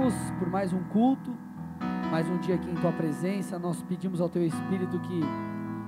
louvamos 0.00 0.30
por 0.38 0.48
mais 0.48 0.72
um 0.72 0.82
culto, 0.84 1.30
mais 2.10 2.26
um 2.28 2.38
dia 2.38 2.54
aqui 2.54 2.70
em 2.70 2.74
tua 2.74 2.90
presença. 2.90 3.58
Nós 3.58 3.82
pedimos 3.82 4.20
ao 4.20 4.30
teu 4.30 4.42
Espírito 4.42 4.98
que 5.00 5.20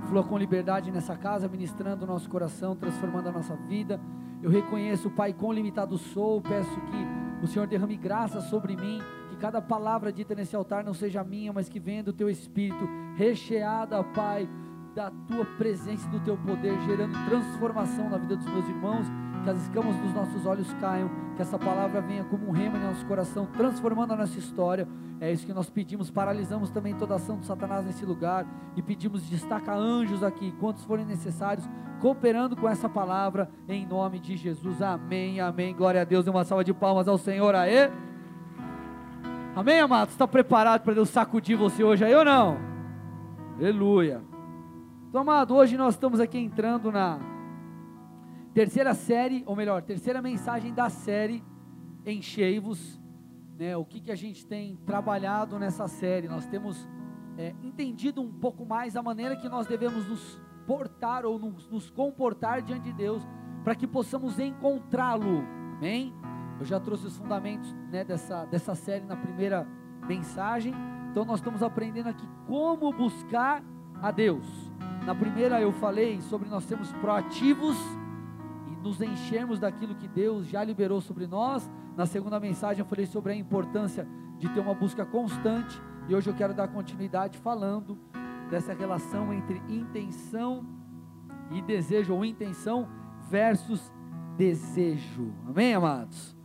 flua 0.07 0.23
com 0.23 0.37
liberdade 0.37 0.91
nessa 0.91 1.17
casa, 1.17 1.49
ministrando 1.49 2.05
o 2.05 2.07
nosso 2.07 2.29
coração, 2.29 2.77
transformando 2.77 3.31
a 3.31 3.33
nossa 3.33 3.57
vida. 3.57 3.99
Eu 4.43 4.51
reconheço, 4.51 5.09
Pai, 5.09 5.33
quão 5.33 5.51
limitado 5.51 5.97
sou. 5.97 6.43
Peço 6.43 6.79
que 6.83 7.43
o 7.43 7.47
Senhor 7.47 7.67
derrame 7.67 7.97
graça 7.97 8.43
sobre 8.43 8.77
mim, 8.77 9.01
que 9.31 9.37
cada 9.37 9.63
palavra 9.63 10.13
dita 10.13 10.35
nesse 10.35 10.55
altar 10.55 10.85
não 10.85 10.93
seja 10.93 11.25
minha, 11.25 11.51
mas 11.51 11.71
que 11.71 11.81
venha 11.81 12.03
do 12.03 12.13
teu 12.13 12.29
Espírito, 12.29 12.87
recheada, 13.17 14.05
Pai, 14.05 14.47
da 14.95 15.11
tua 15.11 15.47
presença 15.57 16.07
e 16.09 16.11
do 16.11 16.21
teu 16.21 16.37
poder, 16.37 16.79
gerando 16.83 17.17
transformação 17.25 18.11
na 18.11 18.19
vida 18.19 18.37
dos 18.37 18.47
meus 18.47 18.69
irmãos 18.69 19.07
que 19.43 19.51
as 19.51 19.61
escamas 19.63 19.97
dos 19.97 20.15
nossos 20.15 20.47
olhos 20.47 20.73
caiam, 20.75 21.11
que 21.37 21.43
essa 21.43 21.59
palavra 21.59 22.01
venha 22.01 22.25
como 22.25 22.49
um 22.49 22.51
remo 22.51 22.77
em 22.77 22.81
nosso 22.81 23.05
coração, 23.07 23.47
transformando 23.47 24.13
a 24.13 24.17
nossa 24.17 24.39
história. 24.39 24.87
É 25.21 25.31
isso 25.33 25.47
que 25.47 25.53
nós 25.53 25.71
pedimos. 25.71 26.11
Paralisamos 26.11 26.71
também 26.71 26.95
toda 26.95 27.15
ação 27.15 27.39
de 27.39 27.47
Satanás 27.47 27.85
nesse 27.85 28.05
lugar 28.05 28.47
e 28.77 28.83
pedimos: 28.83 29.23
destaca 29.29 29.75
anjos 29.75 30.23
aqui, 30.23 30.53
quantos 30.59 30.85
forem 30.85 31.05
necessários, 31.05 31.69
cooperando 32.01 32.57
com 32.57 32.69
essa 32.69 32.89
palavra, 32.89 33.51
em 33.69 33.87
nome 33.87 34.19
de 34.19 34.37
Jesus. 34.37 34.81
Amém, 34.83 35.41
amém. 35.41 35.75
Glória 35.75 36.03
a 36.03 36.05
Deus. 36.05 36.25
Dê 36.25 36.31
uma 36.31 36.45
salva 36.45 36.65
de 36.65 36.73
palmas 36.73 37.09
ao 37.09 37.19
Senhor. 37.19 37.55
Aê. 37.55 37.91
Amém, 39.55 39.81
amados? 39.81 40.15
Está 40.15 40.27
preparado 40.27 40.83
para 40.83 40.95
Deus 40.95 41.11
sacudir 41.11 41.57
você 41.57 41.85
hoje 41.85 42.05
aí 42.05 42.15
ou 42.15 42.25
não? 42.25 42.57
Aleluia. 43.59 44.23
Então, 45.09 45.21
amado, 45.21 45.55
hoje 45.55 45.77
nós 45.77 45.95
estamos 45.95 46.21
aqui 46.21 46.39
entrando 46.39 46.91
na 46.91 47.32
Terceira 48.55 48.93
série, 48.93 49.43
ou 49.47 49.57
melhor, 49.57 49.81
terceira 49.83 50.21
mensagem 50.21 50.75
da 50.75 50.91
série 50.91 51.43
Enchei-vos. 52.05 53.01
Né, 53.59 53.77
o 53.77 53.85
que, 53.85 54.01
que 54.01 54.11
a 54.11 54.15
gente 54.15 54.45
tem 54.45 54.77
trabalhado 54.85 55.59
nessa 55.59 55.89
série? 55.89 56.29
Nós 56.29 56.47
temos 56.47 56.87
é, 57.39 57.55
entendido 57.63 58.21
um 58.21 58.31
pouco 58.31 58.67
mais 58.67 58.97
a 58.97 59.03
maneira 59.03 59.37
que 59.37 59.49
nós 59.49 59.67
devemos 59.67 60.07
nos 60.07 60.41
portar 60.67 61.25
ou 61.25 61.39
nos, 61.39 61.69
nos 61.71 61.91
comportar 61.91 62.61
diante 62.61 62.85
de 62.85 62.93
Deus 62.93 63.27
para 63.65 63.75
que 63.75 63.87
possamos 63.87 64.39
encontrá-lo. 64.39 65.45
Amém? 65.79 66.13
Eu 66.59 66.67
já 66.67 66.79
trouxe 66.79 67.07
os 67.07 67.17
fundamentos 67.17 67.73
né, 67.91 68.05
dessa, 68.05 68.45
dessa 68.47 68.75
série 68.75 69.05
na 69.05 69.17
primeira 69.17 69.67
mensagem. 70.07 70.75
Então 71.11 71.25
nós 71.25 71.39
estamos 71.39 71.63
aprendendo 71.63 72.09
aqui 72.09 72.27
como 72.47 72.93
buscar 72.93 73.63
a 74.03 74.11
Deus. 74.11 74.47
Na 75.07 75.15
primeira 75.15 75.61
eu 75.61 75.73
falei 75.73 76.21
sobre 76.21 76.49
nós 76.49 76.65
sermos 76.65 76.93
proativos 76.95 77.77
nos 78.83 79.01
enchermos 79.01 79.59
daquilo 79.59 79.95
que 79.95 80.09
Deus 80.09 80.47
já 80.47 80.63
liberou 80.65 81.01
sobre 81.01 81.27
nós. 81.27 81.71
Na 81.97 82.05
segunda 82.05 82.41
mensagem 82.41 82.81
eu 82.81 82.87
falei 82.87 83.07
sobre 83.07 83.33
a 83.33 83.37
importância 83.37 84.07
de 84.39 84.49
ter 84.49 84.61
uma 84.61 84.75
busca 84.75 85.07
constante 85.07 85.81
e 86.09 86.15
hoje 86.15 86.29
eu 86.29 86.35
quero 86.35 86.53
dar 86.53 86.69
continuidade 86.69 87.39
falando 87.39 87.97
dessa 88.51 88.75
relação 88.75 89.33
entre 89.33 89.63
intenção 89.69 90.67
e 91.51 91.63
desejo, 91.63 92.15
ou 92.15 92.25
intenção 92.25 92.89
versus 93.31 93.93
desejo. 94.37 95.33
Amém, 95.47 95.75
amados? 95.75 96.37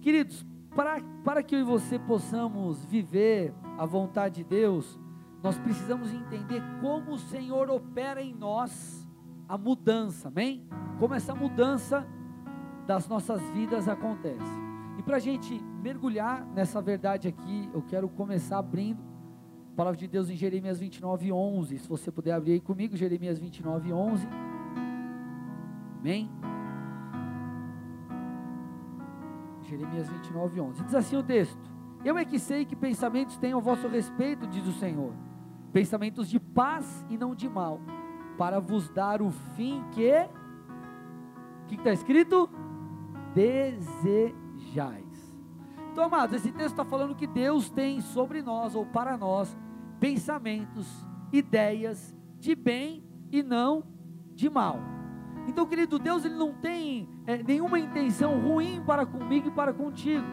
Queridos, 0.00 0.44
para, 0.74 1.00
para 1.24 1.42
que 1.42 1.54
eu 1.54 1.60
e 1.60 1.64
você 1.64 1.98
possamos 1.98 2.84
viver 2.84 3.54
a 3.78 3.86
vontade 3.86 4.36
de 4.36 4.44
Deus, 4.44 5.00
nós 5.42 5.56
precisamos 5.58 6.12
entender 6.12 6.62
como 6.80 7.12
o 7.12 7.18
Senhor 7.18 7.70
opera 7.70 8.20
em 8.20 8.34
nós 8.34 9.05
a 9.48 9.56
mudança, 9.56 10.28
amém? 10.28 10.66
Como 10.98 11.14
essa 11.14 11.34
mudança 11.34 12.06
das 12.86 13.08
nossas 13.08 13.40
vidas 13.50 13.88
acontece. 13.88 14.66
E 14.98 15.02
para 15.02 15.16
a 15.16 15.20
gente 15.20 15.60
mergulhar 15.82 16.44
nessa 16.54 16.80
verdade 16.80 17.28
aqui, 17.28 17.68
eu 17.72 17.82
quero 17.82 18.08
começar 18.08 18.58
abrindo 18.58 19.02
a 19.72 19.76
palavra 19.76 19.98
de 19.98 20.08
Deus 20.08 20.30
em 20.30 20.36
Jeremias 20.36 20.78
29, 20.78 21.32
11. 21.32 21.78
Se 21.78 21.88
você 21.88 22.10
puder 22.10 22.32
abrir 22.32 22.52
aí 22.52 22.60
comigo, 22.60 22.96
Jeremias 22.96 23.38
29, 23.38 23.92
11. 23.92 24.26
Amém? 26.00 26.30
Jeremias 29.62 30.08
29, 30.08 30.60
11. 30.60 30.84
Diz 30.84 30.94
assim 30.94 31.16
o 31.16 31.22
texto: 31.22 31.58
Eu 32.04 32.16
é 32.16 32.24
que 32.24 32.38
sei 32.38 32.64
que 32.64 32.74
pensamentos 32.74 33.36
tenho 33.36 33.58
a 33.58 33.60
vosso 33.60 33.86
respeito, 33.88 34.46
diz 34.46 34.66
o 34.66 34.72
Senhor, 34.72 35.12
pensamentos 35.72 36.28
de 36.28 36.40
paz 36.40 37.04
e 37.10 37.18
não 37.18 37.34
de 37.34 37.48
mal 37.48 37.80
para 38.36 38.60
vos 38.60 38.88
dar 38.88 39.20
o 39.22 39.30
fim 39.30 39.82
que. 39.92 40.10
O 41.62 41.66
que 41.66 41.74
está 41.74 41.92
escrito? 41.92 42.48
Desejais. 43.34 45.04
Então, 45.90 46.04
amados, 46.04 46.36
esse 46.36 46.52
texto 46.52 46.72
está 46.72 46.84
falando 46.84 47.14
que 47.14 47.26
Deus 47.26 47.70
tem 47.70 48.00
sobre 48.00 48.42
nós, 48.42 48.74
ou 48.74 48.84
para 48.84 49.16
nós, 49.16 49.56
pensamentos, 49.98 50.86
ideias 51.32 52.14
de 52.38 52.54
bem 52.54 53.02
e 53.32 53.42
não 53.42 53.82
de 54.34 54.48
mal. 54.50 54.78
Então, 55.48 55.66
querido, 55.66 55.98
Deus 55.98 56.24
ele 56.24 56.34
não 56.34 56.52
tem 56.52 57.08
é, 57.26 57.42
nenhuma 57.42 57.78
intenção 57.78 58.38
ruim 58.40 58.82
para 58.84 59.06
comigo 59.06 59.48
e 59.48 59.50
para 59.50 59.72
contigo. 59.72 60.26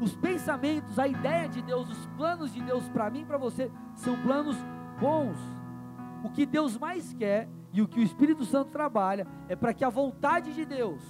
Os 0.00 0.14
pensamentos, 0.14 0.98
a 0.98 1.08
ideia 1.08 1.48
de 1.48 1.60
Deus, 1.62 1.90
os 1.90 2.06
planos 2.16 2.52
de 2.52 2.62
Deus 2.62 2.88
para 2.88 3.10
mim 3.10 3.22
e 3.22 3.24
para 3.24 3.38
você 3.38 3.70
são 3.96 4.16
planos 4.22 4.56
bons 5.00 5.57
o 6.22 6.30
que 6.30 6.44
Deus 6.46 6.76
mais 6.76 7.12
quer 7.12 7.48
e 7.72 7.82
o 7.82 7.88
que 7.88 8.00
o 8.00 8.02
Espírito 8.02 8.44
Santo 8.44 8.70
trabalha 8.70 9.26
é 9.48 9.56
para 9.56 9.74
que 9.74 9.84
a 9.84 9.90
vontade 9.90 10.54
de 10.54 10.64
Deus, 10.64 11.02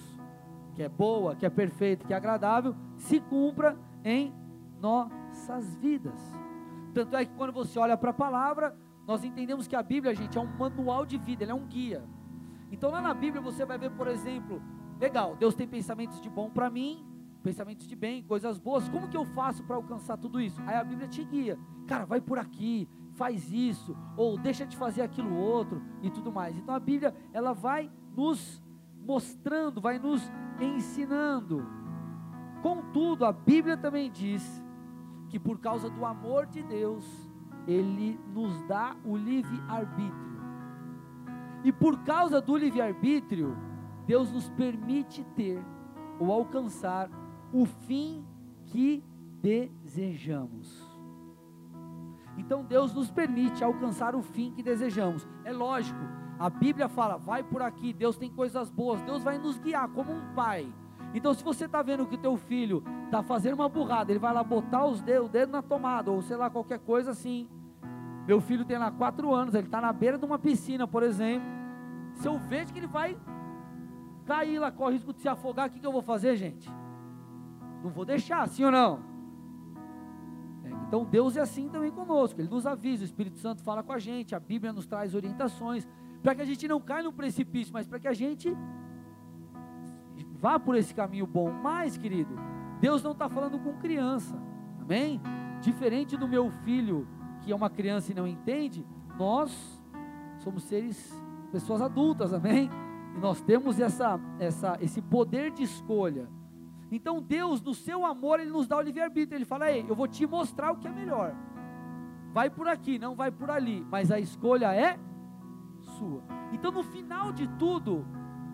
que 0.75 0.83
é 0.83 0.89
boa, 0.89 1.35
que 1.35 1.47
é 1.47 1.51
perfeita, 1.51 2.07
que 2.07 2.13
é 2.13 2.17
agradável, 2.17 2.75
se 2.97 3.21
cumpra 3.21 3.77
em 4.05 4.35
nossas 4.81 5.75
vidas. 5.77 6.21
Tanto 6.95 7.17
é 7.17 7.25
que 7.25 7.35
quando 7.35 7.53
você 7.53 7.79
olha 7.79 7.97
para 7.97 8.11
a 8.11 8.15
palavra, 8.15 8.77
nós 9.07 9.25
entendemos 9.25 9.67
que 9.67 9.77
a 9.77 9.83
Bíblia, 9.83 10.15
gente, 10.15 10.37
é 10.37 10.41
um 10.41 10.59
manual 10.59 11.07
de 11.07 11.17
vida, 11.17 11.45
ele 11.45 11.53
é 11.53 11.55
um 11.55 11.67
guia. 11.67 12.05
Então 12.71 12.91
lá 12.91 13.01
na 13.01 13.15
Bíblia 13.15 13.41
você 13.41 13.65
vai 13.65 13.79
ver, 13.79 13.91
por 13.93 14.07
exemplo, 14.07 14.63
legal, 15.01 15.37
Deus 15.37 15.55
tem 15.55 15.67
pensamentos 15.67 16.21
de 16.21 16.29
bom 16.29 16.51
para 16.51 16.69
mim, 16.69 17.07
pensamentos 17.43 17.87
de 17.87 17.97
bem, 17.97 18.23
coisas 18.23 18.59
boas. 18.59 18.89
Como 18.89 19.09
que 19.09 19.17
eu 19.17 19.25
faço 19.25 19.65
para 19.65 19.77
alcançar 19.77 20.19
tudo 20.19 20.41
isso? 20.41 20.61
Aí 20.67 20.77
a 20.77 20.85
Bíblia 20.85 21.09
te 21.09 21.25
guia. 21.25 21.59
Cara, 21.87 22.05
vai 22.05 22.21
por 22.21 22.39
aqui, 22.39 22.89
faz 23.19 23.53
isso, 23.53 23.97
ou 24.17 24.39
deixa 24.39 24.65
de 24.65 24.77
fazer 24.77 25.03
aquilo 25.03 25.35
outro 25.35 25.83
e 26.01 26.09
tudo 26.09 26.33
mais. 26.33 26.57
Então 26.57 26.75
a 26.75 26.81
Bíblia, 26.81 27.15
ela 27.33 27.53
vai 27.53 27.91
nos 28.17 28.63
mostrando, 29.05 29.81
vai 29.81 29.99
nos 29.99 30.23
ensinando. 30.61 31.67
Contudo, 32.63 33.25
a 33.25 33.33
Bíblia 33.33 33.77
também 33.77 34.11
diz 34.11 34.65
que 35.29 35.39
por 35.39 35.59
causa 35.59 35.91
do 35.91 36.05
amor 36.07 36.47
de 36.47 36.63
Deus, 36.63 37.05
ele 37.67 38.19
nos 38.33 38.63
dá 38.63 38.97
o 39.05 39.17
livre 39.17 39.61
arbítrio. 39.69 40.39
E 41.65 41.73
por 41.73 41.99
causa 42.05 42.41
do 42.41 42.57
livre 42.57 42.81
arbítrio, 42.81 43.57
Deus 44.07 44.33
nos 44.33 44.49
permite 44.51 45.25
ter 45.37 45.63
ou 46.19 46.33
alcançar 46.33 47.11
o 47.53 47.67
fim 47.67 48.25
que 48.67 49.03
desejamos. 49.43 50.88
Então 52.39 52.65
Deus 52.65 52.95
nos 52.95 53.11
permite 53.11 53.63
alcançar 53.63 54.15
o 54.15 54.23
fim 54.23 54.53
que 54.53 54.63
desejamos. 54.63 55.27
É 55.45 55.53
lógico, 55.53 56.01
a 56.39 56.49
Bíblia 56.49 56.89
fala, 56.89 57.17
vai 57.17 57.43
por 57.43 57.61
aqui, 57.61 57.93
Deus 57.93 58.17
tem 58.17 58.31
coisas 58.31 58.71
boas, 58.71 59.03
Deus 59.03 59.23
vai 59.23 59.39
nos 59.39 59.59
guiar 59.59 59.89
como 59.89 60.13
um 60.13 60.33
pai. 60.35 60.73
Então, 61.13 61.33
se 61.35 61.43
você 61.43 61.65
está 61.65 61.83
vendo 61.83 62.07
que 62.07 62.15
o 62.15 62.19
teu 62.19 62.37
filho 62.37 62.85
está 63.07 63.23
fazendo 63.23 63.55
uma 63.55 63.69
burrada, 63.69 64.13
ele 64.13 64.19
vai 64.19 64.33
lá 64.33 64.45
botar 64.45 64.87
os 64.87 65.01
dedos, 65.01 65.27
o 65.27 65.33
dedo 65.33 65.51
na 65.51 65.63
tomada, 65.63 66.11
ou 66.11 66.23
sei 66.23 66.37
lá, 66.37 66.49
qualquer 66.49 66.79
coisa 66.79 67.11
assim. 67.11 67.49
Meu 68.27 68.41
filho 68.41 68.65
tem 68.65 68.79
lá 68.79 68.91
quatro 68.91 69.35
anos, 69.35 69.55
ele 69.55 69.67
está 69.67 69.81
na 69.81 69.93
beira 69.93 70.19
de 70.19 70.25
uma 70.25 70.39
piscina, 70.39 70.87
por 70.87 71.03
exemplo. 71.03 71.49
Se 72.13 72.29
eu 72.29 72.39
vejo 72.39 72.73
que 72.73 72.79
ele 72.79 72.87
vai 72.87 73.17
cair 74.27 74.59
lá, 74.59 74.71
corre 74.71 74.95
risco 74.95 75.15
de 75.15 75.21
se 75.21 75.29
afogar, 75.29 75.69
o 75.69 75.71
que, 75.71 75.81
que 75.81 75.87
eu 75.87 75.93
vou 75.93 76.03
fazer, 76.03 76.37
gente? 76.37 76.71
Não 77.83 77.91
vou 77.91 78.05
deixar, 78.05 78.47
sim 78.47 78.65
ou 78.65 78.71
não? 78.71 79.08
Então 80.89 81.05
Deus 81.05 81.37
é 81.37 81.41
assim 81.41 81.69
também 81.69 81.91
conosco, 81.91 82.41
Ele 82.41 82.49
nos 82.49 82.67
avisa, 82.67 83.03
o 83.03 83.05
Espírito 83.05 83.39
Santo 83.39 83.63
fala 83.63 83.83
com 83.83 83.93
a 83.93 83.99
gente, 83.99 84.35
a 84.35 84.41
Bíblia 84.41 84.73
nos 84.73 84.87
traz 84.87 85.15
orientações, 85.15 85.87
para 86.23 86.35
que 86.35 86.41
a 86.41 86.45
gente 86.45 86.67
não 86.67 86.81
caia 86.81 87.05
no 87.05 87.13
precipício, 87.13 87.73
mas 87.73 87.87
para 87.87 88.01
que 88.01 88.09
a 88.09 88.15
gente 88.15 88.57
vá 90.41 90.59
por 90.59 90.77
esse 90.77 90.95
caminho 90.95 91.27
bom. 91.27 91.53
Mas, 91.53 91.97
querido, 91.97 92.35
Deus 92.81 93.03
não 93.03 93.13
está 93.13 93.29
falando 93.29 93.59
com 93.59 93.75
criança, 93.75 94.35
amém? 94.81 95.21
Diferente 95.61 96.17
do 96.17 96.27
meu 96.27 96.51
filho, 96.65 97.07
que 97.43 97.53
é 97.53 97.55
uma 97.55 97.69
criança 97.69 98.11
e 98.11 98.15
não 98.15 98.27
entende, 98.27 98.87
nós 99.19 99.83
somos 100.39 100.63
seres, 100.63 101.13
pessoas 101.53 101.83
adultas, 101.83 102.33
amém? 102.33 102.71
E 103.15 103.19
nós 103.19 103.41
temos 103.43 103.79
essa, 103.79 104.19
essa, 104.39 104.79
esse 104.81 105.03
poder 105.03 105.51
de 105.51 105.63
escolha. 105.63 106.29
Então 106.91 107.21
Deus, 107.21 107.61
no 107.61 107.75
seu 107.75 108.05
amor, 108.05 108.41
Ele 108.41 108.51
nos 108.51 108.67
dá 108.67 108.77
o 108.77 108.81
livre-arbítrio. 108.81 109.37
Ele 109.37 109.45
fala: 109.45 109.71
Ei, 109.71 109.85
eu 109.89 109.95
vou 109.95 110.09
te 110.09 110.27
mostrar 110.27 110.73
o 110.73 110.77
que 110.77 110.89
é 110.89 110.93
melhor. 110.93 111.35
Vai 112.33 112.49
por 112.51 112.69
aqui, 112.69 112.99
não 112.99 113.15
vai 113.15 113.31
por 113.31 113.51
ali. 113.51 113.87
Mas 113.91 114.11
a 114.11 114.19
escolha 114.19 114.75
é 114.75 114.99
sua. 115.83 116.23
Então, 116.53 116.71
no 116.71 116.83
final 116.83 117.33
de 117.33 117.47
tudo, 117.59 118.07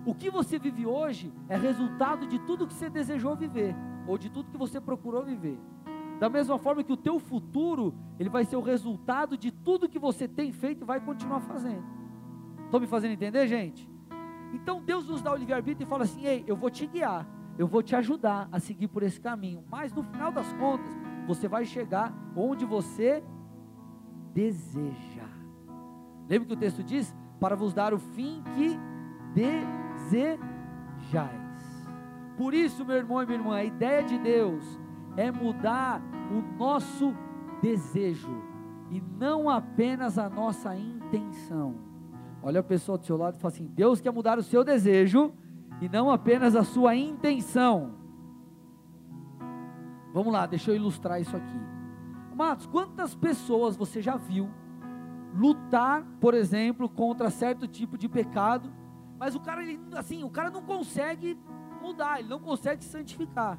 o 0.06 0.14
que 0.14 0.30
você 0.30 0.58
vive 0.58 0.84
hoje 0.84 1.32
é 1.48 1.56
resultado 1.56 2.26
de 2.26 2.38
tudo 2.40 2.66
que 2.66 2.74
você 2.74 2.90
desejou 2.90 3.36
viver, 3.36 3.74
ou 4.06 4.18
de 4.18 4.28
tudo 4.28 4.50
que 4.50 4.58
você 4.58 4.80
procurou 4.80 5.24
viver. 5.24 5.58
Da 6.18 6.28
mesma 6.28 6.58
forma 6.58 6.84
que 6.84 6.92
o 6.92 6.96
teu 6.96 7.18
futuro, 7.18 7.94
ele 8.18 8.28
vai 8.28 8.44
ser 8.44 8.56
o 8.56 8.60
resultado 8.60 9.36
de 9.36 9.50
tudo 9.50 9.88
que 9.88 9.98
você 9.98 10.28
tem 10.28 10.52
feito 10.52 10.82
e 10.82 10.84
vai 10.84 11.00
continuar 11.00 11.40
fazendo. 11.40 11.84
Estão 12.64 12.80
me 12.80 12.86
fazendo 12.86 13.12
entender, 13.12 13.46
gente? 13.46 13.88
Então 14.52 14.80
Deus 14.80 15.08
nos 15.08 15.20
dá 15.20 15.32
o 15.32 15.36
livre-arbítrio 15.36 15.84
e 15.84 15.88
fala 15.88 16.04
assim: 16.04 16.24
ei, 16.24 16.44
eu 16.46 16.56
vou 16.56 16.70
te 16.70 16.86
guiar, 16.86 17.26
eu 17.58 17.66
vou 17.66 17.82
te 17.82 17.94
ajudar 17.94 18.48
a 18.50 18.58
seguir 18.58 18.88
por 18.88 19.02
esse 19.02 19.20
caminho. 19.20 19.64
Mas 19.70 19.92
no 19.92 20.02
final 20.02 20.32
das 20.32 20.52
contas, 20.54 20.90
você 21.26 21.48
vai 21.48 21.64
chegar 21.64 22.12
onde 22.36 22.64
você 22.64 23.22
deseja. 24.32 25.28
Lembra 26.28 26.48
que 26.48 26.54
o 26.54 26.58
texto 26.58 26.82
diz? 26.82 27.14
Para 27.38 27.54
vos 27.54 27.72
dar 27.72 27.94
o 27.94 27.98
fim 27.98 28.42
que 28.54 28.78
desejais. 29.34 30.38
Por 32.36 32.52
isso, 32.52 32.84
meu 32.84 32.96
irmão 32.96 33.22
e 33.22 33.26
minha 33.26 33.38
irmã, 33.38 33.56
a 33.56 33.64
ideia 33.64 34.02
de 34.02 34.18
Deus 34.18 34.64
é 35.16 35.30
mudar 35.30 36.02
o 36.30 36.58
nosso 36.58 37.14
desejo 37.62 38.42
e 38.90 39.00
não 39.00 39.48
apenas 39.48 40.18
a 40.18 40.28
nossa 40.28 40.76
intenção. 40.76 41.76
Olha 42.42 42.60
a 42.60 42.64
pessoa 42.64 42.98
do 42.98 43.04
seu 43.04 43.16
lado 43.16 43.36
e 43.36 43.40
fala 43.40 43.54
assim: 43.54 43.66
Deus 43.66 44.00
quer 44.00 44.10
mudar 44.10 44.38
o 44.38 44.42
seu 44.42 44.64
desejo 44.64 45.32
e 45.80 45.88
não 45.88 46.10
apenas 46.10 46.54
a 46.54 46.64
sua 46.64 46.94
intenção. 46.94 47.94
Vamos 50.12 50.32
lá, 50.32 50.46
deixa 50.46 50.70
eu 50.70 50.76
ilustrar 50.76 51.20
isso 51.20 51.36
aqui. 51.36 51.60
Matos, 52.34 52.66
quantas 52.66 53.14
pessoas 53.14 53.76
você 53.76 54.00
já 54.00 54.16
viu 54.16 54.50
lutar, 55.34 56.04
por 56.20 56.34
exemplo, 56.34 56.88
contra 56.88 57.30
certo 57.30 57.66
tipo 57.66 57.98
de 57.98 58.08
pecado, 58.08 58.72
mas 59.18 59.34
o 59.34 59.40
cara, 59.40 59.62
ele, 59.62 59.80
assim, 59.96 60.22
o 60.22 60.30
cara 60.30 60.50
não 60.50 60.62
consegue 60.62 61.38
mudar, 61.82 62.20
ele 62.20 62.28
não 62.28 62.38
consegue 62.38 62.82
se 62.84 62.90
santificar. 62.90 63.58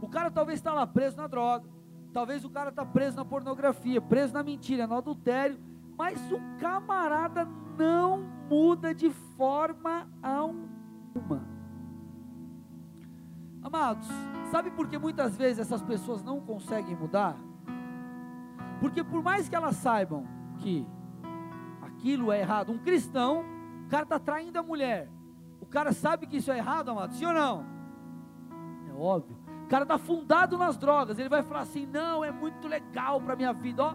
O 0.00 0.08
cara 0.08 0.30
talvez 0.30 0.58
está 0.58 0.72
lá 0.72 0.86
preso 0.86 1.16
na 1.16 1.26
droga, 1.26 1.68
talvez 2.12 2.44
o 2.44 2.50
cara 2.50 2.70
está 2.70 2.84
preso 2.84 3.16
na 3.16 3.24
pornografia, 3.24 4.00
preso 4.00 4.32
na 4.32 4.42
mentira, 4.42 4.86
no 4.86 4.96
adultério, 4.96 5.58
mas 5.98 6.30
o 6.30 6.40
camarada 6.58 7.44
não 7.76 8.24
muda 8.48 8.94
de 8.94 9.10
forma 9.10 10.08
alguma. 10.22 10.79
Amados, 13.62 14.08
sabe 14.50 14.70
por 14.70 14.88
que 14.88 14.98
muitas 14.98 15.36
vezes 15.36 15.58
essas 15.58 15.82
pessoas 15.82 16.22
não 16.22 16.40
conseguem 16.40 16.96
mudar? 16.96 17.36
Porque 18.80 19.04
por 19.04 19.22
mais 19.22 19.48
que 19.48 19.54
elas 19.54 19.76
saibam 19.76 20.26
que 20.58 20.86
aquilo 21.82 22.32
é 22.32 22.40
errado, 22.40 22.72
um 22.72 22.78
cristão, 22.78 23.44
o 23.84 23.88
cara 23.88 24.04
está 24.04 24.18
traindo 24.18 24.58
a 24.58 24.62
mulher, 24.62 25.10
o 25.60 25.66
cara 25.66 25.92
sabe 25.92 26.26
que 26.26 26.38
isso 26.38 26.50
é 26.50 26.58
errado, 26.58 26.90
amado, 26.90 27.14
sim 27.14 27.26
ou 27.26 27.34
não? 27.34 27.66
É 28.88 28.92
óbvio. 28.92 29.36
O 29.64 29.68
cara 29.68 29.84
está 29.84 29.98
fundado 29.98 30.56
nas 30.56 30.76
drogas, 30.76 31.18
ele 31.18 31.28
vai 31.28 31.42
falar 31.42 31.60
assim: 31.60 31.86
não, 31.86 32.24
é 32.24 32.32
muito 32.32 32.66
legal 32.66 33.20
para 33.20 33.36
minha 33.36 33.52
vida, 33.52 33.84
ó, 33.84 33.94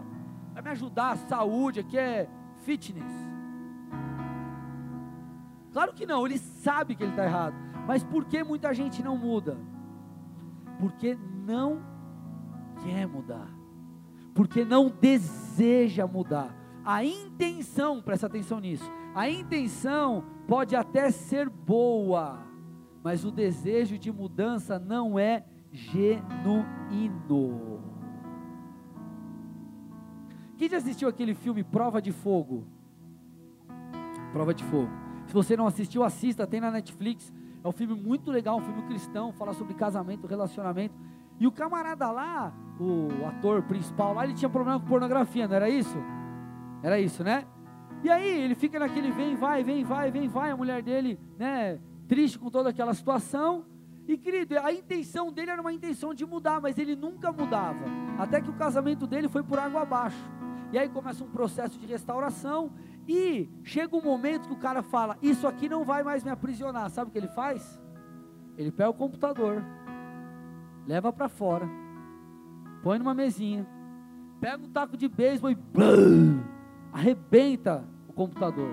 vai 0.54 0.62
me 0.62 0.70
ajudar, 0.70 1.16
saúde, 1.16 1.80
aqui 1.80 1.98
é 1.98 2.30
fitness. 2.64 3.25
Claro 5.76 5.92
que 5.92 6.06
não, 6.06 6.24
ele 6.24 6.38
sabe 6.38 6.94
que 6.94 7.02
ele 7.02 7.10
está 7.10 7.26
errado, 7.26 7.54
mas 7.86 8.02
por 8.02 8.24
que 8.24 8.42
muita 8.42 8.72
gente 8.72 9.02
não 9.02 9.14
muda? 9.14 9.58
Porque 10.80 11.18
não 11.46 11.82
quer 12.82 13.06
mudar, 13.06 13.54
porque 14.34 14.64
não 14.64 14.88
deseja 14.88 16.06
mudar. 16.06 16.56
A 16.82 17.04
intenção, 17.04 18.00
presta 18.00 18.26
atenção 18.26 18.58
nisso, 18.58 18.90
a 19.14 19.28
intenção 19.28 20.24
pode 20.48 20.74
até 20.74 21.10
ser 21.10 21.50
boa, 21.50 22.38
mas 23.04 23.26
o 23.26 23.30
desejo 23.30 23.98
de 23.98 24.10
mudança 24.10 24.78
não 24.78 25.18
é 25.18 25.44
genuíno. 25.70 26.64
Quem 30.56 30.70
já 30.70 30.78
assistiu 30.78 31.06
aquele 31.06 31.34
filme 31.34 31.62
Prova 31.62 32.00
de 32.00 32.12
Fogo? 32.12 32.66
Prova 34.32 34.54
de 34.54 34.64
Fogo. 34.64 35.04
Se 35.26 35.34
você 35.34 35.56
não 35.56 35.66
assistiu, 35.66 36.02
assista, 36.02 36.46
tem 36.46 36.60
na 36.60 36.70
Netflix. 36.70 37.32
É 37.62 37.68
um 37.68 37.72
filme 37.72 37.94
muito 37.94 38.30
legal, 38.30 38.58
um 38.58 38.62
filme 38.62 38.82
cristão, 38.82 39.32
fala 39.32 39.52
sobre 39.52 39.74
casamento, 39.74 40.26
relacionamento. 40.26 40.94
E 41.38 41.46
o 41.46 41.52
camarada 41.52 42.10
lá, 42.10 42.54
o 42.80 43.26
ator 43.26 43.62
principal 43.62 44.14
lá, 44.14 44.24
ele 44.24 44.34
tinha 44.34 44.48
problema 44.48 44.80
com 44.80 44.86
pornografia, 44.86 45.46
não 45.46 45.56
era 45.56 45.68
isso? 45.68 45.96
Era 46.82 47.00
isso, 47.00 47.22
né? 47.24 47.44
E 48.02 48.10
aí 48.10 48.42
ele 48.42 48.54
fica 48.54 48.78
naquele 48.78 49.10
vem, 49.10 49.34
vai, 49.34 49.64
vem, 49.64 49.82
vai, 49.82 50.10
vem, 50.10 50.28
vai, 50.28 50.50
a 50.50 50.56
mulher 50.56 50.82
dele, 50.82 51.18
né, 51.38 51.80
triste 52.06 52.38
com 52.38 52.50
toda 52.50 52.70
aquela 52.70 52.94
situação. 52.94 53.64
E 54.06 54.16
querido, 54.16 54.56
a 54.60 54.72
intenção 54.72 55.32
dele 55.32 55.50
era 55.50 55.60
uma 55.60 55.72
intenção 55.72 56.14
de 56.14 56.24
mudar, 56.24 56.60
mas 56.60 56.78
ele 56.78 56.94
nunca 56.94 57.32
mudava. 57.32 57.84
Até 58.18 58.40
que 58.40 58.48
o 58.48 58.52
casamento 58.52 59.06
dele 59.06 59.28
foi 59.28 59.42
por 59.42 59.58
água 59.58 59.82
abaixo. 59.82 60.30
E 60.72 60.78
aí 60.78 60.88
começa 60.88 61.24
um 61.24 61.28
processo 61.28 61.78
de 61.78 61.86
restauração 61.86 62.70
e 63.08 63.48
chega 63.62 63.96
um 63.96 64.02
momento 64.02 64.48
que 64.48 64.54
o 64.54 64.58
cara 64.58 64.82
fala: 64.82 65.16
"Isso 65.22 65.46
aqui 65.46 65.68
não 65.68 65.84
vai 65.84 66.02
mais 66.02 66.24
me 66.24 66.30
aprisionar". 66.30 66.90
Sabe 66.90 67.08
o 67.08 67.12
que 67.12 67.18
ele 67.18 67.28
faz? 67.28 67.80
Ele 68.56 68.72
pega 68.72 68.90
o 68.90 68.94
computador, 68.94 69.62
leva 70.86 71.12
para 71.12 71.28
fora, 71.28 71.68
põe 72.82 72.98
numa 72.98 73.14
mesinha, 73.14 73.66
pega 74.40 74.64
um 74.64 74.70
taco 74.70 74.96
de 74.96 75.08
beisebol 75.08 75.50
e 75.50 75.58
arrebenta 76.92 77.84
o 78.08 78.12
computador. 78.12 78.70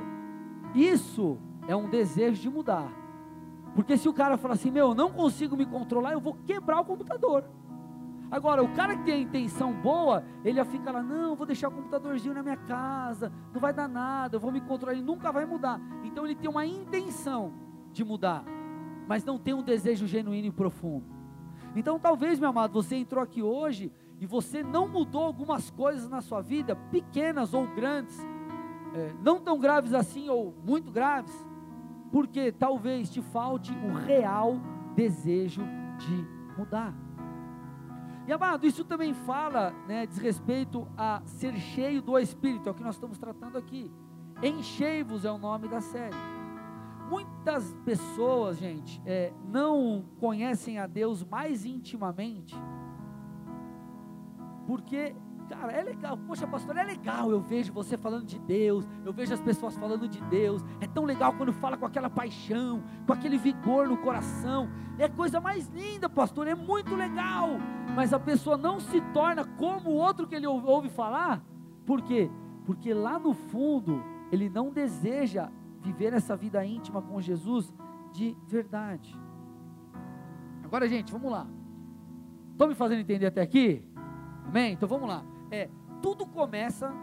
Isso 0.73 1.37
é 1.67 1.75
um 1.75 1.89
desejo 1.89 2.41
de 2.41 2.49
mudar. 2.49 2.91
Porque 3.75 3.97
se 3.97 4.07
o 4.07 4.13
cara 4.13 4.37
falar 4.37 4.53
assim, 4.53 4.71
meu, 4.71 4.89
eu 4.89 4.95
não 4.95 5.11
consigo 5.11 5.57
me 5.57 5.65
controlar, 5.65 6.13
eu 6.13 6.19
vou 6.19 6.35
quebrar 6.45 6.79
o 6.79 6.85
computador. 6.85 7.43
Agora, 8.33 8.63
o 8.63 8.73
cara 8.73 8.97
que 8.97 9.03
tem 9.03 9.13
a 9.13 9.19
intenção 9.19 9.71
boa, 9.71 10.23
ele 10.43 10.55
já 10.55 10.65
fica 10.65 10.91
lá, 10.91 11.03
não, 11.03 11.35
vou 11.35 11.45
deixar 11.45 11.67
o 11.67 11.71
computadorzinho 11.71 12.33
na 12.33 12.41
minha 12.41 12.57
casa, 12.57 13.31
não 13.53 13.61
vai 13.61 13.71
dar 13.71 13.87
nada, 13.87 14.37
eu 14.37 14.39
vou 14.39 14.51
me 14.51 14.59
controlar, 14.59 14.93
ele 14.93 15.03
nunca 15.03 15.31
vai 15.31 15.45
mudar. 15.45 15.79
Então 16.03 16.25
ele 16.25 16.33
tem 16.33 16.49
uma 16.49 16.65
intenção 16.65 17.53
de 17.91 18.03
mudar, 18.03 18.43
mas 19.07 19.23
não 19.23 19.37
tem 19.37 19.53
um 19.53 19.61
desejo 19.61 20.07
genuíno 20.07 20.47
e 20.47 20.51
profundo. 20.51 21.05
Então 21.75 21.99
talvez, 21.99 22.39
meu 22.39 22.49
amado, 22.49 22.73
você 22.73 22.95
entrou 22.95 23.23
aqui 23.23 23.43
hoje 23.43 23.91
e 24.19 24.25
você 24.25 24.63
não 24.63 24.87
mudou 24.87 25.25
algumas 25.25 25.69
coisas 25.69 26.09
na 26.09 26.19
sua 26.19 26.41
vida, 26.41 26.75
pequenas 26.75 27.53
ou 27.53 27.67
grandes, 27.67 28.19
é, 28.95 29.13
não 29.21 29.39
tão 29.39 29.59
graves 29.59 29.93
assim 29.93 30.27
ou 30.27 30.55
muito 30.65 30.91
graves, 30.91 31.35
porque 32.11 32.51
talvez 32.51 33.11
te 33.11 33.21
falte 33.21 33.71
o 33.87 33.93
real 33.93 34.59
desejo 34.95 35.61
de 35.99 36.57
mudar. 36.57 36.95
E 38.27 38.31
amado, 38.31 38.65
isso 38.65 38.83
também 38.85 39.13
fala, 39.13 39.71
né, 39.87 40.05
diz 40.05 40.17
respeito 40.17 40.87
a 40.97 41.21
ser 41.25 41.55
cheio 41.55 42.01
do 42.01 42.17
Espírito, 42.17 42.69
é 42.69 42.71
o 42.71 42.75
que 42.75 42.83
nós 42.83 42.95
estamos 42.95 43.17
tratando 43.17 43.57
aqui. 43.57 43.91
Enchei-vos 44.41 45.25
é 45.25 45.31
o 45.31 45.37
nome 45.37 45.67
da 45.67 45.81
série. 45.81 46.15
Muitas 47.09 47.75
pessoas, 47.85 48.57
gente, 48.57 49.01
é, 49.05 49.33
não 49.45 50.05
conhecem 50.19 50.79
a 50.79 50.87
Deus 50.87 51.23
mais 51.23 51.65
intimamente 51.65 52.55
porque, 54.65 55.15
cara, 55.49 55.71
é 55.71 55.81
legal. 55.81 56.17
Poxa, 56.17 56.47
pastor, 56.47 56.77
é 56.77 56.83
legal. 56.83 57.31
Eu 57.31 57.41
vejo 57.41 57.73
você 57.73 57.97
falando 57.97 58.25
de 58.25 58.39
Deus. 58.39 58.87
Eu 59.05 59.13
vejo 59.13 59.33
as 59.33 59.41
pessoas 59.41 59.75
falando 59.75 60.07
de 60.07 60.21
Deus. 60.23 60.63
É 60.79 60.87
tão 60.87 61.03
legal 61.03 61.33
quando 61.33 61.51
fala 61.53 61.77
com 61.77 61.85
aquela 61.85 62.09
paixão, 62.09 62.83
com 63.05 63.13
aquele 63.13 63.37
vigor 63.37 63.87
no 63.87 63.97
coração. 63.97 64.69
É 64.97 65.07
coisa 65.07 65.39
mais 65.41 65.67
linda, 65.67 66.09
pastor. 66.09 66.47
É 66.47 66.55
muito 66.55 66.95
legal. 66.95 67.49
Mas 67.95 68.13
a 68.13 68.19
pessoa 68.19 68.57
não 68.57 68.79
se 68.79 68.99
torna 69.13 69.45
como 69.45 69.91
o 69.91 69.95
outro 69.95 70.27
que 70.27 70.35
ele 70.35 70.47
ouve 70.47 70.89
falar. 70.89 71.43
Por 71.85 72.01
quê? 72.01 72.29
Porque 72.65 72.93
lá 72.93 73.19
no 73.19 73.33
fundo, 73.33 74.03
ele 74.31 74.49
não 74.49 74.71
deseja 74.71 75.49
viver 75.81 76.13
essa 76.13 76.35
vida 76.35 76.65
íntima 76.65 77.01
com 77.01 77.21
Jesus 77.21 77.73
de 78.13 78.35
verdade. 78.47 79.15
Agora, 80.63 80.87
gente, 80.87 81.11
vamos 81.11 81.31
lá. 81.31 81.45
Estão 82.51 82.67
me 82.67 82.75
fazendo 82.75 83.01
entender 83.01 83.27
até 83.27 83.41
aqui? 83.41 83.83
Amém? 84.47 84.73
Então 84.73 84.87
vamos 84.87 85.07
lá. 85.07 85.23
É, 85.51 85.69
tudo 86.01 86.25
começa 86.25 86.93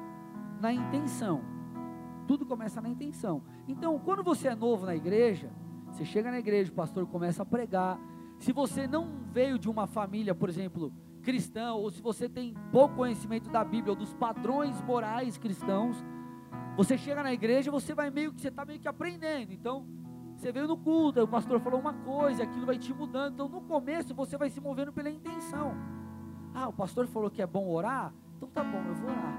na 0.61 0.73
intenção. 0.73 1.42
Tudo 2.26 2.47
começa 2.47 2.80
na 2.80 2.88
intenção. 2.88 3.42
Então, 3.66 3.99
quando 3.99 4.23
você 4.23 4.49
é 4.49 4.54
novo 4.54 4.87
na 4.87 4.94
igreja, 4.94 5.50
você 5.90 6.04
chega 6.04 6.30
na 6.30 6.38
igreja, 6.38 6.70
o 6.70 6.75
pastor 6.75 7.06
começa 7.06 7.42
a 7.42 7.47
pregar. 7.47 7.99
Se 8.40 8.52
você 8.52 8.88
não 8.88 9.06
veio 9.32 9.59
de 9.59 9.68
uma 9.68 9.87
família, 9.87 10.35
por 10.35 10.49
exemplo, 10.49 10.90
cristã, 11.23 11.75
ou 11.75 11.90
se 11.90 12.00
você 12.00 12.26
tem 12.26 12.54
pouco 12.73 12.97
conhecimento 12.97 13.50
da 13.50 13.62
Bíblia 13.62 13.92
ou 13.92 13.97
dos 13.97 14.14
padrões 14.14 14.80
morais 14.80 15.37
cristãos, 15.37 16.02
você 16.75 16.97
chega 16.97 17.23
na 17.23 17.35
igreja, 17.35 17.70
você 17.70 17.94
vai 17.94 18.11
meio 18.11 18.32
que 18.32 18.40
você 18.40 18.49
está 18.49 18.64
meio 18.64 18.80
que 18.80 18.88
aprendendo. 18.88 19.52
Então, 19.52 19.87
você 20.35 20.50
veio 20.50 20.66
no 20.66 20.78
culto, 20.78 21.23
o 21.23 21.28
pastor 21.28 21.61
falou 21.61 21.78
uma 21.78 21.92
coisa, 21.92 22.42
aquilo 22.42 22.64
vai 22.64 22.78
te 22.78 22.94
mudando. 22.94 23.35
Então, 23.35 23.47
no 23.47 23.61
começo, 23.61 24.14
você 24.14 24.38
vai 24.38 24.49
se 24.49 24.59
movendo 24.59 24.90
pela 24.90 25.11
intenção. 25.11 25.75
Ah, 26.54 26.66
o 26.66 26.73
pastor 26.73 27.06
falou 27.06 27.30
que 27.30 27.42
é 27.42 27.47
bom 27.47 27.68
orar? 27.68 28.12
Então 28.38 28.49
tá 28.49 28.64
bom, 28.64 28.82
eu 28.88 28.94
vou 28.94 29.11
orar. 29.11 29.38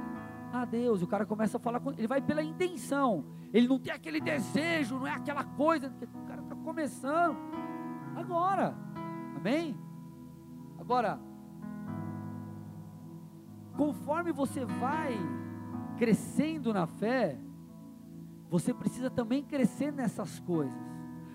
Ah, 0.53 0.63
Deus, 0.63 1.01
o 1.01 1.07
cara 1.07 1.25
começa 1.25 1.57
a 1.57 1.59
falar 1.59 1.79
com 1.79 1.91
ele, 1.91 2.05
vai 2.05 2.21
pela 2.21 2.43
intenção. 2.43 3.25
Ele 3.51 3.67
não 3.67 3.79
tem 3.79 3.91
aquele 3.91 4.21
desejo, 4.21 4.99
não 4.99 5.07
é 5.07 5.11
aquela 5.11 5.43
coisa. 5.43 5.91
O 6.13 6.27
cara 6.27 6.43
está 6.43 6.55
começando 6.55 7.35
agora. 8.15 8.90
Amém? 9.41 9.75
Agora, 10.77 11.19
conforme 13.75 14.31
você 14.31 14.63
vai 14.63 15.17
crescendo 15.97 16.71
na 16.71 16.85
fé, 16.85 17.39
você 18.51 18.71
precisa 18.71 19.09
também 19.09 19.43
crescer 19.43 19.91
nessas 19.91 20.39
coisas. 20.41 20.79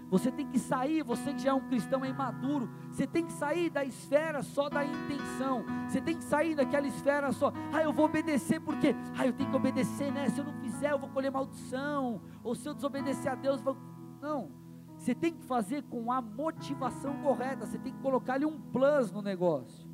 Você 0.09 0.31
tem 0.31 0.47
que 0.47 0.57
sair, 0.57 1.03
você 1.03 1.35
que 1.35 1.43
já 1.43 1.51
é 1.51 1.53
um 1.53 1.67
cristão 1.69 2.05
é 2.05 2.11
imaduro, 2.11 2.71
você 2.93 3.09
tem 3.09 3.27
que 3.27 3.33
sair 3.33 3.71
da 3.71 3.85
esfera 3.85 4.41
só 4.41 4.69
da 4.69 4.85
intenção. 4.85 5.65
Você 5.89 6.01
tem 6.01 6.17
que 6.17 6.23
sair 6.23 6.55
daquela 6.55 6.87
esfera 6.87 7.33
só, 7.33 7.53
ah, 7.73 7.83
eu 7.83 7.93
vou 7.93 8.05
obedecer 8.05 8.61
porque, 8.61 8.95
ah, 9.19 9.27
eu 9.27 9.33
tenho 9.33 9.51
que 9.51 9.57
obedecer, 9.57 10.13
né? 10.13 10.29
Se 10.29 10.39
eu 10.39 10.45
não 10.45 10.55
fizer, 10.61 10.93
eu 10.93 10.99
vou 11.01 11.09
colher 11.09 11.33
maldição. 11.33 12.21
Ou 12.45 12.55
se 12.55 12.69
eu 12.69 12.75
desobedecer 12.75 13.33
a 13.33 13.35
Deus, 13.35 13.61
vou... 13.61 13.77
não. 14.23 14.65
Você 15.07 15.15
tem 15.15 15.33
que 15.33 15.45
fazer 15.45 15.85
com 15.85 16.11
a 16.11 16.21
motivação 16.21 17.17
correta, 17.23 17.65
você 17.65 17.79
tem 17.79 17.93
que 17.93 18.01
colocar 18.01 18.35
ali 18.35 18.45
um 18.45 18.61
plus 18.61 19.13
no 19.13 19.23
negócio. 19.23 19.89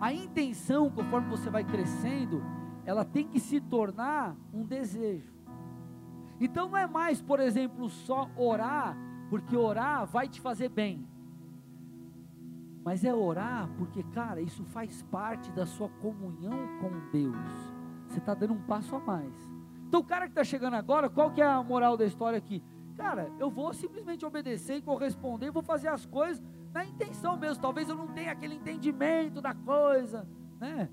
A 0.00 0.10
intenção, 0.10 0.90
conforme 0.90 1.28
você 1.28 1.50
vai 1.50 1.62
crescendo, 1.62 2.42
ela 2.86 3.04
tem 3.04 3.28
que 3.28 3.38
se 3.38 3.60
tornar 3.60 4.34
um 4.54 4.64
desejo. 4.64 5.34
Então 6.40 6.70
não 6.70 6.78
é 6.78 6.86
mais, 6.86 7.20
por 7.20 7.40
exemplo, 7.40 7.90
só 7.90 8.30
orar, 8.34 8.96
porque 9.28 9.54
orar 9.54 10.06
vai 10.06 10.26
te 10.26 10.40
fazer 10.40 10.70
bem. 10.70 11.06
Mas 12.82 13.04
é 13.04 13.14
orar 13.14 13.68
porque, 13.76 14.02
cara, 14.02 14.40
isso 14.40 14.64
faz 14.64 15.02
parte 15.02 15.52
da 15.52 15.66
sua 15.66 15.90
comunhão 16.00 16.56
com 16.80 17.10
Deus. 17.12 17.74
Você 18.08 18.18
está 18.18 18.32
dando 18.32 18.54
um 18.54 18.62
passo 18.62 18.96
a 18.96 18.98
mais. 18.98 19.55
Então 19.86 20.00
o 20.00 20.04
cara 20.04 20.26
que 20.26 20.32
está 20.32 20.44
chegando 20.44 20.74
agora, 20.74 21.08
qual 21.08 21.30
que 21.30 21.40
é 21.40 21.46
a 21.46 21.62
moral 21.62 21.96
da 21.96 22.04
história 22.04 22.38
aqui? 22.38 22.62
Cara, 22.96 23.30
eu 23.38 23.50
vou 23.50 23.72
simplesmente 23.72 24.24
obedecer 24.24 24.76
e 24.76 24.82
corresponder, 24.82 25.50
vou 25.50 25.62
fazer 25.62 25.88
as 25.88 26.06
coisas 26.06 26.42
na 26.72 26.84
intenção 26.84 27.36
mesmo. 27.36 27.62
Talvez 27.62 27.88
eu 27.88 27.94
não 27.94 28.08
tenha 28.08 28.32
aquele 28.32 28.54
entendimento 28.54 29.40
da 29.40 29.54
coisa, 29.54 30.26
né? 30.58 30.88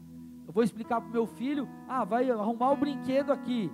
Eu 0.46 0.54
vou 0.54 0.64
explicar 0.64 1.00
para 1.00 1.10
o 1.10 1.14
meu 1.14 1.26
filho, 1.26 1.68
ah, 1.88 2.04
vai 2.04 2.30
arrumar 2.30 2.72
o 2.72 2.78
brinquedo 2.78 3.32
aqui 3.32 3.72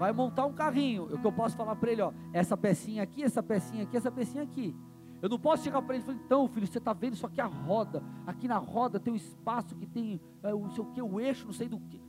vai 0.00 0.14
montar 0.14 0.46
um 0.46 0.54
carrinho. 0.54 1.04
O 1.14 1.18
que 1.18 1.26
eu 1.26 1.30
posso 1.30 1.54
falar 1.54 1.76
para 1.76 1.92
ele, 1.92 2.00
ó, 2.00 2.10
essa 2.32 2.56
pecinha 2.56 3.02
aqui, 3.02 3.22
essa 3.22 3.42
pecinha 3.42 3.82
aqui, 3.82 3.98
essa 3.98 4.10
pecinha 4.10 4.42
aqui. 4.42 4.74
Eu 5.20 5.28
não 5.28 5.38
posso 5.38 5.62
chegar 5.62 5.82
para 5.82 5.94
ele 5.94 6.02
e 6.02 6.06
falar, 6.06 6.18
então, 6.24 6.48
filho, 6.48 6.66
você 6.66 6.78
está 6.78 6.94
vendo 6.94 7.12
isso 7.12 7.26
aqui 7.26 7.38
é 7.38 7.44
a 7.44 7.46
roda. 7.46 8.02
Aqui 8.26 8.48
na 8.48 8.56
roda 8.56 8.98
tem 8.98 9.12
um 9.12 9.16
espaço 9.16 9.76
que 9.76 9.86
tem 9.86 10.18
é, 10.42 10.54
o 10.54 10.68
que, 10.94 11.02
o 11.02 11.20
eixo, 11.20 11.44
não 11.44 11.52
sei 11.52 11.68
do 11.68 11.78
que. 11.78 12.00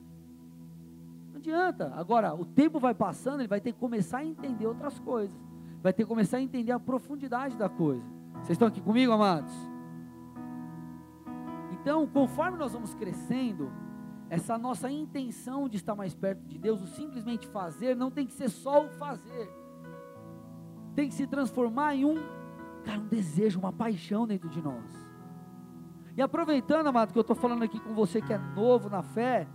Adianta. 1.42 1.92
Agora, 1.96 2.36
o 2.36 2.46
tempo 2.46 2.80
vai 2.80 2.94
passando, 2.94 3.42
ele 3.42 3.48
vai 3.48 3.60
ter 3.60 3.74
que 3.74 3.80
começar 3.80 4.20
a 4.20 4.26
entender 4.26 4.68
outras 4.68 5.00
coisas. 5.00 5.36
Vai 5.82 5.92
ter 5.92 6.04
que 6.04 6.08
começar 6.08 6.38
a 6.38 6.42
entender 6.42 6.72
a 6.72 6.80
profundidade 6.80 7.58
da 7.58 7.68
coisa. 7.68 8.06
Vocês 8.36 8.52
estão 8.52 8.68
aqui 8.68 8.80
comigo, 8.80 9.12
amados? 9.12 9.52
Então, 11.74 12.06
conforme 12.06 12.60
nós 12.60 12.74
vamos 12.74 12.94
crescendo, 12.94 13.72
essa 14.30 14.56
nossa 14.56 14.90
intenção 14.92 15.68
de 15.68 15.78
estar 15.78 15.96
mais 15.96 16.14
perto 16.14 16.46
de 16.46 16.60
Deus, 16.60 16.80
o 16.80 16.86
simplesmente 16.86 17.48
fazer, 17.48 17.96
não 17.96 18.12
tem 18.12 18.28
que 18.28 18.34
ser 18.34 18.50
só 18.50 18.86
o 18.86 18.90
fazer, 18.92 19.50
tem 20.94 21.10
que 21.10 21.16
se 21.16 21.26
transformar 21.26 21.96
em 21.96 22.06
um, 22.06 22.18
cara, 22.86 23.00
um 23.00 23.08
desejo, 23.08 23.58
uma 23.58 23.74
paixão 23.74 24.28
dentro 24.28 24.48
de 24.48 24.62
nós. 24.62 25.10
E 26.16 26.22
aproveitando, 26.22 26.86
amado, 26.86 27.12
que 27.12 27.18
eu 27.18 27.22
estou 27.22 27.36
falando 27.36 27.64
aqui 27.64 27.80
com 27.80 27.96
você 27.96 28.22
que 28.22 28.32
é 28.32 28.38
novo 28.38 28.90
na 28.90 29.02
fé, 29.02 29.48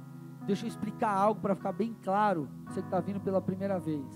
deixa 0.46 0.64
eu 0.64 0.68
explicar 0.68 1.10
algo 1.10 1.40
para 1.40 1.54
ficar 1.54 1.72
bem 1.72 1.94
claro, 2.02 2.48
você 2.66 2.80
que 2.80 2.86
está 2.86 3.00
vindo 3.00 3.20
pela 3.20 3.40
primeira 3.40 3.78
vez. 3.78 4.06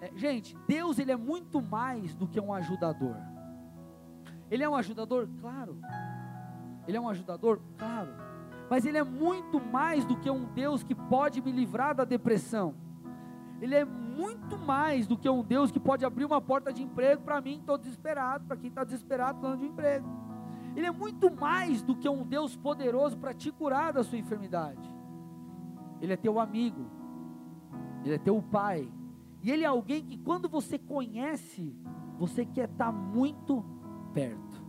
É, 0.00 0.10
gente, 0.14 0.56
Deus 0.66 0.98
ele 0.98 1.12
é 1.12 1.16
muito 1.16 1.60
mais 1.62 2.14
do 2.14 2.26
que 2.26 2.40
um 2.40 2.52
ajudador. 2.52 3.16
Ele 4.50 4.62
é 4.62 4.68
um 4.68 4.74
ajudador, 4.74 5.28
claro. 5.40 5.78
Ele 6.86 6.96
é 6.96 7.00
um 7.00 7.08
ajudador, 7.08 7.60
claro 7.78 8.22
mas 8.72 8.86
Ele 8.86 8.96
é 8.96 9.04
muito 9.04 9.60
mais 9.60 10.02
do 10.06 10.16
que 10.16 10.30
um 10.30 10.46
Deus 10.46 10.82
que 10.82 10.94
pode 10.94 11.42
me 11.42 11.52
livrar 11.52 11.94
da 11.94 12.06
depressão. 12.06 12.74
Ele 13.60 13.74
é 13.74 13.84
muito 13.84 14.56
mais 14.56 15.06
do 15.06 15.14
que 15.14 15.28
um 15.28 15.44
Deus 15.44 15.70
que 15.70 15.78
pode 15.78 16.06
abrir 16.06 16.24
uma 16.24 16.40
porta 16.40 16.72
de 16.72 16.82
emprego 16.82 17.20
para 17.20 17.38
mim, 17.42 17.58
estou 17.58 17.76
desesperado, 17.76 18.46
para 18.46 18.56
quem 18.56 18.70
está 18.70 18.82
desesperado, 18.82 19.42
falando 19.42 19.60
de 19.60 19.66
emprego. 19.66 20.08
Ele 20.74 20.86
é 20.86 20.90
muito 20.90 21.30
mais 21.30 21.82
do 21.82 21.94
que 21.94 22.08
um 22.08 22.24
Deus 22.24 22.56
poderoso 22.56 23.18
para 23.18 23.34
te 23.34 23.52
curar 23.52 23.92
da 23.92 24.02
sua 24.02 24.16
enfermidade. 24.16 24.91
Ele 26.02 26.12
é 26.12 26.16
teu 26.16 26.38
amigo, 26.38 26.84
ele 28.04 28.14
é 28.14 28.18
teu 28.18 28.42
pai, 28.42 28.92
e 29.42 29.50
ele 29.50 29.64
é 29.64 29.66
alguém 29.66 30.04
que 30.04 30.18
quando 30.18 30.48
você 30.48 30.78
conhece, 30.78 31.74
você 32.18 32.44
quer 32.44 32.68
estar 32.68 32.86
tá 32.86 32.92
muito 32.92 33.64
perto. 34.12 34.62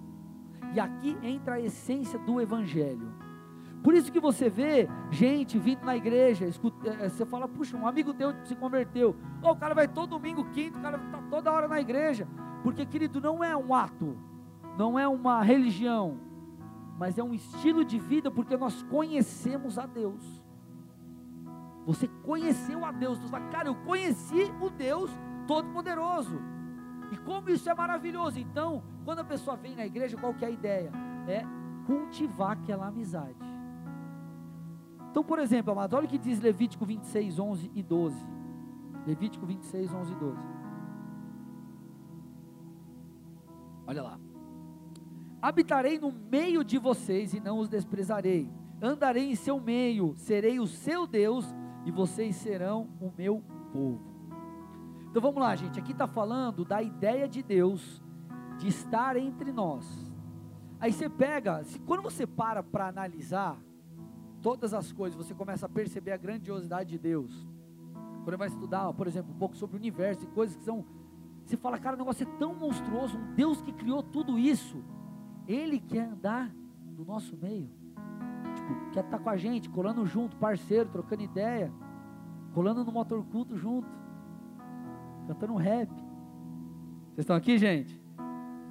E 0.73 0.79
aqui 0.79 1.17
entra 1.21 1.55
a 1.55 1.59
essência 1.59 2.17
do 2.19 2.39
Evangelho. 2.39 3.11
Por 3.83 3.93
isso 3.93 4.11
que 4.11 4.19
você 4.19 4.49
vê 4.49 4.87
gente 5.11 5.59
vindo 5.59 5.83
na 5.83 5.95
igreja, 5.95 6.45
escuta, 6.45 6.89
é, 6.89 7.09
você 7.09 7.25
fala, 7.25 7.47
puxa, 7.47 7.75
um 7.75 7.85
amigo 7.85 8.13
teu 8.13 8.33
se 8.45 8.55
converteu. 8.55 9.15
O 9.41 9.55
cara 9.55 9.75
vai 9.75 9.87
todo 9.87 10.11
domingo, 10.11 10.45
quinto, 10.51 10.79
o 10.79 10.81
cara 10.81 10.97
está 10.97 11.21
toda 11.29 11.51
hora 11.51 11.67
na 11.67 11.81
igreja. 11.81 12.25
Porque, 12.63 12.85
querido, 12.85 13.19
não 13.19 13.43
é 13.43 13.57
um 13.57 13.73
ato, 13.73 14.17
não 14.77 14.97
é 14.97 15.05
uma 15.05 15.43
religião, 15.43 16.17
mas 16.97 17.17
é 17.17 17.23
um 17.23 17.33
estilo 17.33 17.83
de 17.83 17.99
vida, 17.99 18.31
porque 18.31 18.55
nós 18.55 18.81
conhecemos 18.83 19.77
a 19.77 19.85
Deus. 19.85 20.42
Você 21.85 22.07
conheceu 22.23 22.85
a 22.85 22.91
Deus, 22.91 23.19
você 23.19 23.27
fala, 23.27 23.49
cara, 23.49 23.67
eu 23.67 23.75
conheci 23.75 24.51
o 24.61 24.69
Deus 24.69 25.11
Todo-Poderoso. 25.47 26.39
E 27.11 27.17
como 27.17 27.49
isso 27.49 27.69
é 27.69 27.75
maravilhoso. 27.75 28.39
Então, 28.39 28.83
quando 29.03 29.19
a 29.19 29.23
pessoa 29.23 29.57
vem 29.57 29.75
na 29.75 29.85
igreja, 29.85 30.17
qual 30.17 30.33
que 30.33 30.45
é 30.45 30.47
a 30.47 30.51
ideia? 30.51 30.91
É 31.27 31.43
cultivar 31.85 32.51
aquela 32.51 32.87
amizade. 32.87 33.35
Então, 35.11 35.23
por 35.23 35.37
exemplo, 35.39 35.71
amado, 35.73 35.95
olha 35.95 36.05
o 36.05 36.09
que 36.09 36.17
diz 36.17 36.39
Levítico 36.39 36.85
26, 36.85 37.37
11 37.37 37.71
e 37.75 37.83
12. 37.83 38.25
Levítico 39.05 39.45
26, 39.45 39.93
11 39.93 40.11
e 40.11 40.15
12. 40.15 40.37
Olha 43.85 44.01
lá. 44.01 44.19
Habitarei 45.41 45.99
no 45.99 46.11
meio 46.11 46.63
de 46.63 46.77
vocês 46.77 47.33
e 47.33 47.39
não 47.39 47.59
os 47.59 47.67
desprezarei. 47.67 48.49
Andarei 48.81 49.29
em 49.29 49.35
seu 49.35 49.59
meio, 49.59 50.13
serei 50.15 50.59
o 50.59 50.65
seu 50.65 51.05
Deus 51.05 51.53
e 51.85 51.91
vocês 51.91 52.35
serão 52.35 52.89
o 52.99 53.11
meu 53.17 53.41
povo. 53.71 54.01
Então 55.09 55.21
vamos 55.21 55.41
lá, 55.41 55.55
gente. 55.55 55.79
Aqui 55.79 55.91
está 55.91 56.07
falando 56.07 56.65
da 56.65 56.81
ideia 56.81 57.27
de 57.27 57.43
Deus 57.43 58.01
de 58.57 58.67
estar 58.67 59.15
entre 59.15 59.51
nós. 59.51 60.11
Aí 60.79 60.91
você 60.91 61.09
pega, 61.09 61.63
se, 61.63 61.79
quando 61.79 62.01
você 62.01 62.25
para 62.25 62.63
para 62.63 62.87
analisar, 62.87 63.57
todas 64.41 64.73
as 64.73 64.91
coisas, 64.91 65.15
você 65.17 65.33
começa 65.33 65.65
a 65.65 65.69
perceber 65.69 66.11
a 66.11 66.17
grandiosidade 66.17 66.89
de 66.89 66.97
Deus. 66.97 67.47
Quando 68.23 68.37
vai 68.37 68.47
estudar, 68.47 68.91
por 68.93 69.07
exemplo, 69.07 69.33
um 69.33 69.37
pouco 69.37 69.55
sobre 69.55 69.77
o 69.77 69.79
universo 69.79 70.25
e 70.25 70.27
coisas 70.27 70.55
que 70.55 70.63
são. 70.63 70.85
Você 71.45 71.57
fala, 71.57 71.77
cara, 71.79 71.95
o 71.95 71.99
negócio 71.99 72.27
é 72.27 72.37
tão 72.37 72.53
monstruoso. 72.53 73.17
Um 73.17 73.33
Deus 73.35 73.61
que 73.61 73.71
criou 73.71 74.03
tudo 74.03 74.37
isso, 74.37 74.83
Ele 75.47 75.79
quer 75.79 76.09
andar 76.09 76.53
no 76.97 77.05
nosso 77.05 77.37
meio. 77.37 77.69
Quer 78.91 79.03
estar 79.03 79.19
com 79.19 79.29
a 79.29 79.37
gente, 79.37 79.69
colando 79.69 80.05
junto, 80.05 80.35
parceiro, 80.37 80.89
trocando 80.89 81.23
ideia, 81.23 81.71
colando 82.53 82.83
no 82.83 82.91
motor 82.91 83.23
culto 83.25 83.57
junto, 83.57 83.87
cantando 85.27 85.55
rap. 85.55 85.89
Vocês 85.89 87.19
estão 87.19 87.35
aqui, 87.35 87.57
gente? 87.57 88.01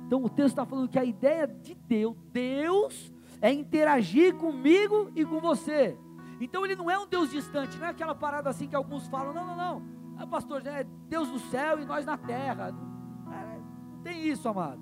Então 0.06 0.22
o 0.22 0.28
texto 0.28 0.50
está 0.50 0.66
falando 0.66 0.88
que 0.88 0.98
a 0.98 1.04
ideia 1.04 1.46
de 1.46 1.74
Deus, 1.74 2.16
Deus 2.32 3.12
é 3.40 3.52
interagir 3.52 4.34
comigo 4.36 5.10
e 5.16 5.24
com 5.24 5.40
você. 5.40 5.96
Então 6.40 6.64
ele 6.64 6.76
não 6.76 6.90
é 6.90 6.98
um 6.98 7.06
Deus 7.06 7.30
distante, 7.30 7.78
não 7.78 7.86
é 7.86 7.90
aquela 7.90 8.14
parada 8.14 8.50
assim 8.50 8.66
que 8.66 8.76
alguns 8.76 9.06
falam, 9.08 9.32
não, 9.32 9.46
não, 9.46 9.56
não. 9.56 9.82
Ah, 10.16 10.26
pastor, 10.26 10.66
é 10.66 10.84
Deus 11.08 11.28
no 11.28 11.38
céu 11.38 11.80
e 11.80 11.84
nós 11.84 12.04
na 12.04 12.16
terra. 12.16 12.72
Não, 12.72 13.94
não 13.94 14.02
tem 14.02 14.28
isso, 14.28 14.48
amado. 14.48 14.80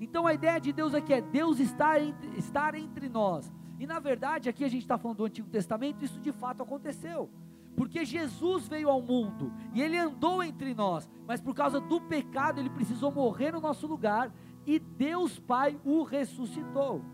Então 0.00 0.26
a 0.26 0.34
ideia 0.34 0.60
de 0.60 0.72
Deus 0.72 0.94
aqui 0.94 1.12
é 1.12 1.20
Deus 1.20 1.58
estar 1.58 2.00
entre, 2.00 2.36
estar 2.36 2.74
entre 2.74 3.08
nós. 3.08 3.52
E 3.78 3.86
na 3.86 3.98
verdade, 3.98 4.48
aqui 4.48 4.64
a 4.64 4.68
gente 4.68 4.82
está 4.82 4.98
falando 4.98 5.18
do 5.18 5.24
Antigo 5.24 5.48
Testamento, 5.48 6.04
isso 6.04 6.20
de 6.20 6.32
fato 6.32 6.62
aconteceu. 6.62 7.30
Porque 7.76 8.04
Jesus 8.04 8.66
veio 8.66 8.88
ao 8.88 9.00
mundo 9.00 9.52
e 9.72 9.80
ele 9.80 9.96
andou 9.96 10.42
entre 10.42 10.74
nós, 10.74 11.08
mas 11.26 11.40
por 11.40 11.54
causa 11.54 11.80
do 11.80 12.00
pecado 12.00 12.58
ele 12.58 12.70
precisou 12.70 13.12
morrer 13.12 13.52
no 13.52 13.60
nosso 13.60 13.86
lugar 13.86 14.32
e 14.66 14.80
Deus 14.80 15.38
Pai 15.38 15.78
o 15.84 16.02
ressuscitou. 16.02 17.04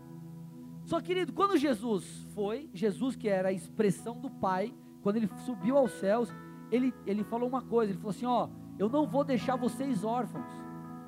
Só 0.83 0.99
querido, 0.99 1.33
quando 1.33 1.57
Jesus 1.57 2.27
foi, 2.33 2.69
Jesus 2.73 3.15
que 3.15 3.29
era 3.29 3.49
a 3.49 3.53
expressão 3.53 4.19
do 4.19 4.29
Pai, 4.29 4.73
quando 5.03 5.17
ele 5.17 5.29
subiu 5.45 5.77
aos 5.77 5.91
céus, 5.91 6.33
ele, 6.71 6.91
ele 7.05 7.23
falou 7.23 7.47
uma 7.47 7.61
coisa, 7.61 7.91
ele 7.91 7.99
falou 7.99 8.11
assim: 8.11 8.25
ó, 8.25 8.49
eu 8.79 8.89
não 8.89 9.07
vou 9.07 9.23
deixar 9.23 9.55
vocês 9.55 10.03
órfãos, 10.03 10.49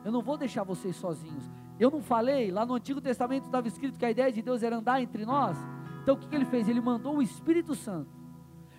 eu 0.06 0.12
não 0.12 0.22
vou 0.22 0.38
deixar 0.38 0.64
vocês 0.64 0.96
sozinhos. 0.96 1.52
Eu 1.79 1.91
não 1.91 2.01
falei, 2.01 2.51
lá 2.51 2.65
no 2.65 2.74
Antigo 2.74 3.00
Testamento 3.00 3.46
estava 3.46 3.67
escrito 3.67 4.00
que 4.00 4.05
a 4.05 4.12
ideia 4.12 4.31
de 4.31 4.41
Deus 4.41 4.63
era 4.63 4.77
andar 4.77 5.01
entre 5.01 5.25
nós. 5.25 5.57
Então 6.01 6.15
o 6.15 6.17
que, 6.17 6.27
que 6.27 6.36
ele 6.36 6.46
fez? 6.46 6.67
Ele 6.67 6.81
mandou 6.81 7.17
o 7.17 7.22
Espírito 7.22 7.75
Santo. 7.75 8.17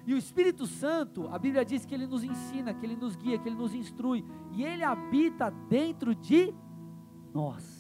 E 0.07 0.15
o 0.15 0.17
Espírito 0.17 0.67
Santo, 0.67 1.29
a 1.29 1.39
Bíblia 1.39 1.65
diz 1.65 1.85
que 1.85 1.95
ele 1.95 2.07
nos 2.07 2.25
ensina, 2.25 2.73
que 2.73 2.87
ele 2.87 2.97
nos 2.97 3.15
guia, 3.15 3.39
que 3.39 3.47
ele 3.47 3.57
nos 3.57 3.75
instrui, 3.75 4.25
e 4.53 4.65
ele 4.65 4.83
habita 4.83 5.51
dentro 5.69 6.15
de 6.15 6.55
nós. 7.35 7.79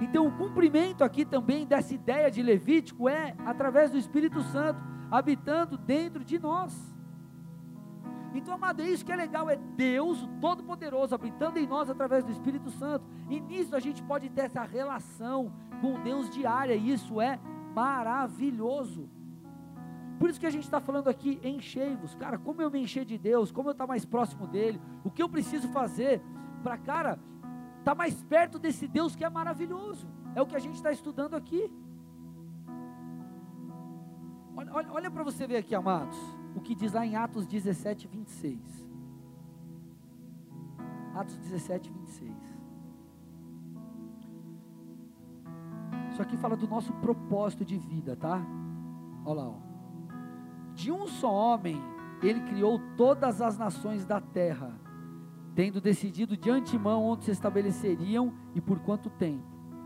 Então, 0.00 0.26
o 0.26 0.32
cumprimento 0.32 1.04
aqui 1.04 1.24
também 1.24 1.66
dessa 1.66 1.94
ideia 1.94 2.30
de 2.30 2.42
Levítico 2.42 3.08
é 3.08 3.34
através 3.44 3.90
do 3.90 3.98
Espírito 3.98 4.42
Santo 4.42 4.80
habitando 5.10 5.76
dentro 5.76 6.24
de 6.24 6.38
nós. 6.38 6.95
Então, 8.36 8.54
amado, 8.54 8.82
é 8.82 8.90
isso 8.90 9.04
que 9.04 9.10
é 9.10 9.16
legal, 9.16 9.48
é 9.48 9.56
Deus, 9.56 10.22
o 10.22 10.28
Todo-Poderoso, 10.40 11.14
habitando 11.14 11.58
em 11.58 11.66
nós 11.66 11.88
através 11.88 12.22
do 12.22 12.30
Espírito 12.30 12.70
Santo. 12.70 13.06
E 13.30 13.40
nisso 13.40 13.74
a 13.74 13.80
gente 13.80 14.02
pode 14.02 14.28
ter 14.28 14.42
essa 14.42 14.62
relação 14.62 15.52
com 15.80 16.00
Deus 16.02 16.28
diária, 16.28 16.74
e 16.74 16.92
isso 16.92 17.20
é 17.20 17.40
maravilhoso. 17.74 19.08
Por 20.18 20.28
isso 20.28 20.40
que 20.40 20.46
a 20.46 20.50
gente 20.50 20.64
está 20.64 20.80
falando 20.80 21.08
aqui, 21.08 21.40
enchei-vos. 21.42 22.14
Cara, 22.14 22.38
como 22.38 22.60
eu 22.60 22.70
me 22.70 22.80
encher 22.80 23.04
de 23.04 23.16
Deus, 23.16 23.50
como 23.50 23.68
eu 23.68 23.72
estar 23.72 23.84
tá 23.84 23.88
mais 23.88 24.04
próximo 24.04 24.46
dEle, 24.46 24.80
o 25.02 25.10
que 25.10 25.22
eu 25.22 25.28
preciso 25.28 25.68
fazer 25.68 26.22
para, 26.62 26.76
cara, 26.76 27.18
estar 27.78 27.92
tá 27.92 27.94
mais 27.94 28.22
perto 28.22 28.58
desse 28.58 28.86
Deus 28.86 29.16
que 29.16 29.24
é 29.24 29.30
maravilhoso. 29.30 30.08
É 30.34 30.42
o 30.42 30.46
que 30.46 30.56
a 30.56 30.58
gente 30.58 30.74
está 30.74 30.92
estudando 30.92 31.34
aqui. 31.34 31.70
Olha, 34.54 34.72
olha, 34.72 34.92
olha 34.92 35.10
para 35.10 35.22
você 35.22 35.46
ver 35.46 35.58
aqui, 35.58 35.74
amados, 35.74 36.16
o 36.56 36.60
que 36.60 36.74
diz 36.74 36.92
lá 36.92 37.04
em 37.06 37.14
Atos 37.14 37.46
17, 37.46 38.08
26. 38.08 38.58
Atos 41.14 41.36
17, 41.36 41.90
26. 41.90 42.32
Isso 46.10 46.22
aqui 46.22 46.36
fala 46.36 46.56
do 46.56 46.66
nosso 46.66 46.92
propósito 46.94 47.64
de 47.64 47.76
vida, 47.76 48.16
tá? 48.16 48.40
Olha 49.24 49.42
lá, 49.42 49.48
ó. 49.50 49.54
De 50.74 50.90
um 50.90 51.06
só 51.06 51.30
homem, 51.30 51.76
ele 52.22 52.40
criou 52.40 52.80
todas 52.96 53.42
as 53.42 53.58
nações 53.58 54.04
da 54.04 54.20
terra, 54.20 54.80
tendo 55.54 55.80
decidido 55.80 56.36
de 56.36 56.50
antemão 56.50 57.04
onde 57.04 57.24
se 57.24 57.30
estabeleceriam 57.30 58.32
e 58.54 58.60
por 58.60 58.78
quanto 58.80 59.10
tempo. 59.10 59.44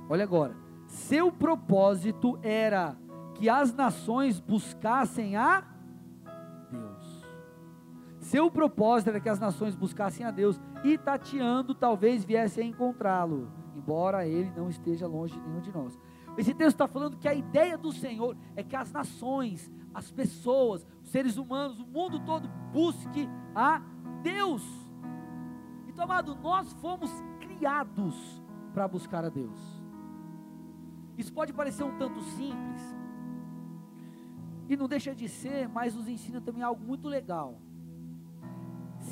Olha 0.09 0.25
agora. 0.25 0.57
Seu 0.87 1.31
propósito 1.31 2.39
era 2.43 2.97
que 3.35 3.49
as 3.49 3.73
nações 3.73 4.39
buscassem 4.41 5.37
a. 5.37 5.65
Seu 8.31 8.49
propósito 8.49 9.09
era 9.09 9.19
que 9.19 9.29
as 9.29 9.41
nações 9.41 9.75
buscassem 9.75 10.25
a 10.25 10.31
Deus 10.31 10.61
e 10.85 10.97
tateando 10.97 11.75
talvez 11.75 12.25
viesse 12.25 12.61
a 12.61 12.65
encontrá-lo, 12.65 13.51
embora 13.75 14.25
ele 14.25 14.53
não 14.57 14.71
esteja 14.71 15.09
longe 15.09 15.35
de 15.35 15.41
nenhum 15.41 15.61
de 15.61 15.73
nós. 15.73 15.99
Esse 16.39 16.55
texto 16.55 16.77
está 16.77 16.87
falando 16.87 17.17
que 17.17 17.27
a 17.27 17.35
ideia 17.35 17.77
do 17.77 17.91
Senhor 17.91 18.37
é 18.55 18.63
que 18.63 18.77
as 18.77 18.93
nações, 18.93 19.69
as 19.93 20.13
pessoas, 20.13 20.87
os 21.03 21.09
seres 21.09 21.39
humanos, 21.39 21.81
o 21.81 21.87
mundo 21.89 22.21
todo 22.21 22.49
busque 22.73 23.29
a 23.53 23.83
Deus. 24.23 24.63
Então, 25.89 26.05
amado, 26.05 26.37
nós 26.37 26.73
fomos 26.75 27.11
criados 27.41 28.15
para 28.73 28.87
buscar 28.87 29.25
a 29.25 29.29
Deus. 29.29 29.59
Isso 31.19 31.33
pode 31.33 31.53
parecer 31.53 31.83
um 31.83 31.99
tanto 31.99 32.23
simples, 32.23 32.97
e 34.69 34.77
não 34.77 34.87
deixa 34.87 35.17
de 35.17 35.29
ser, 35.29 35.69
mas 35.69 35.97
nos 35.97 36.07
ensina 36.07 36.41
também 36.41 36.63
algo 36.63 36.81
muito 36.81 37.09
legal. 37.09 37.61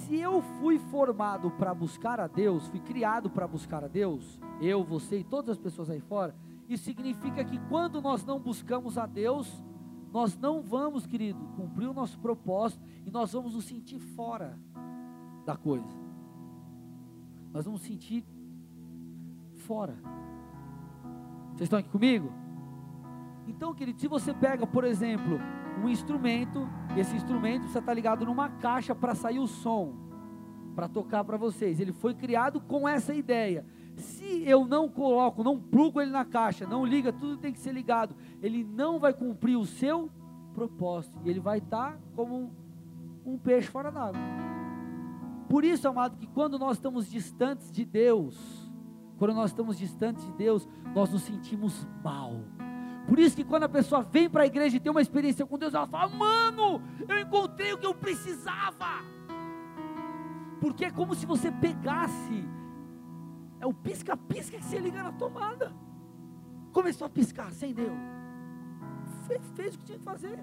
Se 0.08 0.16
eu 0.16 0.40
fui 0.58 0.78
formado 0.78 1.50
para 1.50 1.74
buscar 1.74 2.18
a 2.18 2.26
Deus, 2.26 2.66
fui 2.68 2.80
criado 2.80 3.28
para 3.28 3.46
buscar 3.46 3.84
a 3.84 3.88
Deus, 3.88 4.40
eu, 4.58 4.82
você 4.82 5.18
e 5.18 5.24
todas 5.24 5.50
as 5.50 5.58
pessoas 5.58 5.90
aí 5.90 6.00
fora, 6.00 6.34
isso 6.66 6.84
significa 6.84 7.44
que 7.44 7.58
quando 7.68 8.00
nós 8.00 8.24
não 8.24 8.40
buscamos 8.40 8.96
a 8.96 9.04
Deus, 9.04 9.62
nós 10.10 10.34
não 10.38 10.62
vamos, 10.62 11.06
querido, 11.06 11.38
cumprir 11.54 11.88
o 11.88 11.92
nosso 11.92 12.18
propósito 12.20 12.82
e 13.04 13.10
nós 13.10 13.34
vamos 13.34 13.54
nos 13.54 13.66
sentir 13.66 13.98
fora 13.98 14.58
da 15.44 15.58
coisa. 15.58 15.86
Nós 17.52 17.66
vamos 17.66 17.82
sentir 17.82 18.24
fora. 19.56 19.94
Vocês 21.50 21.66
estão 21.66 21.78
aqui 21.78 21.90
comigo? 21.90 22.32
Então, 23.46 23.74
querido, 23.74 24.00
se 24.00 24.08
você 24.08 24.32
pega, 24.32 24.66
por 24.66 24.84
exemplo, 24.84 25.38
um 25.82 25.88
instrumento, 25.88 26.68
esse 26.96 27.14
instrumento 27.14 27.60
precisa 27.60 27.78
estar 27.78 27.94
ligado 27.94 28.26
numa 28.26 28.48
caixa 28.48 28.94
para 28.94 29.14
sair 29.14 29.38
o 29.38 29.46
som, 29.46 29.94
para 30.74 30.88
tocar 30.88 31.24
para 31.24 31.36
vocês. 31.36 31.80
Ele 31.80 31.92
foi 31.92 32.14
criado 32.14 32.60
com 32.60 32.88
essa 32.88 33.14
ideia. 33.14 33.64
Se 33.96 34.42
eu 34.46 34.66
não 34.66 34.88
coloco, 34.88 35.42
não 35.42 35.58
plugo 35.58 36.00
ele 36.00 36.10
na 36.10 36.24
caixa, 36.24 36.66
não 36.66 36.84
liga, 36.84 37.12
tudo 37.12 37.36
tem 37.36 37.52
que 37.52 37.58
ser 37.58 37.72
ligado, 37.72 38.14
ele 38.40 38.62
não 38.62 38.98
vai 38.98 39.12
cumprir 39.12 39.56
o 39.56 39.66
seu 39.66 40.10
propósito. 40.54 41.18
E 41.24 41.30
ele 41.30 41.40
vai 41.40 41.58
estar 41.58 41.98
como 42.14 42.36
um, 42.36 42.50
um 43.32 43.38
peixe 43.38 43.68
fora 43.68 43.90
d'água. 43.90 44.20
Por 45.48 45.64
isso, 45.64 45.88
amado, 45.88 46.16
que 46.16 46.26
quando 46.26 46.58
nós 46.58 46.76
estamos 46.76 47.08
distantes 47.08 47.72
de 47.72 47.84
Deus, 47.84 48.70
quando 49.18 49.34
nós 49.34 49.50
estamos 49.50 49.78
distantes 49.78 50.24
de 50.26 50.32
Deus, 50.32 50.68
nós 50.94 51.10
nos 51.10 51.22
sentimos 51.22 51.86
mal. 52.04 52.44
Por 53.08 53.18
isso 53.18 53.34
que 53.34 53.42
quando 53.42 53.64
a 53.64 53.68
pessoa 53.68 54.02
vem 54.02 54.28
para 54.28 54.42
a 54.44 54.46
igreja 54.46 54.76
e 54.76 54.80
tem 54.80 54.92
uma 54.92 55.00
experiência 55.00 55.44
com 55.44 55.58
Deus, 55.58 55.74
ela 55.74 55.86
fala: 55.86 56.08
"Mano, 56.08 56.82
eu 57.08 57.18
encontrei 57.18 57.72
o 57.72 57.78
que 57.78 57.86
eu 57.86 57.94
precisava". 57.94 59.02
Porque 60.60 60.84
é 60.84 60.90
como 60.90 61.14
se 61.14 61.24
você 61.24 61.50
pegasse 61.50 62.44
é 63.60 63.66
o 63.66 63.72
pisca-pisca 63.72 64.56
que 64.56 64.64
você 64.64 64.78
liga 64.78 65.02
na 65.02 65.12
tomada. 65.12 65.72
Começou 66.72 67.06
a 67.06 67.10
piscar, 67.10 67.48
acendeu. 67.48 67.92
Fez, 69.26 69.42
fez 69.54 69.74
o 69.74 69.78
que 69.78 69.84
tinha 69.84 69.98
que 69.98 70.04
fazer. 70.04 70.38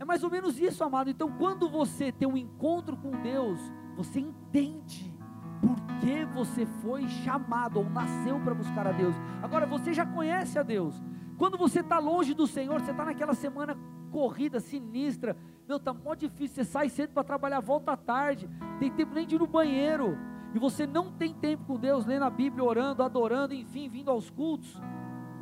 É 0.00 0.04
mais 0.04 0.24
ou 0.24 0.30
menos 0.30 0.58
isso, 0.58 0.82
amado. 0.82 1.08
Então, 1.08 1.30
quando 1.38 1.68
você 1.68 2.10
tem 2.10 2.26
um 2.26 2.36
encontro 2.36 2.96
com 2.96 3.10
Deus, 3.22 3.60
você 3.96 4.18
entende 4.18 5.14
por 5.60 5.76
que 6.00 6.24
você 6.24 6.66
foi 6.66 7.06
chamado 7.06 7.78
ou 7.78 7.88
nasceu 7.88 8.40
para 8.40 8.54
buscar 8.54 8.86
a 8.88 8.92
Deus. 8.92 9.14
Agora, 9.40 9.66
você 9.66 9.94
já 9.94 10.04
conhece 10.04 10.58
a 10.58 10.62
Deus. 10.62 11.00
Quando 11.44 11.58
você 11.58 11.80
está 11.80 11.98
longe 11.98 12.32
do 12.32 12.46
Senhor, 12.46 12.80
você 12.80 12.90
está 12.90 13.04
naquela 13.04 13.34
semana 13.34 13.76
corrida, 14.10 14.60
sinistra. 14.60 15.36
Meu, 15.68 15.76
está 15.76 15.92
mó 15.92 16.14
difícil. 16.14 16.54
Você 16.54 16.64
sai 16.64 16.88
cedo 16.88 17.10
para 17.12 17.22
trabalhar, 17.22 17.60
volta 17.60 17.92
à 17.92 17.98
tarde. 17.98 18.48
Tem 18.80 18.90
tempo 18.90 19.14
nem 19.14 19.26
de 19.26 19.34
ir 19.34 19.38
no 19.38 19.46
banheiro 19.46 20.16
e 20.54 20.58
você 20.58 20.86
não 20.86 21.12
tem 21.12 21.34
tempo 21.34 21.64
com 21.66 21.78
Deus, 21.78 22.06
lendo 22.06 22.22
a 22.22 22.30
Bíblia, 22.30 22.64
orando, 22.64 23.02
adorando, 23.02 23.52
enfim, 23.52 23.90
vindo 23.90 24.10
aos 24.10 24.30
cultos, 24.30 24.74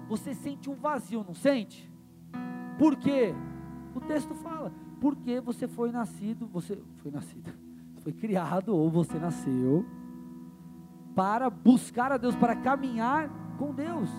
você 0.08 0.34
sente 0.34 0.68
um 0.68 0.74
vazio, 0.74 1.22
não 1.24 1.34
sente? 1.34 1.88
Por 2.76 2.96
quê? 2.96 3.32
O 3.94 4.00
texto 4.00 4.34
fala, 4.34 4.72
porque 5.00 5.40
você 5.40 5.68
foi 5.68 5.92
nascido, 5.92 6.48
você 6.48 6.82
foi 6.96 7.12
nascido, 7.12 7.52
foi 8.02 8.12
criado 8.12 8.74
ou 8.74 8.90
você 8.90 9.20
nasceu 9.20 9.86
para 11.14 11.48
buscar 11.48 12.10
a 12.10 12.16
Deus, 12.16 12.34
para 12.34 12.56
caminhar 12.56 13.30
com 13.56 13.72
Deus. 13.72 14.10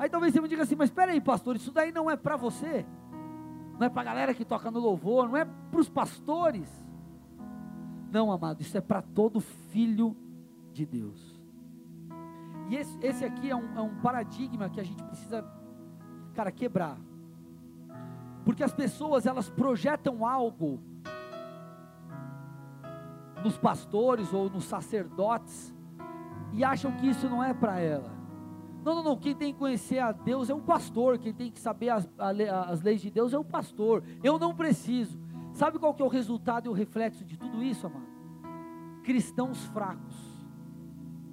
Aí 0.00 0.08
talvez 0.08 0.32
você 0.32 0.40
me 0.40 0.48
diga 0.48 0.62
assim, 0.62 0.74
mas 0.74 0.88
espera 0.88 1.12
aí, 1.12 1.20
pastor, 1.20 1.56
isso 1.56 1.70
daí 1.70 1.92
não 1.92 2.10
é 2.10 2.16
para 2.16 2.34
você, 2.34 2.86
não 3.78 3.86
é 3.86 3.90
para 3.90 4.00
a 4.00 4.04
galera 4.06 4.32
que 4.32 4.46
toca 4.46 4.70
no 4.70 4.80
louvor, 4.80 5.28
não 5.28 5.36
é 5.36 5.44
para 5.44 5.78
os 5.78 5.90
pastores. 5.90 6.66
Não, 8.10 8.32
amado, 8.32 8.62
isso 8.62 8.78
é 8.78 8.80
para 8.80 9.02
todo 9.02 9.40
filho 9.40 10.16
de 10.72 10.86
Deus. 10.86 11.38
E 12.70 12.76
esse, 12.76 12.98
esse 13.02 13.26
aqui 13.26 13.50
é 13.50 13.54
um, 13.54 13.76
é 13.76 13.80
um 13.82 14.00
paradigma 14.00 14.70
que 14.70 14.80
a 14.80 14.82
gente 14.82 15.04
precisa, 15.04 15.44
cara, 16.32 16.50
quebrar. 16.50 16.96
Porque 18.42 18.64
as 18.64 18.72
pessoas, 18.72 19.26
elas 19.26 19.50
projetam 19.50 20.26
algo 20.26 20.80
nos 23.44 23.58
pastores 23.58 24.32
ou 24.32 24.48
nos 24.48 24.64
sacerdotes 24.64 25.74
e 26.54 26.64
acham 26.64 26.90
que 26.92 27.06
isso 27.06 27.28
não 27.28 27.44
é 27.44 27.52
para 27.52 27.78
ela. 27.78 28.19
Não, 28.84 28.94
não, 28.94 29.02
não. 29.02 29.16
Quem 29.16 29.34
tem 29.34 29.52
que 29.52 29.58
conhecer 29.58 29.98
a 29.98 30.12
Deus 30.12 30.48
é 30.48 30.54
o 30.54 30.60
pastor. 30.60 31.18
Quem 31.18 31.32
tem 31.32 31.50
que 31.50 31.60
saber 31.60 31.90
as, 31.90 32.08
as 32.18 32.82
leis 32.82 33.00
de 33.00 33.10
Deus 33.10 33.32
é 33.32 33.38
o 33.38 33.44
pastor. 33.44 34.02
Eu 34.22 34.38
não 34.38 34.54
preciso. 34.54 35.18
Sabe 35.52 35.78
qual 35.78 35.94
que 35.94 36.02
é 36.02 36.04
o 36.04 36.08
resultado 36.08 36.66
e 36.66 36.68
o 36.68 36.72
reflexo 36.72 37.24
de 37.24 37.36
tudo 37.36 37.62
isso, 37.62 37.86
amado? 37.86 38.06
Cristãos 39.02 39.64
fracos. 39.66 40.14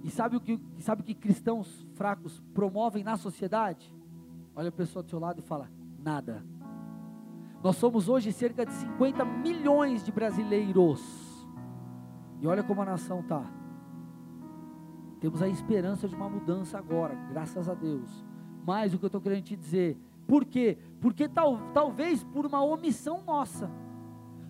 E 0.03 0.09
sabe 0.09 0.37
o 0.37 0.41
que, 0.41 0.59
sabe 0.79 1.01
o 1.01 1.05
que 1.05 1.13
cristãos 1.13 1.85
fracos 1.93 2.41
promovem 2.53 3.03
na 3.03 3.17
sociedade? 3.17 3.93
Olha 4.55 4.69
a 4.69 4.71
pessoa 4.71 5.03
do 5.03 5.09
seu 5.09 5.19
lado 5.19 5.39
e 5.39 5.43
fala: 5.43 5.69
nada. 5.99 6.45
Nós 7.63 7.75
somos 7.75 8.07
hoje 8.07 8.31
cerca 8.31 8.65
de 8.65 8.73
50 8.73 9.25
milhões 9.25 10.03
de 10.03 10.11
brasileiros. 10.11 11.01
E 12.39 12.47
olha 12.47 12.63
como 12.63 12.81
a 12.81 12.85
nação 12.85 13.19
está. 13.19 13.43
Temos 15.19 15.41
a 15.41 15.47
esperança 15.47 16.07
de 16.07 16.15
uma 16.15 16.29
mudança 16.29 16.77
agora, 16.77 17.15
graças 17.29 17.67
a 17.67 17.73
Deus. 17.73 18.25
Mas 18.65 18.93
o 18.93 18.99
que 18.99 19.05
eu 19.05 19.07
estou 19.07 19.21
querendo 19.21 19.43
te 19.43 19.55
dizer, 19.55 19.97
por 20.27 20.45
quê? 20.45 20.77
Porque 20.99 21.27
tal, 21.27 21.59
talvez 21.73 22.23
por 22.23 22.45
uma 22.45 22.63
omissão 22.63 23.23
nossa 23.25 23.71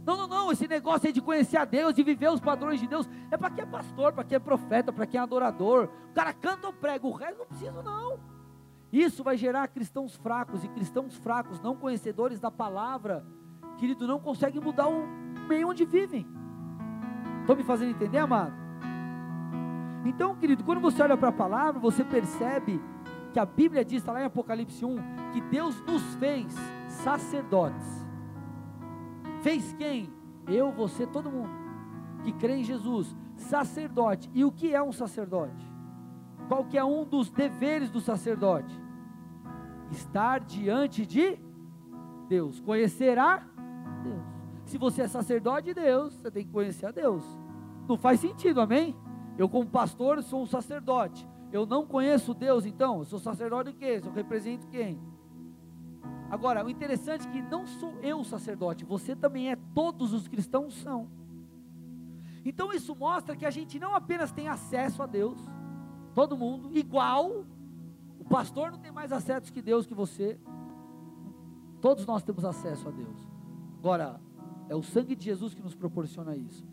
não, 0.07 0.15
não, 0.15 0.25
não, 0.25 0.51
esse 0.53 0.65
negócio 0.69 1.05
aí 1.05 1.11
de 1.11 1.21
conhecer 1.21 1.57
a 1.57 1.65
Deus, 1.65 1.93
de 1.93 2.01
viver 2.01 2.31
os 2.31 2.39
padrões 2.39 2.79
de 2.79 2.87
Deus, 2.87 3.09
é 3.29 3.35
para 3.35 3.49
quem 3.49 3.61
é 3.61 3.67
pastor, 3.67 4.13
para 4.13 4.23
quem 4.23 4.37
é 4.37 4.39
profeta, 4.39 4.93
para 4.93 5.05
quem 5.05 5.19
é 5.19 5.21
adorador. 5.21 5.89
O 6.11 6.13
cara 6.13 6.31
canta 6.31 6.67
ou 6.67 6.71
prega, 6.71 7.05
o 7.05 7.11
resto 7.11 7.39
não 7.39 7.45
precisa 7.45 7.83
não. 7.83 8.17
Isso 8.89 9.21
vai 9.21 9.35
gerar 9.35 9.67
cristãos 9.67 10.15
fracos, 10.15 10.63
e 10.63 10.69
cristãos 10.69 11.17
fracos, 11.17 11.59
não 11.59 11.75
conhecedores 11.75 12.39
da 12.39 12.49
palavra, 12.49 13.25
querido, 13.77 14.07
não 14.07 14.17
conseguem 14.17 14.61
mudar 14.61 14.87
o 14.87 15.05
meio 15.45 15.67
onde 15.67 15.83
vivem. 15.83 16.25
Estou 17.41 17.57
me 17.57 17.63
fazendo 17.63 17.91
entender, 17.91 18.19
amado? 18.19 18.66
Então, 20.07 20.35
querido, 20.37 20.63
quando 20.63 20.79
você 20.79 21.03
olha 21.03 21.17
para 21.17 21.29
a 21.29 21.33
palavra, 21.33 21.81
você 21.81 22.01
percebe 22.01 22.81
que 23.33 23.39
a 23.39 23.45
Bíblia 23.45 23.83
diz, 23.83 23.97
está 23.97 24.13
lá 24.13 24.21
em 24.21 24.25
Apocalipse 24.25 24.85
1, 24.85 24.95
que 25.33 25.41
Deus 25.41 25.79
nos 25.81 26.01
fez 26.15 26.47
sacerdotes. 26.87 28.07
Fez 29.41 29.73
quem? 29.73 30.09
Eu, 30.47 30.71
você, 30.71 31.05
todo 31.05 31.29
mundo 31.29 31.49
que 32.23 32.31
crê 32.31 32.55
em 32.55 32.63
Jesus, 32.63 33.13
sacerdote. 33.35 34.29
E 34.33 34.45
o 34.45 34.51
que 34.51 34.73
é 34.73 34.81
um 34.81 34.93
sacerdote? 34.93 35.65
Qual 36.47 36.63
que 36.63 36.77
é 36.77 36.83
um 36.83 37.03
dos 37.03 37.29
deveres 37.29 37.89
do 37.89 37.99
sacerdote? 37.99 38.73
Estar 39.91 40.39
diante 40.39 41.05
de 41.05 41.37
Deus, 42.29 42.61
conhecer 42.61 43.19
a 43.19 43.43
Deus. 44.03 44.23
Se 44.63 44.77
você 44.77 45.01
é 45.01 45.07
sacerdote 45.07 45.67
de 45.67 45.73
Deus, 45.73 46.13
você 46.13 46.31
tem 46.31 46.45
que 46.45 46.51
conhecer 46.51 46.85
a 46.85 46.91
Deus. 46.91 47.23
Não 47.89 47.97
faz 47.97 48.21
sentido, 48.21 48.61
amém? 48.61 48.95
Eu, 49.37 49.47
como 49.47 49.67
pastor, 49.67 50.21
sou 50.23 50.41
um 50.41 50.45
sacerdote. 50.45 51.27
Eu 51.51 51.65
não 51.65 51.85
conheço 51.85 52.33
Deus, 52.33 52.65
então, 52.65 52.99
eu 52.99 53.05
sou 53.05 53.19
sacerdote 53.19 53.71
de 53.71 53.77
quê? 53.77 54.01
Eu 54.03 54.11
represento 54.11 54.67
quem? 54.67 54.99
Agora, 56.29 56.65
o 56.65 56.69
interessante 56.69 57.27
é 57.27 57.31
que 57.31 57.41
não 57.41 57.65
sou 57.65 57.97
eu 58.01 58.23
sacerdote, 58.23 58.83
você 58.83 59.15
também 59.15 59.51
é, 59.51 59.55
todos 59.73 60.11
os 60.11 60.27
cristãos 60.27 60.73
são. 60.75 61.07
Então 62.43 62.73
isso 62.73 62.95
mostra 62.95 63.35
que 63.35 63.45
a 63.45 63.49
gente 63.49 63.79
não 63.79 63.95
apenas 63.95 64.31
tem 64.31 64.47
acesso 64.47 65.01
a 65.01 65.05
Deus, 65.05 65.39
todo 66.13 66.35
mundo, 66.35 66.77
igual, 66.77 67.45
o 68.19 68.25
pastor 68.25 68.71
não 68.71 68.79
tem 68.79 68.91
mais 68.91 69.11
acesso 69.11 69.53
que 69.53 69.61
Deus 69.61 69.85
que 69.85 69.93
você, 69.93 70.37
todos 71.79 72.05
nós 72.05 72.23
temos 72.23 72.43
acesso 72.43 72.89
a 72.89 72.91
Deus. 72.91 73.17
Agora, 73.79 74.19
é 74.67 74.75
o 74.75 74.83
sangue 74.83 75.15
de 75.15 75.23
Jesus 75.23 75.53
que 75.53 75.61
nos 75.61 75.75
proporciona 75.75 76.35
isso. 76.35 76.65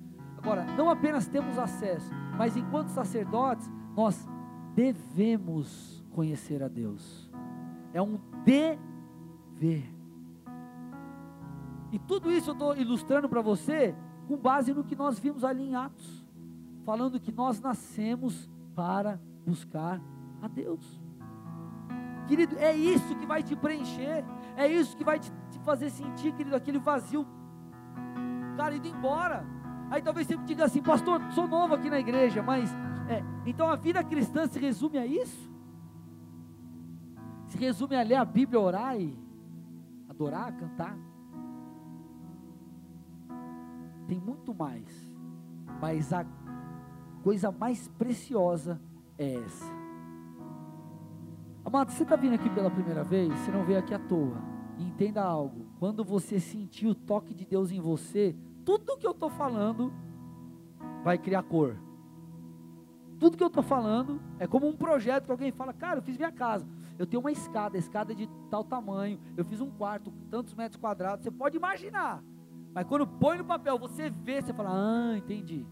Agora, 0.45 0.63
não 0.77 0.91
apenas 0.91 1.27
temos 1.27 1.59
acesso, 1.59 2.13
mas 2.37 2.55
enquanto 2.55 2.89
sacerdotes, 2.89 3.67
nós 3.97 4.29
devemos 4.75 6.05
conhecer 6.11 6.63
a 6.63 6.69
Deus. 6.69 7.31
É 7.95 8.03
um 8.03 8.21
dever. 8.45 9.91
E 11.91 11.99
tudo 11.99 12.31
isso 12.31 12.51
eu 12.51 12.53
estou 12.53 12.77
ilustrando 12.77 13.27
para 13.27 13.41
você 13.41 13.97
com 14.29 14.37
base 14.37 14.75
no 14.75 14.85
que 14.85 14.95
nós 14.95 15.19
vimos 15.19 15.45
ali 15.45 15.71
em 15.71 15.77
Atos, 15.77 16.27
falando 16.85 17.19
que 17.19 17.33
nós 17.33 17.59
nascemos 17.59 18.47
para 18.75 19.19
buscar 19.47 19.99
a 20.43 20.47
Deus. 20.47 21.01
Querido, 22.27 22.59
é 22.59 22.77
isso 22.77 23.17
que 23.17 23.25
vai 23.25 23.43
te 23.43 23.57
preencher, 23.57 24.23
é 24.59 24.69
isso 24.69 24.95
que 24.95 25.05
vai 25.05 25.19
te, 25.19 25.33
fazer 25.65 25.89
sentir, 25.89 26.35
querido, 26.35 26.55
aquele 26.55 26.79
vazio, 26.79 27.27
cara, 28.59 28.77
indo 28.77 28.89
embora. 28.89 29.55
Aí 29.95 30.03
talvez 30.03 30.27
você 30.27 30.37
me 30.37 30.45
diga 30.45 30.65
assim, 30.65 30.83
pastor, 30.83 31.23
sou 31.31 31.47
novo 31.47 31.73
aqui 31.73 31.89
na 31.89 32.01
igreja, 32.01 32.43
mas 32.43 32.69
é, 33.09 33.23
então 33.47 33.71
a 33.71 33.77
vida 33.77 34.03
cristã 34.03 34.45
se 34.45 34.59
resume 34.59 34.99
a 34.99 35.07
isso? 35.07 35.49
Se 37.47 37.57
resume 37.57 37.95
a 37.95 38.03
ler 38.03 38.17
a 38.17 38.25
Bíblia, 38.25 38.59
orar 38.61 39.01
e 39.01 39.17
adorar, 40.09 40.53
cantar? 40.57 40.99
Tem 44.09 44.19
muito 44.19 44.53
mais, 44.53 44.85
mas 45.81 46.13
a 46.13 46.27
coisa 47.23 47.53
mais 47.53 47.87
preciosa 47.87 48.83
é 49.17 49.35
essa. 49.35 49.73
Amado, 51.65 51.93
você 51.93 52.03
está 52.03 52.17
vindo 52.17 52.35
aqui 52.35 52.51
pela 52.51 52.69
primeira 52.69 53.05
vez, 53.05 53.33
você 53.33 53.53
não 53.53 53.65
veio 53.65 53.79
aqui 53.79 53.95
à 53.95 54.01
toa. 54.01 54.43
E 54.77 54.83
entenda 54.83 55.23
algo: 55.23 55.64
quando 55.79 56.05
você 56.05 56.41
sentir 56.41 56.87
o 56.87 56.95
toque 56.95 57.35
de 57.35 57.45
Deus 57.45 57.71
em 57.71 57.81
você, 57.81 58.35
tudo 58.65 58.97
que 58.97 59.07
eu 59.07 59.11
estou 59.13 59.31
falando 59.31 59.93
vai 61.03 61.19
criar 61.19 61.43
cor. 61.43 61.77
Tudo 63.19 63.37
que 63.37 63.43
eu 63.43 63.49
estou 63.49 63.63
falando 63.63 64.21
é 64.39 64.47
como 64.47 64.67
um 64.67 64.77
projeto 64.77 65.27
que 65.27 65.31
alguém 65.31 65.53
fala, 65.53 65.73
cara, 65.73 65.99
eu 65.99 66.03
fiz 66.03 66.17
minha 66.17 66.33
casa. 66.33 66.67
Eu 66.99 67.07
tenho 67.07 67.21
uma 67.21 67.33
escada, 67.33 67.77
a 67.77 67.79
escada 67.79 68.13
é 68.13 68.15
de 68.15 68.29
tal 68.51 68.65
tamanho, 68.65 69.19
eu 69.37 69.45
fiz 69.45 69.61
um 69.61 69.71
quarto, 69.71 70.13
tantos 70.31 70.55
metros 70.55 70.81
quadrados, 70.81 71.25
você 71.25 71.31
pode 71.31 71.57
imaginar. 71.57 72.23
Mas 72.73 72.87
quando 72.87 73.07
põe 73.07 73.39
no 73.39 73.45
papel, 73.45 73.79
você 73.79 74.11
vê, 74.11 74.41
você 74.41 74.53
fala, 74.53 74.71
ah, 74.73 75.19
entendi. 75.19 75.67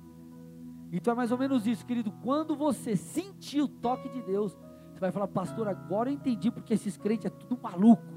Então 0.92 1.12
é 1.12 1.16
mais 1.16 1.32
ou 1.32 1.38
menos 1.38 1.66
isso, 1.66 1.86
querido. 1.86 2.12
Quando 2.22 2.54
você 2.54 2.96
sentir 2.96 3.62
o 3.62 3.68
toque 3.68 4.08
de 4.08 4.22
Deus, 4.22 4.56
você 4.92 5.00
vai 5.00 5.10
falar, 5.10 5.26
pastor, 5.28 5.66
agora 5.66 6.10
eu 6.10 6.14
entendi 6.14 6.50
porque 6.50 6.74
esses 6.74 6.96
crentes 6.96 7.26
é 7.26 7.30
tudo 7.30 7.58
maluco. 7.60 8.11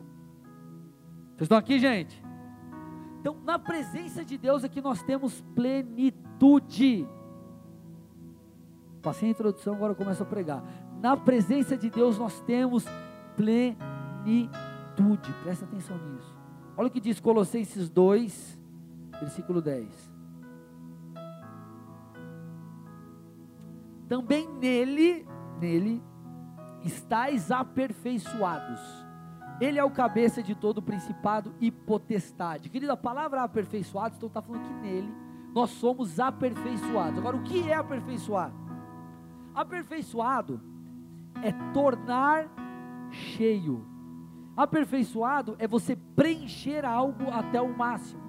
Vocês 1.36 1.48
estão 1.48 1.58
aqui, 1.58 1.78
gente? 1.78 2.24
Então, 3.20 3.36
na 3.44 3.60
presença 3.60 4.24
de 4.24 4.38
Deus 4.38 4.64
que 4.68 4.80
nós 4.80 5.04
temos 5.04 5.42
plenitude. 5.54 7.06
Passei 9.02 9.28
a 9.28 9.32
introdução, 9.32 9.76
agora 9.76 9.92
eu 9.92 9.98
começo 9.98 10.24
a 10.24 10.26
pregar. 10.26 10.64
Na 11.02 11.18
presença 11.18 11.76
de 11.76 11.90
Deus 11.90 12.18
nós 12.18 12.40
temos 12.42 12.86
plenitude. 13.36 13.78
Presta 15.44 15.66
atenção 15.66 15.98
nisso. 15.98 16.34
Olha 16.78 16.88
o 16.88 16.92
que 16.92 17.02
diz 17.02 17.20
Colossenses 17.20 17.90
2, 17.90 18.60
versículo 19.20 19.62
10. 19.62 20.14
Também 24.08 24.48
nele, 24.54 25.28
nele, 25.60 26.02
estáis 26.84 27.52
aperfeiçoados. 27.52 29.05
Ele 29.60 29.80
é 29.80 29.84
o 29.84 29.92
cabeça 29.92 30.44
de 30.44 30.54
todo 30.54 30.80
o 30.80 30.82
principado 30.82 31.54
e 31.62 31.72
potestade. 31.72 32.70
Querida, 32.70 32.94
a 32.94 32.98
palavra 32.98 33.44
aperfeiçoados, 33.44 34.18
então 34.18 34.28
está 34.28 34.42
falando 34.42 34.64
que 34.64 34.74
nele 34.74 35.14
nós 35.54 35.70
somos 35.70 36.20
aperfeiçoados. 36.20 37.20
Agora, 37.20 37.38
o 37.38 37.44
que 37.44 37.70
é 37.70 37.76
aperfeiçoar? 37.76 38.52
Aperfeiçoado 39.54 40.62
é 41.42 41.54
tornar 41.74 42.50
cheio. 43.10 43.86
Aperfeiçoado 44.58 45.56
é 45.58 45.68
você 45.68 45.96
preencher 45.96 46.84
algo 46.84 47.32
até 47.32 47.62
o 47.62 47.76
máximo. 47.76 48.22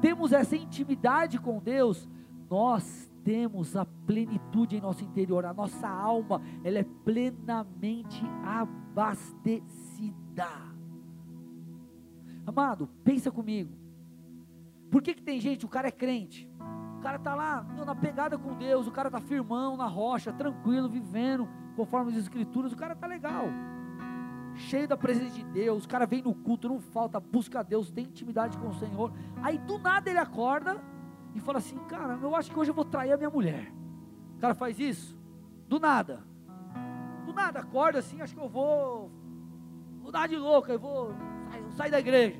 temos 0.00 0.32
essa 0.32 0.56
intimidade 0.56 1.38
com 1.38 1.58
Deus, 1.58 2.08
nós 2.48 3.10
temos 3.22 3.76
a 3.76 3.84
plenitude 3.84 4.76
em 4.76 4.80
nosso 4.80 5.04
interior, 5.04 5.44
a 5.44 5.52
nossa 5.52 5.88
alma, 5.88 6.40
ela 6.64 6.78
é 6.78 6.86
plenamente 7.04 8.22
abastecida. 8.42 10.48
Amado, 12.46 12.88
pensa 13.04 13.30
comigo. 13.30 13.70
Por 14.90 15.02
que, 15.02 15.14
que 15.14 15.22
tem 15.22 15.40
gente, 15.40 15.64
o 15.64 15.68
cara 15.68 15.88
é 15.88 15.92
crente, 15.92 16.50
o 17.00 17.02
cara 17.02 17.16
está 17.16 17.34
lá 17.34 17.66
na 17.86 17.94
pegada 17.94 18.36
com 18.36 18.52
Deus, 18.52 18.86
o 18.86 18.90
cara 18.90 19.08
está 19.08 19.18
firmão 19.22 19.74
na 19.74 19.86
rocha, 19.86 20.30
tranquilo, 20.34 20.86
vivendo 20.86 21.48
conforme 21.74 22.12
as 22.12 22.18
escrituras, 22.18 22.74
o 22.74 22.76
cara 22.76 22.92
está 22.92 23.06
legal, 23.06 23.46
cheio 24.54 24.86
da 24.86 24.98
presença 24.98 25.34
de 25.34 25.42
Deus, 25.44 25.86
o 25.86 25.88
cara 25.88 26.04
vem 26.04 26.20
no 26.20 26.34
culto, 26.34 26.68
não 26.68 26.78
falta, 26.78 27.18
busca 27.18 27.60
a 27.60 27.62
Deus, 27.62 27.90
tem 27.90 28.04
intimidade 28.04 28.58
com 28.58 28.68
o 28.68 28.74
Senhor. 28.74 29.10
Aí 29.42 29.56
do 29.56 29.78
nada 29.78 30.10
ele 30.10 30.18
acorda 30.18 30.78
e 31.34 31.40
fala 31.40 31.56
assim: 31.56 31.78
Cara, 31.88 32.18
eu 32.20 32.36
acho 32.36 32.50
que 32.50 32.58
hoje 32.58 32.70
eu 32.70 32.74
vou 32.74 32.84
trair 32.84 33.12
a 33.12 33.16
minha 33.16 33.30
mulher. 33.30 33.72
O 34.36 34.38
cara 34.38 34.54
faz 34.54 34.78
isso, 34.78 35.18
do 35.68 35.80
nada, 35.80 36.22
do 37.24 37.32
nada, 37.32 37.60
acorda 37.60 37.98
assim, 37.98 38.20
acho 38.20 38.34
que 38.34 38.40
eu 38.40 38.48
vou, 38.48 39.10
vou 40.02 40.12
dar 40.12 40.28
de 40.28 40.36
louca, 40.36 40.70
eu 40.70 40.78
vou 40.78 41.14
sai 41.70 41.90
da 41.90 41.98
igreja. 41.98 42.38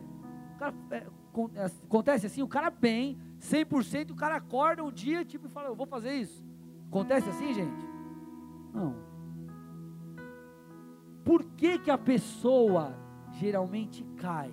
Cara, 0.59 0.75
é, 0.91 1.07
é, 1.55 1.65
acontece 1.65 2.27
assim, 2.27 2.43
o 2.43 2.49
cara 2.49 2.69
bem, 2.69 3.19
100%, 3.41 4.11
o 4.11 4.15
cara 4.15 4.37
acorda 4.37 4.85
um 4.85 4.93
dia 4.93 5.25
tipo, 5.25 5.47
e 5.47 5.51
fala, 5.51 5.69
eu 5.69 5.75
vou 5.75 5.87
fazer 5.87 6.13
isso. 6.13 6.45
Acontece 6.89 7.29
assim, 7.29 7.55
gente? 7.55 7.89
Não. 8.73 8.95
Por 11.25 11.45
que, 11.57 11.79
que 11.79 11.91
a 11.91 11.99
pessoa 11.99 12.95
geralmente 13.33 14.05
cai? 14.17 14.53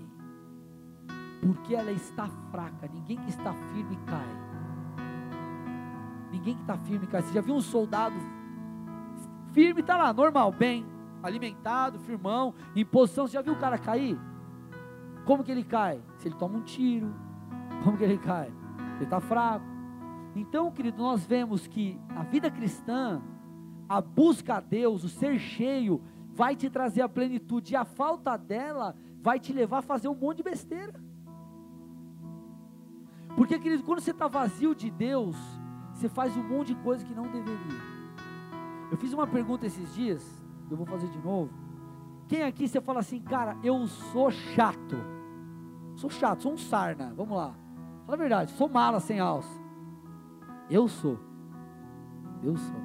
Porque 1.41 1.75
ela 1.75 1.91
está 1.91 2.27
fraca. 2.51 2.87
Ninguém 2.87 3.17
que 3.17 3.29
está 3.29 3.53
firme 3.53 3.97
cai. 4.05 4.27
Ninguém 6.31 6.55
que 6.55 6.61
está 6.61 6.77
firme 6.77 7.07
cai. 7.07 7.21
Você 7.21 7.33
já 7.33 7.41
viu 7.41 7.55
um 7.55 7.61
soldado 7.61 8.15
firme, 9.53 9.81
está 9.81 9.97
lá, 9.97 10.13
normal, 10.13 10.51
bem, 10.51 10.85
alimentado, 11.23 11.99
firmão, 11.99 12.53
em 12.75 12.85
posição. 12.85 13.27
Você 13.27 13.33
já 13.33 13.41
viu 13.41 13.53
o 13.53 13.59
cara 13.59 13.77
cair? 13.77 14.19
Como 15.25 15.43
que 15.43 15.51
ele 15.51 15.63
cai? 15.63 16.01
Se 16.17 16.27
ele 16.27 16.35
toma 16.35 16.57
um 16.57 16.61
tiro. 16.61 17.13
Como 17.83 17.97
que 17.97 18.03
ele 18.03 18.17
cai? 18.17 18.51
Ele 18.97 19.05
está 19.05 19.19
fraco. 19.19 19.65
Então, 20.35 20.71
querido, 20.71 21.01
nós 21.01 21.25
vemos 21.25 21.65
que 21.65 21.99
a 22.09 22.23
vida 22.23 22.51
cristã, 22.51 23.21
a 23.87 24.01
busca 24.01 24.57
a 24.57 24.59
Deus, 24.59 25.03
o 25.03 25.09
ser 25.09 25.39
cheio, 25.39 26.01
vai 26.33 26.55
te 26.55 26.69
trazer 26.69 27.01
a 27.01 27.09
plenitude. 27.09 27.73
E 27.73 27.75
a 27.75 27.85
falta 27.85 28.37
dela 28.37 28.95
vai 29.21 29.39
te 29.39 29.51
levar 29.53 29.79
a 29.79 29.81
fazer 29.81 30.07
um 30.07 30.15
monte 30.15 30.37
de 30.37 30.43
besteira. 30.43 30.93
Porque, 33.35 33.59
querido, 33.59 33.83
quando 33.83 33.99
você 33.99 34.11
está 34.11 34.27
vazio 34.27 34.75
de 34.75 34.89
Deus, 34.89 35.35
você 35.93 36.09
faz 36.09 36.35
um 36.35 36.43
monte 36.43 36.67
de 36.67 36.75
coisa 36.75 37.05
que 37.05 37.13
não 37.13 37.23
deveria. 37.23 37.97
Eu 38.91 38.97
fiz 38.97 39.13
uma 39.13 39.27
pergunta 39.27 39.65
esses 39.65 39.93
dias, 39.93 40.23
eu 40.69 40.77
vou 40.77 40.85
fazer 40.85 41.07
de 41.09 41.19
novo. 41.19 41.51
Quem 42.27 42.43
aqui 42.43 42.67
você 42.67 42.81
fala 42.81 42.99
assim, 42.99 43.21
cara, 43.21 43.57
eu 43.63 43.85
sou 43.87 44.29
chato. 44.29 44.97
Sou 45.95 46.09
chato, 46.09 46.43
sou 46.43 46.53
um 46.53 46.57
sarna. 46.57 47.13
Vamos 47.15 47.37
lá. 47.37 47.55
Fala 48.07 48.15
a 48.15 48.21
verdade, 48.21 48.51
sou 48.51 48.69
mala 48.69 49.01
sem 49.01 49.19
alça. 49.19 49.61
Eu 50.69 50.87
sou. 50.87 51.19
Eu 52.41 52.55
sou. 52.55 52.79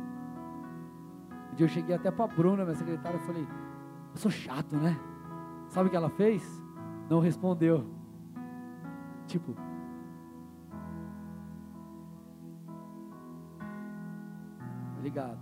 Um 1.52 1.54
dia 1.54 1.64
eu 1.64 1.68
cheguei 1.68 1.94
até 1.94 2.10
para 2.10 2.24
a 2.24 2.28
Bruna, 2.28 2.64
minha 2.64 2.74
secretária, 2.74 3.18
e 3.18 3.20
falei: 3.20 3.46
Eu 4.10 4.16
sou 4.16 4.32
chato, 4.32 4.74
né? 4.74 4.98
Sabe 5.68 5.86
o 5.86 5.90
que 5.90 5.96
ela 5.96 6.10
fez? 6.10 6.42
Não 7.08 7.20
respondeu. 7.20 7.86
Tipo, 9.28 9.54
Obrigado. 14.96 15.38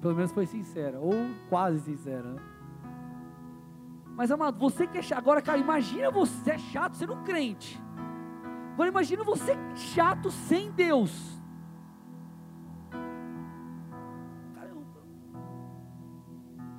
Pelo 0.00 0.16
menos 0.16 0.32
foi 0.32 0.46
sincera, 0.46 0.98
ou 0.98 1.12
quase 1.48 1.78
sincera. 1.80 2.32
Né? 2.32 2.42
Mas 4.16 4.32
amado, 4.32 4.58
você 4.58 4.88
que 4.88 4.98
é 4.98 5.02
chato, 5.02 5.18
agora, 5.18 5.40
cara, 5.40 5.58
imagina 5.58 6.10
você 6.10 6.50
é 6.50 6.58
chato 6.58 6.94
sendo 6.94 7.14
um 7.14 7.22
crente. 7.22 7.80
Agora 8.76 8.90
imagina 8.90 9.24
você 9.24 9.56
chato 9.74 10.30
sem 10.30 10.70
Deus. 10.70 11.40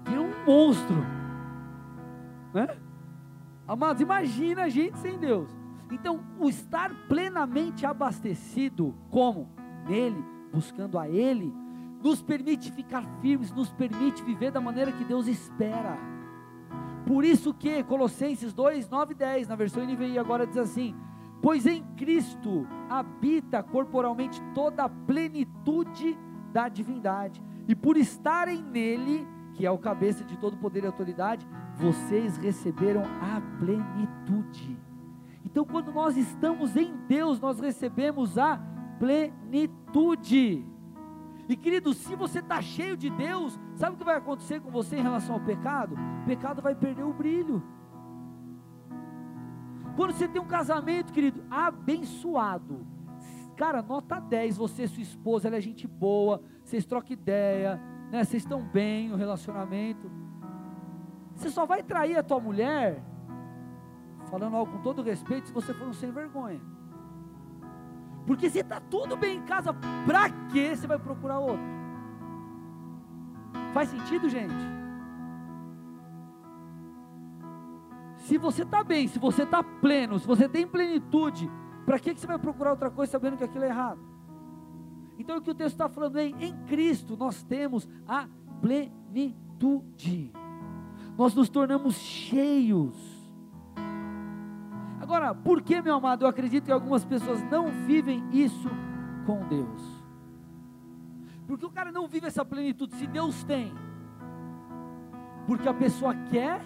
Vira 0.06 0.22
um 0.22 0.46
monstro. 0.46 0.96
Né? 2.54 2.68
Amados, 3.68 4.00
imagina 4.00 4.66
a 4.66 4.70
gente 4.70 4.96
sem 5.00 5.18
Deus. 5.18 5.50
Então, 5.92 6.24
o 6.40 6.48
estar 6.48 6.94
plenamente 7.08 7.84
abastecido, 7.84 8.94
como? 9.10 9.50
Nele, 9.88 10.24
buscando 10.54 11.00
a 11.00 11.10
Ele, 11.10 11.52
nos 12.04 12.22
permite 12.22 12.72
ficar 12.72 13.04
firmes, 13.22 13.52
nos 13.52 13.72
permite 13.72 14.22
viver 14.22 14.52
da 14.52 14.62
maneira 14.62 14.92
que 14.92 15.04
Deus 15.04 15.26
espera. 15.26 15.98
Por 17.08 17.26
isso 17.26 17.56
que 17.56 17.84
Colossenses 17.86 18.54
2, 18.54 18.88
9 18.88 19.14
e 19.14 19.18
10, 19.18 19.48
na 19.48 19.56
versão 19.56 19.84
NVI 19.84 20.20
agora 20.20 20.46
diz 20.46 20.58
assim: 20.58 20.94
Pois 21.42 21.66
em 21.66 21.84
Cristo 21.96 22.68
habita 22.90 23.62
corporalmente 23.62 24.42
toda 24.54 24.84
a 24.84 24.90
plenitude 24.90 26.18
da 26.52 26.68
divindade, 26.68 27.42
e 27.68 27.76
por 27.76 27.98
estarem 27.98 28.62
nele, 28.64 29.28
que 29.54 29.66
é 29.66 29.72
o 29.72 29.78
cabeça 29.78 30.24
de 30.24 30.38
todo 30.38 30.58
poder 30.58 30.84
e 30.84 30.88
autoridade, 30.88 31.48
vocês 31.76 32.38
receberam 32.38 33.04
a 33.04 33.42
plenitude. 33.60 34.78
Então, 35.46 35.66
quando 35.66 35.92
nós 35.92 36.18
estamos 36.18 36.76
em 36.76 36.96
Deus, 37.08 37.40
nós 37.40 37.60
recebemos 37.60 38.38
a 38.38 38.60
plenitude. 39.00 40.66
E 41.50 41.56
querido, 41.56 41.94
se 41.94 42.16
você 42.16 42.40
está 42.40 42.62
cheio 42.62 42.98
de 42.98 43.10
Deus, 43.10 43.60
sabe 43.76 43.96
o 43.96 43.98
que 43.98 44.04
vai 44.04 44.18
acontecer 44.18 44.60
com 44.60 44.70
você 44.70 44.98
em 44.98 45.02
relação 45.02 45.36
ao 45.36 45.42
pecado? 45.42 45.96
O 46.24 46.26
pecado 46.26 46.62
vai 46.62 46.76
perder 46.76 47.04
o 47.04 47.14
brilho. 47.14 47.64
Quando 49.98 50.12
você 50.12 50.28
tem 50.28 50.40
um 50.40 50.46
casamento, 50.46 51.12
querido, 51.12 51.44
abençoado, 51.50 52.86
cara, 53.56 53.82
nota 53.82 54.20
10, 54.20 54.56
você 54.56 54.84
e 54.84 54.88
sua 54.88 55.02
esposa, 55.02 55.48
ela 55.48 55.58
é 55.58 55.62
gente 55.62 55.88
boa, 55.88 56.44
vocês 56.64 56.86
trocam 56.86 57.14
ideia, 57.14 57.82
né? 58.12 58.24
Vocês 58.24 58.44
estão 58.44 58.62
bem 58.62 59.10
no 59.10 59.16
relacionamento. 59.16 60.10
Você 61.36 61.50
só 61.50 61.66
vai 61.66 61.82
trair 61.82 62.16
a 62.16 62.22
tua 62.22 62.40
mulher, 62.40 63.04
falando 64.30 64.56
algo 64.56 64.72
com 64.72 64.84
todo 64.84 65.02
respeito, 65.02 65.48
se 65.48 65.54
você 65.54 65.74
for 65.74 65.88
um 65.88 65.94
sem 65.94 66.12
vergonha. 66.12 66.62
Porque 68.28 68.52
se 68.52 68.60
está 68.60 68.80
tudo 68.80 69.18
bem 69.18 69.38
em 69.38 69.46
casa, 69.46 69.74
para 70.06 70.30
que 70.52 70.76
você 70.76 70.86
vai 70.86 71.00
procurar 71.00 71.40
outro? 71.40 71.66
Faz 73.74 73.90
sentido, 73.90 74.30
gente? 74.30 74.77
Se 78.28 78.38
você 78.38 78.64
está 78.64 78.84
bem, 78.84 79.08
se 79.08 79.20
você 79.20 79.44
está 79.44 79.64
pleno, 79.64 80.20
se 80.20 80.28
você 80.28 80.48
tem 80.48 80.68
plenitude, 80.68 81.50
para 81.86 82.00
que 82.00 82.14
você 82.14 82.28
vai 82.28 82.38
procurar 82.38 82.72
outra 82.72 82.92
coisa 82.92 83.12
sabendo 83.12 83.38
que 83.38 83.44
aquilo 83.44 83.64
é 83.64 83.70
errado? 83.70 84.00
Então 85.18 85.38
o 85.38 85.42
que 85.42 85.50
o 85.50 85.56
texto 85.56 85.74
está 85.74 85.90
falando 85.90 86.18
é, 86.18 86.26
em 86.26 86.54
Cristo 86.66 87.16
nós 87.18 87.42
temos 87.44 87.88
a 88.08 88.28
plenitude. 88.62 90.32
Nós 91.18 91.34
nos 91.34 91.50
tornamos 91.50 91.96
cheios 91.96 93.18
Agora, 95.08 95.34
por 95.34 95.62
que, 95.62 95.82
meu 95.82 95.96
amado, 95.96 96.26
eu 96.26 96.28
acredito 96.28 96.66
que 96.66 96.72
algumas 96.72 97.06
pessoas 97.06 97.42
não 97.50 97.72
vivem 97.86 98.22
isso 98.34 98.70
com 99.26 99.48
Deus? 99.48 99.82
Porque 101.48 101.66
o 101.66 101.70
cara 101.70 101.94
não 101.94 102.10
vive 102.10 102.28
essa 102.28 102.44
plenitude, 102.44 102.94
se 102.96 103.08
Deus 103.08 103.42
tem. 103.46 103.74
Porque 105.46 105.70
a 105.70 105.74
pessoa 105.74 106.14
quer, 106.30 106.60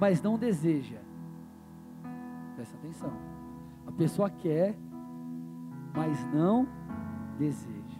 mas 0.00 0.22
não 0.22 0.38
deseja. 0.38 0.98
Presta 2.54 2.76
atenção. 2.76 3.12
A 3.86 3.92
pessoa 3.92 4.30
quer, 4.30 4.76
mas 5.94 6.24
não 6.32 6.68
deseja. 7.38 7.98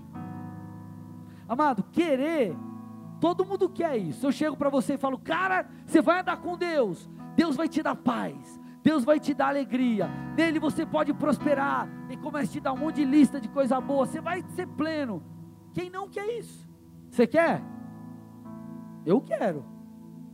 Amado, 1.48 1.82
querer, 1.90 2.56
todo 3.20 3.44
mundo 3.44 3.68
quer 3.68 3.96
isso. 3.96 4.26
Eu 4.26 4.32
chego 4.32 4.56
para 4.56 4.68
você 4.68 4.94
e 4.94 4.98
falo, 4.98 5.18
cara, 5.18 5.66
você 5.86 6.02
vai 6.02 6.20
andar 6.20 6.36
com 6.38 6.56
Deus, 6.56 7.08
Deus 7.34 7.56
vai 7.56 7.68
te 7.68 7.82
dar 7.82 7.96
paz, 7.96 8.60
Deus 8.82 9.04
vai 9.04 9.18
te 9.18 9.32
dar 9.32 9.48
alegria, 9.48 10.08
nele 10.36 10.58
você 10.58 10.84
pode 10.84 11.12
prosperar, 11.14 11.88
e 12.10 12.16
começa 12.16 12.50
a 12.50 12.52
te 12.52 12.60
dar 12.60 12.72
um 12.72 12.78
monte 12.78 12.96
de 12.96 13.04
lista 13.04 13.40
de 13.40 13.48
coisa 13.48 13.80
boa, 13.80 14.06
você 14.06 14.20
vai 14.20 14.42
ser 14.54 14.66
pleno. 14.66 15.22
Quem 15.72 15.88
não 15.88 16.08
quer 16.08 16.26
isso? 16.38 16.68
Você 17.10 17.26
quer? 17.26 17.62
Eu 19.06 19.20
quero. 19.20 19.64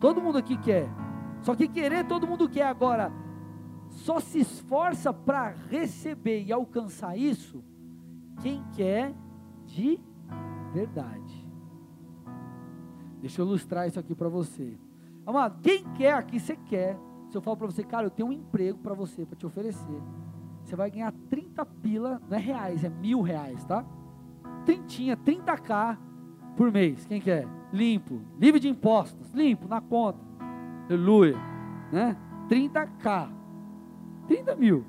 Todo 0.01 0.21
mundo 0.21 0.39
aqui 0.39 0.57
quer. 0.57 0.89
Só 1.45 1.55
que 1.55 1.69
querer 1.69 2.05
todo 2.07 2.27
mundo 2.27 2.49
quer 2.49 2.67
agora. 2.67 3.13
Só 3.89 4.19
se 4.19 4.41
esforça 4.41 5.13
para 5.13 5.55
receber 5.71 6.43
e 6.43 6.53
alcançar 6.53 7.17
isso 7.17 7.63
quem 8.43 8.65
quer 8.75 9.15
de 9.65 10.01
verdade. 10.73 11.47
Deixa 13.21 13.41
eu 13.41 13.47
ilustrar 13.47 13.87
isso 13.87 14.01
aqui 14.01 14.15
para 14.15 14.29
você. 14.29 14.77
Amado, 15.25 15.61
quem 15.63 15.85
quer 15.93 16.15
aqui 16.15 16.41
você 16.41 16.57
quer 16.57 16.99
se 17.35 17.39
eu 17.39 17.43
falo 17.43 17.57
para 17.57 17.67
você, 17.67 17.83
cara, 17.83 18.07
eu 18.07 18.11
tenho 18.13 18.29
um 18.29 18.33
emprego 18.33 18.79
para 18.79 18.95
você, 18.95 19.27
para 19.27 19.37
te 19.37 19.45
oferecer. 19.45 20.01
Você 20.63 20.77
vai 20.77 20.89
ganhar 20.89 21.13
30 21.29 21.67
pila, 21.67 22.23
não 22.31 22.37
é 22.37 22.41
reais, 22.41 22.85
é 22.85 22.89
mil 22.89 23.23
reais, 23.23 23.65
tá? 23.65 23.85
Trintinha, 24.65 25.17
30k 25.17 25.99
por 26.57 26.71
mês. 26.71 27.05
Quem 27.07 27.21
quer? 27.21 27.49
Limpo, 27.73 28.21
livre 28.39 28.61
de 28.61 28.69
impostos, 28.69 29.33
limpo, 29.33 29.67
na 29.67 29.81
conta. 29.81 30.21
Aleluia. 30.89 31.37
Né? 31.91 32.17
30k. 32.49 33.31
30 34.27 34.57
mil. 34.57 34.85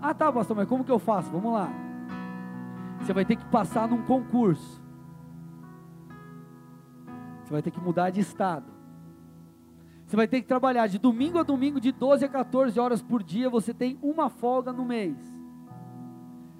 Ah 0.00 0.14
tá, 0.14 0.30
pastor, 0.32 0.56
mas 0.56 0.68
como 0.68 0.84
que 0.84 0.90
eu 0.90 0.98
faço? 0.98 1.30
Vamos 1.30 1.52
lá. 1.52 1.68
Você 3.00 3.12
vai 3.12 3.24
ter 3.24 3.36
que 3.36 3.44
passar 3.46 3.88
num 3.88 4.02
concurso. 4.02 4.82
Você 7.42 7.52
vai 7.52 7.62
ter 7.62 7.70
que 7.70 7.80
mudar 7.80 8.10
de 8.10 8.20
estado. 8.20 8.76
Você 10.06 10.16
vai 10.16 10.28
ter 10.28 10.40
que 10.40 10.46
trabalhar 10.46 10.86
de 10.86 10.98
domingo 10.98 11.38
a 11.38 11.42
domingo, 11.42 11.80
de 11.80 11.92
12 11.92 12.24
a 12.24 12.28
14 12.28 12.78
horas 12.78 13.02
por 13.02 13.22
dia. 13.22 13.50
Você 13.50 13.74
tem 13.74 13.98
uma 14.02 14.28
folga 14.28 14.72
no 14.72 14.84
mês. 14.84 15.16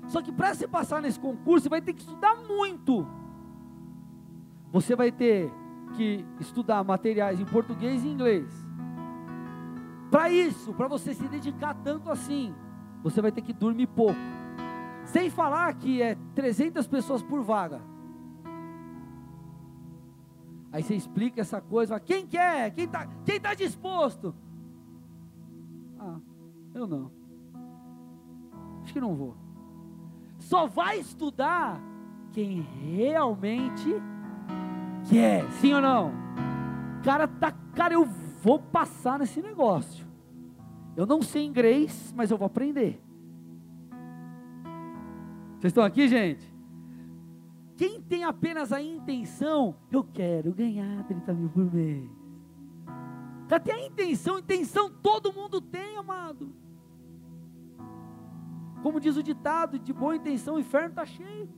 Só 0.07 0.23
que 0.23 0.33
para 0.33 0.55
você 0.55 0.69
passar 0.69 1.03
nesse 1.03 1.19
concurso, 1.19 1.65
você 1.65 1.69
vai 1.69 1.81
ter 1.81 1.93
que 1.93 2.03
estudar 2.03 2.37
muito. 2.37 3.07
Você 4.73 4.95
vai 4.95 5.11
ter 5.11 5.53
que 5.97 6.25
estudar 6.39 6.85
materiais 6.85 7.41
em 7.41 7.45
português 7.45 8.05
e 8.05 8.09
inglês. 8.09 8.47
Para 10.11 10.31
isso, 10.31 10.73
para 10.75 10.87
você 10.87 11.15
se 11.15 11.27
dedicar 11.27 11.75
tanto 11.75 12.11
assim, 12.11 12.55
você 13.03 13.21
vai 13.21 13.33
ter 13.33 13.43
que 13.43 13.53
dormir 13.53 13.87
pouco. 13.89 14.19
Sem 15.05 15.31
falar 15.31 15.75
que 15.75 16.03
é 16.03 16.17
300 16.35 16.87
pessoas 16.87 17.23
por 17.23 17.43
vaga. 17.43 17.81
Aí 20.73 20.83
você 20.83 20.95
explica 20.95 21.41
essa 21.41 21.61
coisa, 21.61 21.99
quem 21.99 22.27
quer? 22.27 22.71
Quem 22.73 22.85
está 22.85 23.07
quem 23.25 23.41
tá 23.41 23.55
disposto? 23.55 24.35
Ah, 25.99 26.19
eu 26.75 26.87
não. 26.87 27.11
Acho 28.83 28.93
que 28.93 29.01
não 29.01 29.15
vou. 29.15 29.35
Só 30.39 30.67
vai 30.67 30.99
estudar 30.99 31.81
quem 32.33 32.61
realmente 32.61 33.89
quer, 35.09 35.51
sim 35.53 35.73
ou 35.73 35.81
não? 35.81 36.13
Cara, 37.03 37.29
tá, 37.29 37.53
cara, 37.75 37.95
eu 37.95 38.05
vou 38.05 38.59
passar 38.59 39.19
nesse 39.19 39.41
negócio. 39.41 40.07
Eu 40.97 41.07
não 41.07 41.23
sei 41.23 41.45
inglês, 41.45 42.13
mas 42.17 42.31
eu 42.31 42.39
vou 42.39 42.47
aprender. 42.47 43.01
Vocês 45.59 45.71
estão 45.71 45.85
aqui, 45.85 46.09
gente? 46.09 46.55
Quem 47.77 48.01
tem 48.01 48.25
apenas 48.25 48.73
a 48.73 48.81
intenção, 48.81 49.77
eu 49.91 50.03
quero 50.03 50.53
ganhar 50.53 51.05
30 51.05 51.35
mil 51.35 51.49
por 51.51 51.73
mês. 51.73 52.11
Até 53.51 53.73
a 53.73 53.87
intenção, 53.87 54.39
intenção 54.39 54.91
todo 54.91 55.33
mundo 55.33 55.61
tem, 55.61 55.97
amado. 55.97 56.53
Como 58.83 59.01
diz 59.01 59.17
o 59.17 59.23
ditado, 59.23 59.79
de 59.79 59.93
boa 59.93 60.17
intenção 60.17 60.55
o 60.55 60.61
inferno 60.61 60.89
está 60.89 61.05
cheio. 61.05 61.49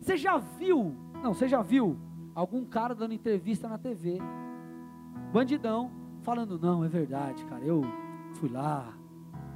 Você 0.00 0.16
já 0.16 0.36
viu? 0.36 0.94
Não, 1.22 1.32
você 1.32 1.48
já 1.48 1.62
viu 1.62 1.98
algum 2.36 2.66
cara 2.66 2.94
dando 2.94 3.14
entrevista 3.14 3.66
na 3.66 3.78
TV, 3.78 4.18
bandidão, 5.32 5.90
falando: 6.20 6.58
Não, 6.58 6.84
é 6.84 6.88
verdade, 6.88 7.42
cara, 7.46 7.64
eu 7.64 7.82
fui 8.34 8.50
lá, 8.50 8.92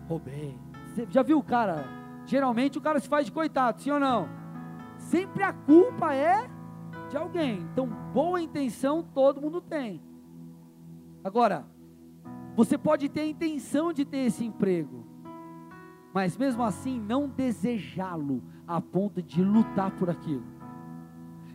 roubei. 0.08 0.58
Você 0.86 1.06
já 1.10 1.22
viu 1.22 1.38
o 1.38 1.44
cara? 1.44 1.84
Geralmente 2.24 2.78
o 2.78 2.80
cara 2.80 2.98
se 2.98 3.08
faz 3.08 3.26
de 3.26 3.32
coitado, 3.32 3.82
sim 3.82 3.90
ou 3.90 4.00
não? 4.00 4.26
Sempre 4.96 5.42
a 5.42 5.52
culpa 5.52 6.14
é 6.14 6.48
de 7.10 7.16
alguém. 7.16 7.58
Então, 7.72 7.86
boa 8.12 8.40
intenção 8.40 9.02
todo 9.02 9.40
mundo 9.40 9.60
tem. 9.60 10.02
Agora, 11.22 11.66
você 12.56 12.78
pode 12.78 13.08
ter 13.08 13.20
a 13.20 13.26
intenção 13.26 13.92
de 13.92 14.04
ter 14.04 14.18
esse 14.18 14.44
emprego, 14.44 15.04
mas 16.14 16.36
mesmo 16.36 16.62
assim 16.62 16.98
não 16.98 17.28
desejá-lo 17.28 18.42
a 18.66 18.80
ponto 18.80 19.22
de 19.22 19.42
lutar 19.42 19.90
por 19.92 20.08
aquilo. 20.08 20.59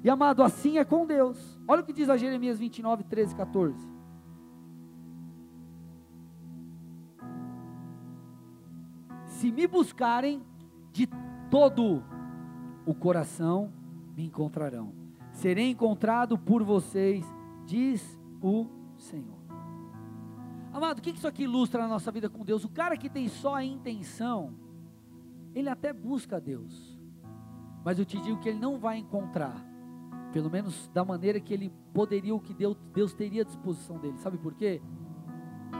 E 0.06 0.10
amado, 0.10 0.44
assim 0.44 0.78
é 0.78 0.86
com 0.86 1.04
Deus. 1.04 1.60
Olha 1.68 1.82
o 1.82 1.84
que 1.84 1.91
diz 1.91 2.08
a 2.12 2.15
Jeremias 2.15 2.60
29, 2.60 3.06
13, 3.06 3.36
14. 3.36 3.89
Se 9.26 9.52
me 9.52 9.65
buscarem 9.65 10.44
de 10.91 11.10
todo 11.50 12.04
o 12.86 12.94
coração, 12.94 13.74
me 14.15 14.28
encontrarão. 14.28 14.94
Serei 15.32 15.72
encontrado 15.72 16.38
por 16.38 16.62
vocês, 16.62 17.26
diz 17.65 18.22
o 18.44 18.68
Senhor. 18.98 19.39
Amado, 20.72 21.00
o 21.00 21.02
que 21.02 21.10
isso 21.10 21.28
aqui 21.28 21.46
ilustra 21.46 21.82
na 21.82 21.88
nossa 21.88 22.12
vida 22.12 22.30
com 22.30 22.46
Deus? 22.46 22.63
O 22.63 22.70
cara 22.70 22.96
que 22.96 23.10
tem 23.10 23.28
só 23.28 23.56
a 23.56 23.65
intenção, 23.65 24.54
ele 25.56 25.68
até 25.68 25.91
busca 25.91 26.39
Deus, 26.39 26.96
mas 27.84 27.98
eu 27.98 28.06
te 28.06 28.22
digo 28.22 28.39
que 28.39 28.50
ele 28.50 28.60
não 28.60 28.78
vai 28.78 29.00
encontrar, 29.00 29.74
pelo 30.36 30.50
menos 30.50 30.89
da 30.93 31.06
maneira 31.06 31.39
que 31.39 31.54
ele 31.54 31.71
poderia, 31.93 32.36
o 32.36 32.41
que 32.41 32.54
Deus, 32.54 32.76
Deus 32.93 33.13
teria 33.13 33.43
à 33.43 33.45
disposição 33.45 33.98
dele. 33.98 34.17
Sabe 34.17 34.38
por 34.38 34.54
quê? 34.54 34.82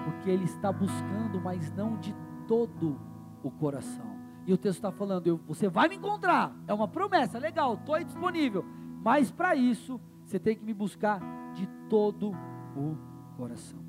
Porque 0.06 0.30
ele 0.30 0.46
está 0.46 0.72
buscando, 0.72 1.42
mas 1.42 1.70
não 1.74 1.98
de 1.98 2.16
todo 2.48 2.98
o 3.44 3.52
coração. 3.52 4.16
E 4.48 4.54
o 4.54 4.58
texto 4.58 4.78
está 4.78 4.94
falando: 4.94 5.28
eu, 5.28 5.42
você 5.46 5.68
vai 5.68 5.90
me 5.90 5.98
encontrar, 5.98 6.56
é 6.70 6.74
uma 6.74 6.88
promessa, 6.88 7.38
legal, 7.38 7.74
estou 7.74 7.96
aí 7.96 8.06
disponível, 8.06 8.64
mas 9.04 9.30
para 9.30 9.58
isso 9.58 10.00
você 10.24 10.40
tem 10.40 10.56
que 10.56 10.64
me 10.64 10.74
buscar 10.74 11.20
de 11.54 11.68
todo 11.90 12.32
o 12.78 12.96
coração. 13.36 13.80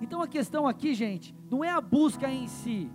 Então 0.00 0.22
a 0.22 0.28
questão 0.28 0.68
aqui, 0.68 0.94
gente, 0.94 1.34
não 1.50 1.64
é 1.64 1.70
a 1.70 1.80
busca 1.80 2.30
em 2.30 2.46
si, 2.46 2.88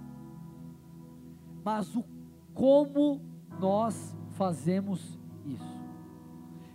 mas 1.62 1.94
o 1.94 2.06
como 2.54 3.22
nós 3.60 4.16
fazemos 4.38 5.20
isso. 5.46 5.79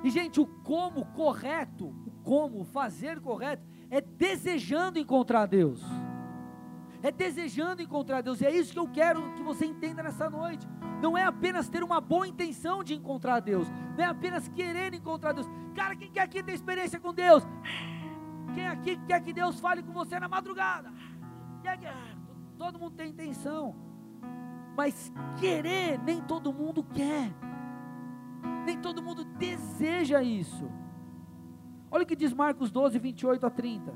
E 0.04 0.10
gente, 0.10 0.38
o 0.38 0.46
como 0.46 1.06
correto, 1.06 1.86
o 1.86 2.10
como 2.22 2.62
fazer 2.62 3.20
correto 3.20 3.66
é 3.90 4.02
desejando 4.02 4.98
encontrar 4.98 5.46
Deus. 5.46 5.82
É 7.02 7.10
desejando 7.10 7.80
encontrar 7.80 8.20
Deus. 8.20 8.40
E 8.40 8.46
é 8.46 8.54
isso 8.54 8.72
que 8.72 8.78
eu 8.78 8.86
quero 8.86 9.34
que 9.34 9.42
você 9.42 9.64
entenda 9.64 10.02
nessa 10.02 10.28
noite. 10.28 10.68
Não 11.02 11.16
é 11.16 11.24
apenas 11.24 11.70
ter 11.70 11.82
uma 11.82 12.00
boa 12.02 12.28
intenção 12.28 12.84
de 12.84 12.94
encontrar 12.94 13.40
Deus. 13.40 13.66
Não 13.96 14.04
é 14.04 14.06
apenas 14.06 14.46
querer 14.48 14.92
encontrar 14.92 15.32
Deus. 15.32 15.48
Cara, 15.74 15.96
quem 15.96 16.10
quer 16.10 16.20
aqui 16.20 16.42
ter 16.42 16.52
experiência 16.52 17.00
com 17.00 17.12
Deus? 17.12 17.42
Quem 18.54 18.66
aqui 18.66 18.96
quer 19.06 19.20
que 19.20 19.32
Deus 19.32 19.58
fale 19.58 19.82
com 19.82 19.92
você 19.92 20.20
na 20.20 20.28
madrugada? 20.28 20.92
Todo 22.58 22.78
mundo 22.78 22.94
tem 22.94 23.10
intenção, 23.10 23.74
mas 24.76 25.12
querer 25.38 25.98
nem 25.98 26.20
todo 26.20 26.52
mundo 26.52 26.84
quer, 26.84 27.32
nem 28.64 28.80
todo 28.80 29.02
mundo 29.02 29.24
deseja 29.24 30.22
isso. 30.22 30.70
Olha 31.90 32.04
o 32.04 32.06
que 32.06 32.16
diz 32.16 32.32
Marcos 32.32 32.70
12, 32.70 32.98
28 32.98 33.46
a 33.46 33.50
30. 33.50 33.94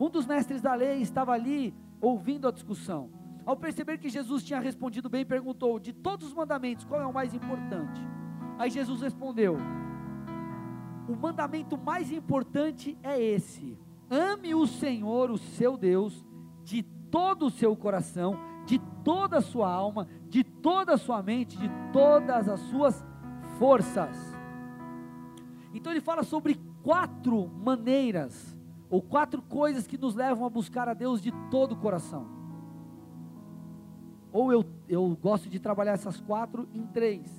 Um 0.00 0.08
dos 0.08 0.26
mestres 0.26 0.60
da 0.60 0.74
lei 0.74 1.00
estava 1.00 1.32
ali 1.32 1.74
ouvindo 2.00 2.48
a 2.48 2.52
discussão. 2.52 3.10
Ao 3.44 3.56
perceber 3.56 3.98
que 3.98 4.08
Jesus 4.08 4.44
tinha 4.44 4.60
respondido 4.60 5.08
bem, 5.08 5.24
perguntou: 5.24 5.78
De 5.78 5.92
todos 5.92 6.28
os 6.28 6.34
mandamentos, 6.34 6.84
qual 6.84 7.00
é 7.00 7.06
o 7.06 7.12
mais 7.12 7.34
importante? 7.34 8.00
Aí 8.58 8.70
Jesus 8.70 9.00
respondeu: 9.00 9.56
o 11.08 11.16
mandamento 11.16 11.78
mais 11.78 12.12
importante 12.12 12.98
é 13.02 13.18
esse: 13.18 13.78
ame 14.10 14.54
o 14.54 14.66
Senhor, 14.66 15.30
o 15.30 15.38
seu 15.38 15.76
Deus, 15.76 16.24
de 16.62 16.82
todo 16.82 17.46
o 17.46 17.50
seu 17.50 17.74
coração, 17.74 18.38
de 18.66 18.78
toda 19.02 19.38
a 19.38 19.40
sua 19.40 19.72
alma, 19.72 20.06
de 20.28 20.44
toda 20.44 20.92
a 20.92 20.98
sua 20.98 21.22
mente, 21.22 21.56
de 21.56 21.70
todas 21.92 22.46
as 22.46 22.60
suas 22.60 23.02
forças. 23.58 24.16
Então 25.74 25.92
ele 25.92 26.00
fala 26.00 26.22
sobre 26.22 26.58
quatro 26.82 27.48
maneiras, 27.48 28.56
ou 28.88 29.02
quatro 29.02 29.42
coisas 29.42 29.86
que 29.86 29.98
nos 29.98 30.14
levam 30.14 30.46
a 30.46 30.50
buscar 30.50 30.88
a 30.88 30.94
Deus 30.94 31.20
de 31.20 31.30
todo 31.50 31.72
o 31.72 31.76
coração. 31.76 32.26
Ou 34.32 34.52
eu, 34.52 34.64
eu 34.88 35.16
gosto 35.20 35.48
de 35.48 35.58
trabalhar 35.58 35.92
essas 35.92 36.20
quatro 36.20 36.68
em 36.72 36.86
três. 36.86 37.30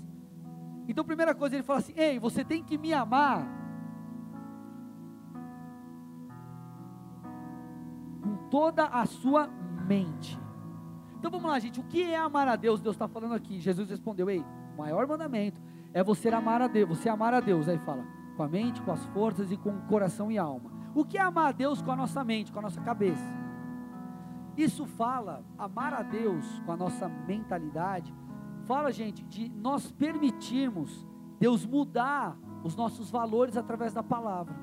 Então, 0.87 1.03
primeira 1.05 1.35
coisa, 1.35 1.55
ele 1.55 1.63
fala 1.63 1.79
assim: 1.79 1.93
Ei, 1.95 2.19
você 2.19 2.43
tem 2.43 2.63
que 2.63 2.77
me 2.77 2.93
amar 2.93 3.47
com 8.21 8.49
toda 8.49 8.85
a 8.85 9.05
sua 9.05 9.47
mente. 9.87 10.37
Então 11.17 11.29
vamos 11.29 11.49
lá, 11.49 11.59
gente. 11.59 11.79
O 11.79 11.83
que 11.83 12.03
é 12.03 12.17
amar 12.17 12.47
a 12.47 12.55
Deus? 12.55 12.81
Deus 12.81 12.95
está 12.95 13.07
falando 13.07 13.33
aqui. 13.33 13.59
Jesus 13.59 13.89
respondeu: 13.89 14.29
Ei, 14.29 14.43
maior 14.77 15.07
mandamento 15.07 15.61
é 15.93 16.03
você 16.03 16.29
amar 16.29 16.61
a 16.61 16.67
Deus. 16.67 16.89
Você 16.89 17.09
amar 17.09 17.33
a 17.33 17.39
Deus. 17.39 17.67
Aí 17.67 17.77
fala: 17.79 18.05
com 18.35 18.43
a 18.43 18.47
mente, 18.47 18.81
com 18.81 18.91
as 18.91 19.05
forças 19.07 19.51
e 19.51 19.57
com 19.57 19.69
o 19.69 19.81
coração 19.81 20.31
e 20.31 20.37
alma. 20.37 20.71
O 20.95 21.05
que 21.05 21.17
é 21.17 21.21
amar 21.21 21.49
a 21.49 21.51
Deus 21.51 21.81
com 21.81 21.91
a 21.91 21.95
nossa 21.95 22.23
mente, 22.23 22.51
com 22.51 22.59
a 22.59 22.63
nossa 22.63 22.81
cabeça? 22.81 23.39
Isso 24.57 24.85
fala, 24.85 25.43
amar 25.57 25.93
a 25.93 26.01
Deus 26.01 26.45
com 26.65 26.71
a 26.71 26.77
nossa 26.77 27.07
mentalidade, 27.07 28.13
fala, 28.65 28.91
gente, 28.91 29.23
de 29.23 29.49
nós 29.49 29.91
permitirmos 29.91 31.07
Deus 31.39 31.65
mudar 31.65 32.37
os 32.63 32.75
nossos 32.75 33.09
valores 33.09 33.55
através 33.55 33.93
da 33.93 34.03
palavra. 34.03 34.55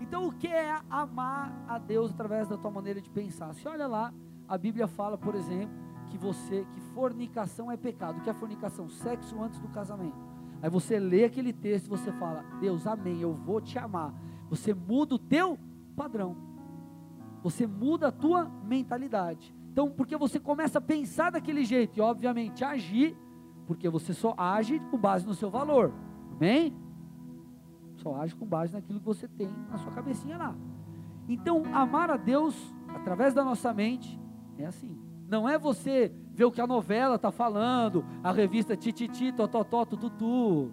Então, 0.00 0.26
o 0.26 0.32
que 0.32 0.48
é 0.48 0.80
amar 0.90 1.52
a 1.68 1.78
Deus 1.78 2.10
através 2.10 2.48
da 2.48 2.56
tua 2.56 2.70
maneira 2.70 3.00
de 3.00 3.08
pensar? 3.08 3.54
Se 3.54 3.68
olha 3.68 3.86
lá, 3.86 4.12
a 4.48 4.58
Bíblia 4.58 4.86
fala, 4.86 5.16
por 5.16 5.34
exemplo, 5.34 5.74
que 6.08 6.18
você, 6.18 6.66
que 6.72 6.80
fornicação 6.80 7.70
é 7.70 7.76
pecado. 7.76 8.18
O 8.18 8.20
que 8.20 8.30
é 8.30 8.34
fornicação? 8.34 8.88
Sexo 8.88 9.40
antes 9.40 9.58
do 9.58 9.68
casamento. 9.68 10.35
Aí 10.62 10.70
você 10.70 10.98
lê 10.98 11.24
aquele 11.24 11.52
texto 11.52 11.86
e 11.86 11.90
você 11.90 12.12
fala: 12.12 12.42
Deus, 12.60 12.86
amém, 12.86 13.20
eu 13.20 13.34
vou 13.34 13.60
te 13.60 13.78
amar. 13.78 14.14
Você 14.48 14.72
muda 14.72 15.14
o 15.14 15.18
teu 15.18 15.58
padrão. 15.94 16.36
Você 17.42 17.66
muda 17.66 18.08
a 18.08 18.12
tua 18.12 18.50
mentalidade. 18.64 19.54
Então, 19.70 19.90
porque 19.90 20.16
você 20.16 20.40
começa 20.40 20.78
a 20.78 20.80
pensar 20.80 21.30
daquele 21.30 21.64
jeito 21.64 21.98
e, 21.98 22.00
obviamente, 22.00 22.64
agir 22.64 23.16
porque 23.66 23.88
você 23.88 24.14
só 24.14 24.34
age 24.38 24.78
com 24.90 24.96
base 24.96 25.26
no 25.26 25.34
seu 25.34 25.50
valor. 25.50 25.92
Amém? 26.36 26.74
Só 27.96 28.14
age 28.14 28.34
com 28.34 28.46
base 28.46 28.72
naquilo 28.72 29.00
que 29.00 29.06
você 29.06 29.26
tem 29.26 29.50
na 29.68 29.76
sua 29.78 29.92
cabecinha 29.92 30.38
lá. 30.38 30.56
Então, 31.28 31.64
amar 31.74 32.10
a 32.10 32.16
Deus 32.16 32.54
através 32.88 33.34
da 33.34 33.44
nossa 33.44 33.74
mente 33.74 34.18
é 34.56 34.66
assim. 34.66 34.96
Não 35.28 35.48
é 35.48 35.58
você 35.58 36.14
ver 36.36 36.44
o 36.44 36.52
que 36.52 36.60
a 36.60 36.66
novela 36.66 37.16
está 37.16 37.32
falando, 37.32 38.04
a 38.22 38.30
revista 38.30 38.76
Tititi, 38.76 39.32
Tototó, 39.32 39.84
Tututu, 39.84 40.70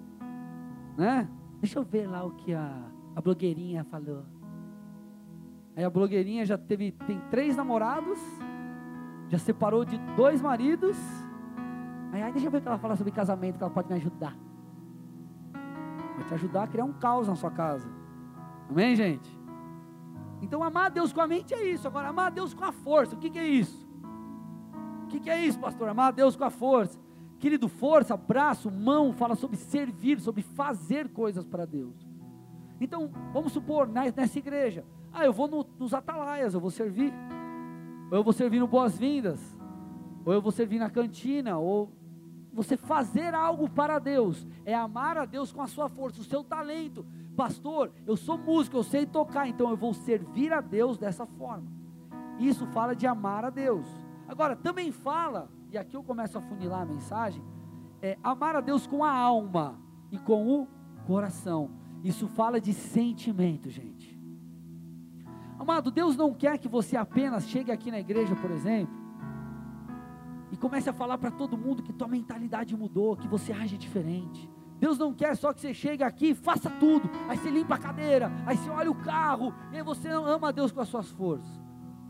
né? 0.97 1.27
Deixa 1.59 1.79
eu 1.79 1.83
ver 1.83 2.05
lá 2.07 2.23
o 2.23 2.31
que 2.31 2.53
a, 2.53 2.85
a 3.15 3.21
blogueirinha 3.21 3.83
falou. 3.85 4.25
Aí 5.75 5.83
a 5.83 5.89
blogueirinha 5.89 6.45
já 6.45 6.57
teve, 6.57 6.91
tem 6.91 7.19
três 7.31 7.55
namorados, 7.55 8.19
já 9.29 9.39
separou 9.39 9.83
de 9.83 9.97
dois 10.15 10.41
maridos, 10.41 10.95
Aí, 12.13 12.21
aí 12.21 12.31
deixa 12.31 12.45
eu 12.47 12.51
ver 12.51 12.59
o 12.59 12.61
que 12.61 12.67
ela 12.67 12.77
fala 12.77 12.95
sobre 12.95 13.11
casamento, 13.11 13.57
que 13.57 13.63
ela 13.63 13.73
pode 13.73 13.87
me 13.87 13.95
ajudar. 13.95 14.37
Vai 16.15 16.23
te 16.27 16.33
ajudar 16.35 16.63
a 16.63 16.67
criar 16.67 16.85
um 16.85 16.93
caos 16.93 17.27
na 17.27 17.35
sua 17.35 17.49
casa. 17.49 17.89
Amém, 18.69 18.95
gente? 18.95 19.27
Então, 20.39 20.63
amar 20.63 20.85
a 20.85 20.89
Deus 20.89 21.11
com 21.11 21.21
a 21.21 21.27
mente 21.27 21.55
é 21.55 21.65
isso. 21.65 21.87
Agora, 21.87 22.09
amar 22.09 22.27
a 22.27 22.29
Deus 22.29 22.53
com 22.53 22.63
a 22.63 22.71
força, 22.71 23.15
o 23.15 23.17
que, 23.17 23.31
que 23.31 23.39
é 23.39 23.47
isso? 23.47 23.82
Que, 25.13 25.19
que 25.19 25.29
é 25.29 25.45
isso, 25.45 25.59
pastor? 25.59 25.87
Amar 25.87 26.07
a 26.07 26.11
Deus 26.11 26.35
com 26.35 26.43
a 26.43 26.49
força. 26.49 26.99
Querido, 27.37 27.69
força, 27.69 28.17
braço, 28.17 28.71
mão, 28.71 29.13
fala 29.13 29.35
sobre 29.35 29.57
servir, 29.57 30.19
sobre 30.19 30.41
fazer 30.41 31.07
coisas 31.09 31.45
para 31.45 31.67
Deus. 31.67 31.93
Então, 32.81 33.11
vamos 33.31 33.51
supor, 33.51 33.87
nessa 33.87 34.39
igreja, 34.39 34.83
ah, 35.11 35.23
eu 35.23 35.31
vou 35.31 35.47
no, 35.47 35.63
nos 35.77 35.93
atalaias, 35.93 36.55
eu 36.55 36.59
vou 36.59 36.71
servir. 36.71 37.13
Ou 38.09 38.17
eu 38.17 38.23
vou 38.23 38.33
servir 38.33 38.59
no 38.59 38.67
boas-vindas. 38.67 39.39
Ou 40.25 40.33
eu 40.33 40.41
vou 40.41 40.51
servir 40.51 40.79
na 40.79 40.89
cantina, 40.89 41.59
ou 41.59 41.91
você 42.51 42.75
fazer 42.75 43.35
algo 43.35 43.69
para 43.69 43.99
Deus, 43.99 44.47
é 44.65 44.73
amar 44.73 45.15
a 45.15 45.25
Deus 45.25 45.51
com 45.51 45.61
a 45.61 45.67
sua 45.67 45.87
força, 45.87 46.21
o 46.21 46.23
seu 46.23 46.43
talento. 46.43 47.05
Pastor, 47.35 47.91
eu 48.07 48.17
sou 48.17 48.35
músico, 48.35 48.77
eu 48.77 48.83
sei 48.83 49.05
tocar, 49.05 49.47
então 49.47 49.69
eu 49.69 49.77
vou 49.77 49.93
servir 49.93 50.51
a 50.51 50.59
Deus 50.59 50.97
dessa 50.97 51.27
forma. 51.27 51.71
Isso 52.39 52.65
fala 52.65 52.95
de 52.95 53.05
amar 53.05 53.45
a 53.45 53.51
Deus. 53.51 54.02
Agora, 54.33 54.55
também 54.55 54.91
fala 54.91 55.47
e 55.71 55.77
aqui 55.77 55.95
eu 55.95 56.03
começo 56.03 56.35
a 56.35 56.41
funilar 56.41 56.81
a 56.81 56.85
mensagem, 56.85 57.39
é 58.01 58.17
amar 58.23 58.55
a 58.55 58.61
Deus 58.61 58.87
com 58.87 59.03
a 59.03 59.11
alma 59.11 59.79
e 60.11 60.17
com 60.17 60.47
o 60.47 60.67
coração. 61.05 61.69
Isso 62.03 62.27
fala 62.27 62.59
de 62.59 62.73
sentimento, 62.73 63.69
gente. 63.69 64.19
Amado, 65.59 65.91
Deus 65.91 66.17
não 66.17 66.33
quer 66.33 66.57
que 66.57 66.67
você 66.67 66.97
apenas 66.97 67.47
chegue 67.47 67.71
aqui 67.71 67.91
na 67.91 67.99
igreja, 67.99 68.35
por 68.35 68.49
exemplo, 68.49 68.95
e 70.51 70.57
comece 70.57 70.89
a 70.89 70.93
falar 70.93 71.19
para 71.19 71.29
todo 71.29 71.55
mundo 71.55 71.83
que 71.83 71.93
tua 71.93 72.07
mentalidade 72.07 72.75
mudou, 72.75 73.15
que 73.15 73.27
você 73.27 73.53
age 73.53 73.77
diferente. 73.77 74.49
Deus 74.79 74.97
não 74.97 75.13
quer 75.13 75.37
só 75.37 75.53
que 75.53 75.61
você 75.61 75.75
chegue 75.75 76.03
aqui 76.03 76.33
faça 76.33 76.71
tudo. 76.79 77.07
Aí 77.29 77.37
você 77.37 77.51
limpa 77.51 77.75
a 77.75 77.77
cadeira, 77.77 78.31
aí 78.47 78.57
você 78.57 78.69
olha 78.71 78.89
o 78.89 78.95
carro, 78.95 79.53
e 79.71 79.77
aí 79.77 79.83
você 79.83 80.09
ama 80.09 80.47
a 80.47 80.51
Deus 80.51 80.71
com 80.71 80.81
as 80.81 80.87
suas 80.87 81.11
forças. 81.11 81.61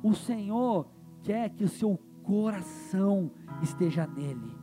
O 0.01 0.13
Senhor 0.13 0.87
quer 1.21 1.49
que 1.49 1.65
o 1.65 1.69
seu 1.69 1.99
coração 2.23 3.31
esteja 3.61 4.07
nele. 4.07 4.57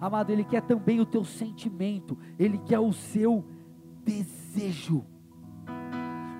Amado, 0.00 0.30
Ele 0.30 0.44
quer 0.44 0.62
também 0.62 1.00
o 1.00 1.06
teu 1.06 1.24
sentimento, 1.24 2.16
Ele 2.38 2.58
quer 2.58 2.78
o 2.78 2.92
seu 2.92 3.44
desejo. 4.04 5.04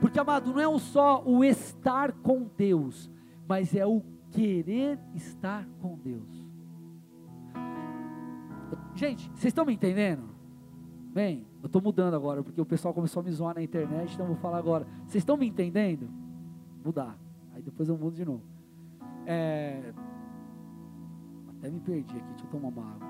Porque, 0.01 0.19
amado, 0.19 0.53
não 0.53 0.61
é 0.61 0.79
só 0.79 1.23
o 1.25 1.45
estar 1.45 2.13
com 2.13 2.49
Deus, 2.57 3.11
mas 3.47 3.75
é 3.75 3.85
o 3.85 4.03
querer 4.31 4.99
estar 5.15 5.69
com 5.81 5.99
Deus. 5.99 6.49
Gente, 8.95 9.29
vocês 9.31 9.47
estão 9.47 9.65
me 9.65 9.75
entendendo? 9.75 10.31
Bem, 11.13 11.47
eu 11.63 11.67
estou 11.67 11.83
mudando 11.83 12.15
agora, 12.15 12.43
porque 12.43 12.61
o 12.61 12.67
pessoal 12.67 12.95
começou 12.95 13.21
a 13.21 13.25
me 13.25 13.33
zoar 13.33 13.55
na 13.55 13.63
internet, 13.63 14.15
então 14.15 14.25
eu 14.25 14.33
vou 14.33 14.41
falar 14.41 14.59
agora. 14.59 14.87
Vocês 15.07 15.23
estão 15.23 15.37
me 15.37 15.47
entendendo? 15.47 16.09
Mudar. 16.85 17.19
Aí 17.53 17.63
depois 17.63 17.89
eu 17.89 17.99
mudo 17.99 18.15
de 18.15 18.25
novo. 18.25 18.43
É... 19.27 19.93
Até 21.61 21.71
me 21.71 21.79
perdi 21.79 22.17
aqui, 22.17 22.27
deixa 22.31 22.45
eu 22.45 22.51
tomar 22.51 22.69
uma 22.69 22.91
água. 22.91 23.09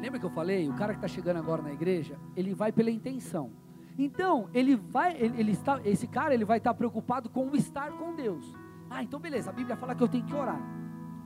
Lembra 0.00 0.20
que 0.20 0.24
eu 0.24 0.30
falei? 0.30 0.68
O 0.68 0.74
cara 0.74 0.92
que 0.92 0.98
está 0.98 1.08
chegando 1.08 1.38
agora 1.38 1.60
na 1.60 1.72
igreja, 1.72 2.16
ele 2.36 2.54
vai 2.54 2.70
pela 2.70 2.88
intenção. 2.88 3.50
Então, 3.98 4.48
ele 4.54 4.76
vai, 4.76 5.20
ele, 5.20 5.40
ele 5.40 5.50
está, 5.50 5.80
esse 5.84 6.06
cara 6.06 6.32
ele 6.32 6.44
vai 6.44 6.58
estar 6.58 6.72
preocupado 6.72 7.28
com 7.28 7.48
o 7.48 7.56
estar 7.56 7.90
com 7.98 8.14
Deus. 8.14 8.54
Ah, 8.88 9.02
então 9.02 9.18
beleza, 9.18 9.50
a 9.50 9.52
Bíblia 9.52 9.76
fala 9.76 9.92
que 9.92 10.02
eu 10.04 10.08
tenho 10.08 10.24
que 10.24 10.34
orar. 10.34 10.60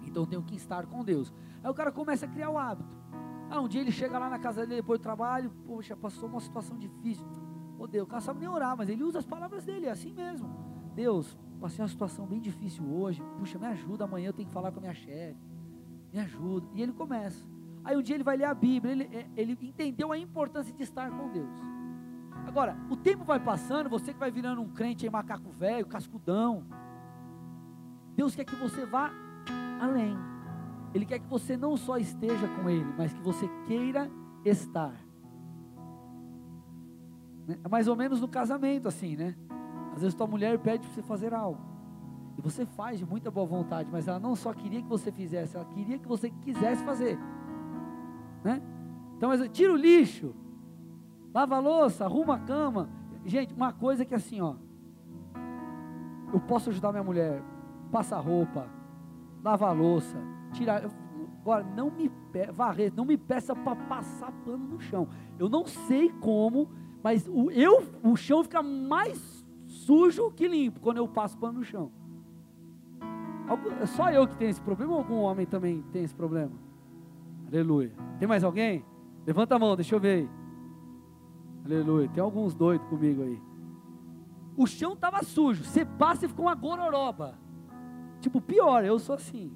Então 0.02 0.22
eu 0.22 0.26
tenho 0.26 0.42
que 0.42 0.56
estar 0.56 0.86
com 0.86 1.04
Deus. 1.04 1.32
Aí 1.62 1.70
o 1.70 1.74
cara 1.74 1.92
começa 1.92 2.24
a 2.24 2.28
criar 2.28 2.48
o 2.48 2.56
hábito. 2.56 2.96
Ah, 3.50 3.60
um 3.60 3.68
dia 3.68 3.82
ele 3.82 3.92
chega 3.92 4.18
lá 4.18 4.30
na 4.30 4.38
casa 4.38 4.62
dele 4.62 4.80
depois 4.80 4.98
do 4.98 5.02
trabalho, 5.02 5.50
poxa, 5.66 5.94
passou 5.94 6.30
uma 6.30 6.40
situação 6.40 6.78
difícil. 6.78 7.26
Ô 7.78 7.84
oh, 7.84 7.86
Deus, 7.86 8.04
o 8.04 8.08
cara 8.08 8.22
sabe 8.22 8.40
nem 8.40 8.48
orar, 8.48 8.74
mas 8.74 8.88
ele 8.88 9.04
usa 9.04 9.18
as 9.18 9.26
palavras 9.26 9.66
dele, 9.66 9.86
é 9.86 9.90
assim 9.90 10.14
mesmo. 10.14 10.73
Deus, 10.94 11.36
passei 11.60 11.82
uma 11.82 11.88
situação 11.88 12.26
bem 12.26 12.40
difícil 12.40 12.84
hoje, 12.84 13.22
puxa, 13.38 13.58
me 13.58 13.66
ajuda, 13.66 14.04
amanhã 14.04 14.28
eu 14.28 14.32
tenho 14.32 14.48
que 14.48 14.54
falar 14.54 14.70
com 14.70 14.78
a 14.78 14.82
minha 14.82 14.94
chefe. 14.94 15.38
Me 16.12 16.20
ajuda. 16.20 16.66
E 16.74 16.82
ele 16.82 16.92
começa. 16.92 17.44
Aí 17.84 17.96
um 17.96 18.02
dia 18.02 18.16
ele 18.16 18.24
vai 18.24 18.36
ler 18.36 18.44
a 18.44 18.54
Bíblia, 18.54 18.92
ele, 18.92 19.04
é, 19.12 19.28
ele 19.36 19.58
entendeu 19.60 20.12
a 20.12 20.18
importância 20.18 20.72
de 20.72 20.82
estar 20.82 21.10
com 21.10 21.28
Deus. 21.30 21.74
Agora, 22.46 22.76
o 22.90 22.96
tempo 22.96 23.24
vai 23.24 23.40
passando, 23.40 23.88
você 23.88 24.12
que 24.12 24.18
vai 24.18 24.30
virando 24.30 24.60
um 24.60 24.68
crente 24.68 25.06
em 25.06 25.10
macaco 25.10 25.50
velho, 25.50 25.86
cascudão. 25.86 26.64
Deus 28.14 28.34
quer 28.34 28.44
que 28.44 28.54
você 28.56 28.86
vá 28.86 29.10
além. 29.80 30.16
Ele 30.94 31.04
quer 31.04 31.18
que 31.18 31.26
você 31.26 31.56
não 31.56 31.76
só 31.76 31.96
esteja 31.96 32.46
com 32.48 32.70
Ele, 32.70 32.94
mas 32.96 33.12
que 33.12 33.20
você 33.20 33.48
queira 33.66 34.08
estar. 34.44 34.94
Né? 37.46 37.58
É 37.64 37.68
mais 37.68 37.88
ou 37.88 37.96
menos 37.96 38.20
no 38.20 38.28
casamento 38.28 38.86
assim, 38.86 39.16
né? 39.16 39.34
Às 39.94 40.02
vezes 40.02 40.14
tua 40.14 40.26
mulher 40.26 40.58
pede 40.58 40.86
para 40.86 40.94
você 40.94 41.02
fazer 41.02 41.32
algo. 41.32 41.60
E 42.36 42.42
você 42.42 42.66
faz 42.66 42.98
de 42.98 43.06
muita 43.06 43.30
boa 43.30 43.46
vontade, 43.46 43.88
mas 43.92 44.08
ela 44.08 44.18
não 44.18 44.34
só 44.34 44.52
queria 44.52 44.82
que 44.82 44.88
você 44.88 45.12
fizesse, 45.12 45.56
ela 45.56 45.64
queria 45.66 45.98
que 45.98 46.08
você 46.08 46.30
quisesse 46.30 46.82
fazer. 46.84 47.16
Né? 48.42 48.60
Então, 49.16 49.30
tira 49.48 49.72
o 49.72 49.76
lixo, 49.76 50.34
lava 51.32 51.56
a 51.56 51.60
louça, 51.60 52.04
arruma 52.04 52.34
a 52.34 52.38
cama. 52.40 52.88
Gente, 53.24 53.54
uma 53.54 53.72
coisa 53.72 54.04
que 54.04 54.14
assim, 54.14 54.40
ó, 54.40 54.56
eu 56.32 56.40
posso 56.40 56.70
ajudar 56.70 56.90
minha 56.90 57.04
mulher, 57.04 57.40
passar 57.92 58.18
roupa, 58.18 58.68
lavar 59.42 59.70
a 59.70 59.72
louça, 59.72 60.18
tirar. 60.52 60.90
Agora, 61.40 61.62
não 61.62 61.90
me 61.90 62.10
varrer, 62.52 62.92
não 62.92 63.04
me 63.04 63.16
peça 63.16 63.54
para 63.54 63.76
passar 63.76 64.32
pano 64.44 64.66
no 64.66 64.80
chão. 64.80 65.06
Eu 65.38 65.48
não 65.48 65.64
sei 65.66 66.08
como, 66.08 66.68
mas 67.02 67.28
o, 67.28 67.50
eu, 67.52 67.84
o 68.02 68.16
chão 68.16 68.42
fica 68.42 68.62
mais 68.62 69.33
sujo 69.74 70.30
que 70.30 70.46
limpo 70.46 70.80
quando 70.80 70.98
eu 70.98 71.08
passo 71.08 71.36
pano 71.36 71.58
no 71.58 71.64
chão. 71.64 71.90
É 73.80 73.86
só 73.86 74.10
eu 74.10 74.26
que 74.26 74.36
tenho 74.36 74.50
esse 74.50 74.60
problema 74.60 74.92
ou 74.92 74.98
algum 74.98 75.16
homem 75.16 75.44
também 75.44 75.82
tem 75.92 76.04
esse 76.04 76.14
problema? 76.14 76.52
Aleluia. 77.46 77.92
Tem 78.18 78.26
mais 78.26 78.42
alguém? 78.42 78.84
Levanta 79.26 79.56
a 79.56 79.58
mão, 79.58 79.76
deixa 79.76 79.94
eu 79.94 80.00
ver 80.00 80.20
aí. 80.20 80.30
Aleluia. 81.64 82.08
Tem 82.08 82.22
alguns 82.22 82.54
doidos 82.54 82.86
comigo 82.88 83.22
aí. 83.22 83.40
O 84.56 84.66
chão 84.66 84.94
estava 84.94 85.22
sujo. 85.22 85.64
Você 85.64 85.84
passa 85.84 86.24
e 86.24 86.28
ficou 86.28 86.46
uma 86.46 86.54
gororoba. 86.54 87.38
Tipo, 88.20 88.40
pior, 88.40 88.84
eu 88.84 88.98
sou 88.98 89.16
assim. 89.16 89.52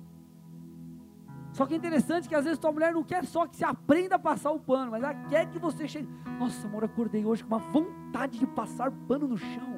Só 1.52 1.64
que 1.64 1.74
é 1.74 1.76
interessante 1.76 2.28
que 2.28 2.34
às 2.34 2.44
vezes 2.44 2.58
tua 2.58 2.72
mulher 2.72 2.92
não 2.92 3.02
quer 3.02 3.24
só 3.24 3.46
que 3.46 3.56
você 3.56 3.64
aprenda 3.64 4.16
a 4.16 4.18
passar 4.18 4.50
o 4.50 4.60
pano, 4.60 4.90
mas 4.90 5.02
ela 5.02 5.14
quer 5.14 5.48
que 5.48 5.58
você 5.58 5.88
chegue. 5.88 6.08
Nossa, 6.38 6.66
amor, 6.66 6.84
acordei 6.84 7.24
hoje 7.24 7.42
com 7.42 7.54
uma 7.54 7.58
vontade 7.58 8.38
de 8.38 8.46
passar 8.46 8.90
pano 9.08 9.26
no 9.26 9.36
chão. 9.36 9.77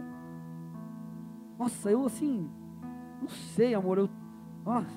Nossa, 1.61 1.91
eu 1.91 2.07
assim, 2.07 2.51
não 3.21 3.29
sei, 3.29 3.75
amor, 3.75 3.99
eu. 3.99 4.09
Nossa, 4.65 4.89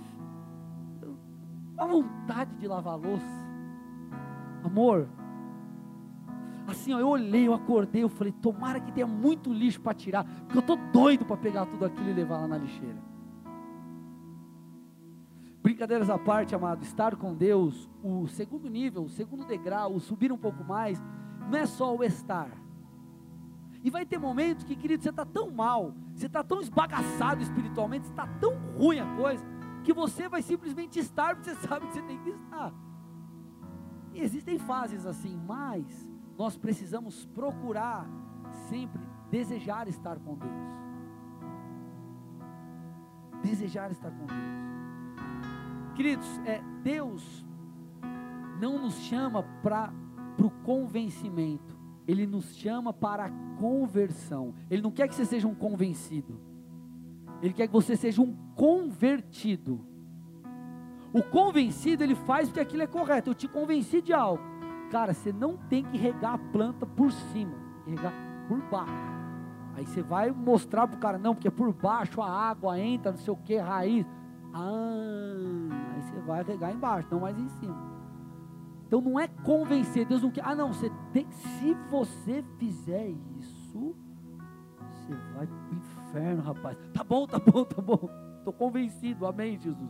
a 1.78 1.86
vontade 1.86 2.55
de 2.55 2.66
lavar 2.70 2.97
louça. 2.97 3.26
Amor, 4.64 5.09
assim, 6.66 6.93
ó, 6.93 6.99
eu 6.99 7.09
olhei, 7.09 7.49
eu 7.49 7.53
acordei, 7.53 8.03
eu 8.03 8.07
falei, 8.07 8.32
tomara 8.32 8.80
que 8.80 8.93
tenha 8.93 9.05
muito 9.05 9.51
lixo 9.51 9.82
para 9.82 9.93
tirar, 9.93 10.24
porque 10.24 10.57
eu 10.57 10.61
tô 10.61 10.78
doido 10.78 11.26
para 11.26 11.36
pegar 11.36 11.66
tudo 11.66 11.84
aquilo 11.84 12.09
e 12.09 12.14
levar 12.14 12.38
lá 12.38 12.47
na 12.47 12.57
lixeira. 12.57 13.03
Brincadeiras 15.61 16.09
à 16.09 16.18
parte, 16.18 16.55
amado, 16.55 16.82
estar 16.82 17.18
com 17.18 17.34
Deus, 17.34 17.89
o 18.01 18.26
segundo 18.28 18.70
nível, 18.70 19.03
o 19.03 19.09
segundo 19.09 19.45
degrau, 19.45 19.93
o 19.93 19.99
subir 19.99 20.32
um 20.32 20.38
pouco 20.38 20.64
mais, 20.64 21.03
não 21.51 21.59
é 21.59 21.66
só 21.66 21.93
o 21.93 22.05
estar. 22.05 22.62
E 23.84 23.89
vai 23.89 24.05
ter 24.05 24.17
momentos 24.17 24.63
que, 24.63 24.75
querido, 24.75 25.03
você 25.03 25.09
está 25.09 25.25
tão 25.25 25.51
mal, 25.51 25.93
você 26.15 26.27
está 26.27 26.41
tão 26.41 26.61
esbagaçado 26.61 27.41
espiritualmente, 27.43 28.05
está 28.07 28.25
tão 28.39 28.55
ruim 28.77 28.99
a 28.99 29.15
coisa, 29.15 29.45
que 29.84 29.91
você 29.91 30.29
vai 30.29 30.41
simplesmente 30.41 30.97
estar, 30.99 31.36
porque 31.36 31.49
você 31.49 31.55
sabe 31.67 31.88
que 31.88 31.93
você 31.93 32.01
tem 32.01 32.17
que 32.19 32.29
estar. 32.29 32.73
E 34.13 34.21
existem 34.21 34.57
fases 34.57 35.05
assim, 35.05 35.38
mas 35.45 36.09
nós 36.38 36.57
precisamos 36.57 37.25
procurar 37.25 38.07
sempre 38.69 39.01
desejar 39.29 39.88
estar 39.88 40.17
com 40.19 40.36
Deus. 40.36 40.53
Desejar 43.41 43.91
estar 43.91 44.11
com 44.11 44.25
Deus. 44.25 44.63
Queridos, 45.95 46.39
é, 46.45 46.61
Deus 46.81 47.45
não 48.61 48.79
nos 48.79 48.95
chama 49.01 49.43
para 49.61 49.91
o 50.38 50.49
convencimento, 50.63 51.72
Ele 52.08 52.26
nos 52.28 52.56
chama 52.56 52.91
para 52.91 53.26
a 53.26 53.30
conversão. 53.60 54.54
Ele 54.70 54.82
não 54.82 54.91
quer 54.91 55.08
que 55.08 55.16
você 55.16 55.26
seja 55.26 55.47
um 55.47 55.56
convencido. 55.56 56.39
Ele 57.41 57.54
quer 57.54 57.68
que 57.68 57.74
você 57.74 57.95
seja 57.95 58.22
um 58.22 58.36
convertido. 58.56 59.86
O 61.14 61.22
convencido 61.22 62.04
ele 62.04 62.16
faz 62.16 62.49
porque 62.49 62.60
aquilo 62.60 62.84
é 62.84 62.88
correto. 62.88 63.30
Eu 63.30 63.36
te 63.36 63.47
convenci 63.47 64.01
de 64.01 64.14
algo. 64.14 64.43
Cara, 64.89 65.14
você 65.14 65.32
não 65.32 65.58
tem 65.58 65.84
que 65.84 65.97
regar 65.97 66.36
a 66.36 66.38
planta 66.38 66.86
por 66.86 67.12
cima, 67.12 67.56
regar 67.86 68.14
por 68.47 68.62
baixo. 68.70 69.14
Aí 69.76 69.86
você 69.86 70.01
vai 70.01 70.32
mostrar 70.32 70.88
para 70.88 70.97
o 70.97 70.99
cara, 70.99 71.18
não, 71.18 71.34
porque 71.34 71.49
por 71.49 71.74
baixo 71.74 72.22
a 72.22 72.30
água 72.30 72.80
entra, 72.80 73.12
não 73.12 73.18
sei 73.18 73.34
o 73.34 73.38
que, 73.38 73.58
raiz. 73.58 74.06
Ah, 74.54 75.93
aí 75.95 76.01
você 76.04 76.20
vai 76.22 76.43
regar 76.43 76.72
embaixo, 76.72 77.08
não 77.12 77.22
mais 77.22 77.38
em 77.38 77.47
cima. 77.60 77.92
Então 78.93 79.01
não 79.01 79.19
é 79.19 79.27
convencer, 79.27 80.05
Deus 80.05 80.21
não 80.21 80.29
quer. 80.29 80.45
Ah, 80.45 80.53
não, 80.53 80.71
você 80.71 80.87
tem. 81.11 81.25
Se 81.31 81.73
você 81.89 82.45
fizer 82.59 83.09
isso, 83.39 83.95
você 84.77 85.15
vai 85.33 85.47
para 85.47 85.71
o 85.71 85.75
inferno, 85.75 86.43
rapaz. 86.43 86.77
Tá 86.93 87.03
bom, 87.03 87.25
tá 87.25 87.39
bom, 87.39 87.65
tá 87.65 87.81
bom. 87.81 88.07
Estou 88.37 88.53
convencido, 88.53 89.25
amém, 89.25 89.57
Jesus. 89.57 89.89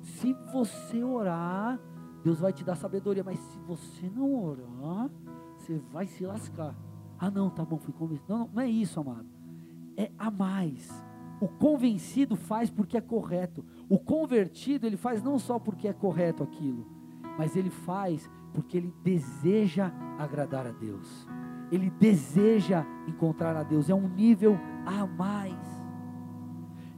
Se 0.00 0.32
você 0.50 1.04
orar, 1.04 1.78
Deus 2.24 2.40
vai 2.40 2.54
te 2.54 2.64
dar 2.64 2.74
sabedoria, 2.74 3.22
mas 3.22 3.38
se 3.38 3.58
você 3.58 4.08
não 4.08 4.34
orar, 4.46 5.10
você 5.58 5.76
vai 5.92 6.06
se 6.06 6.24
lascar. 6.24 6.74
Ah, 7.18 7.30
não, 7.30 7.50
tá 7.50 7.66
bom, 7.66 7.76
fui 7.76 7.92
convencido. 7.92 8.32
Não, 8.32 8.38
não, 8.38 8.50
não 8.50 8.62
é 8.62 8.66
isso, 8.66 8.98
amado. 8.98 9.28
É 9.94 10.10
a 10.16 10.30
mais. 10.30 11.04
O 11.38 11.48
convencido 11.48 12.34
faz 12.34 12.70
porque 12.70 12.96
é 12.96 13.00
correto. 13.02 13.62
O 13.90 13.98
convertido, 13.98 14.86
ele 14.86 14.96
faz 14.96 15.22
não 15.22 15.38
só 15.38 15.58
porque 15.58 15.86
é 15.86 15.92
correto 15.92 16.42
aquilo, 16.42 16.96
mas 17.38 17.56
ele 17.56 17.70
faz 17.70 18.30
porque 18.52 18.76
ele 18.76 18.94
deseja 19.02 19.92
agradar 20.18 20.66
a 20.66 20.72
Deus 20.72 21.26
ele 21.70 21.90
deseja 21.90 22.84
encontrar 23.06 23.56
a 23.56 23.62
Deus, 23.62 23.90
é 23.90 23.94
um 23.94 24.08
nível 24.08 24.58
a 24.84 25.06
mais. 25.06 25.58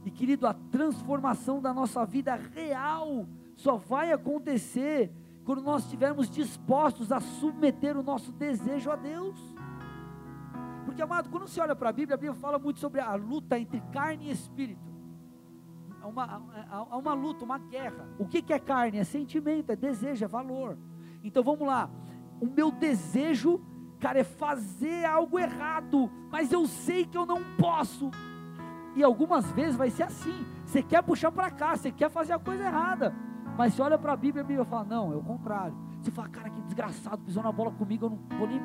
E 0.05 0.11
querido, 0.11 0.47
a 0.47 0.53
transformação 0.53 1.61
da 1.61 1.73
nossa 1.73 2.05
vida 2.05 2.35
real 2.35 3.27
só 3.55 3.75
vai 3.75 4.11
acontecer 4.11 5.11
quando 5.43 5.61
nós 5.61 5.83
estivermos 5.83 6.29
dispostos 6.29 7.11
a 7.11 7.19
submeter 7.19 7.97
o 7.97 8.03
nosso 8.03 8.31
desejo 8.31 8.91
a 8.91 8.95
Deus. 8.95 9.37
Porque, 10.85 11.01
amado, 11.01 11.29
quando 11.29 11.47
você 11.47 11.59
olha 11.59 11.75
para 11.75 11.89
a 11.89 11.93
Bíblia, 11.93 12.15
a 12.15 12.17
Bíblia 12.17 12.39
fala 12.39 12.57
muito 12.59 12.79
sobre 12.79 13.01
a 13.01 13.15
luta 13.15 13.59
entre 13.59 13.81
carne 13.91 14.27
e 14.27 14.31
espírito. 14.31 14.88
Há 16.01 16.07
uma, 16.07 16.41
há 16.69 16.97
uma 16.97 17.13
luta, 17.13 17.43
uma 17.43 17.57
guerra. 17.57 18.07
O 18.17 18.25
que, 18.25 18.41
que 18.41 18.53
é 18.53 18.59
carne? 18.59 18.97
É 18.97 19.03
sentimento, 19.03 19.71
é 19.71 19.75
desejo, 19.75 20.23
é 20.23 20.27
valor. 20.27 20.77
Então 21.23 21.43
vamos 21.43 21.67
lá. 21.67 21.89
O 22.39 22.45
meu 22.45 22.71
desejo, 22.71 23.61
cara, 23.99 24.19
é 24.19 24.23
fazer 24.23 25.05
algo 25.05 25.37
errado, 25.37 26.09
mas 26.31 26.51
eu 26.51 26.65
sei 26.67 27.05
que 27.05 27.17
eu 27.17 27.25
não 27.25 27.41
posso. 27.57 28.09
E 28.95 29.03
algumas 29.03 29.51
vezes 29.51 29.75
vai 29.75 29.89
ser 29.89 30.03
assim. 30.03 30.45
Você 30.65 30.81
quer 30.81 31.03
puxar 31.03 31.31
para 31.31 31.51
cá, 31.51 31.75
você 31.75 31.91
quer 31.91 32.09
fazer 32.09 32.33
a 32.33 32.39
coisa 32.39 32.63
errada. 32.63 33.13
Mas 33.57 33.73
você 33.73 33.81
olha 33.81 33.97
para 33.97 34.13
a 34.13 34.17
Bíblia 34.17 34.45
e 34.47 34.57
a 34.57 34.65
fala: 34.65 34.85
não, 34.85 35.11
é 35.11 35.15
o 35.15 35.21
contrário. 35.21 35.75
Você 36.01 36.11
fala, 36.11 36.29
cara, 36.29 36.49
que 36.49 36.61
desgraçado, 36.61 37.21
pisou 37.23 37.43
na 37.43 37.51
bola 37.51 37.71
comigo, 37.71 38.05
eu 38.05 38.09
não 38.09 38.37
vou 38.37 38.47
nem. 38.47 38.61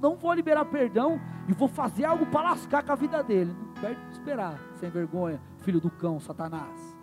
Não, 0.00 0.16
vou 0.16 0.32
liberar 0.32 0.64
perdão 0.66 1.18
e 1.48 1.52
vou 1.52 1.68
fazer 1.68 2.04
algo 2.04 2.26
para 2.26 2.50
lascar 2.50 2.84
com 2.84 2.92
a 2.92 2.96
vida 2.96 3.22
dele. 3.22 3.52
Não 3.52 3.74
perde 3.74 4.04
de 4.06 4.12
esperar, 4.12 4.58
sem 4.74 4.90
vergonha, 4.90 5.40
filho 5.58 5.80
do 5.80 5.90
cão, 5.90 6.20
Satanás. 6.20 6.96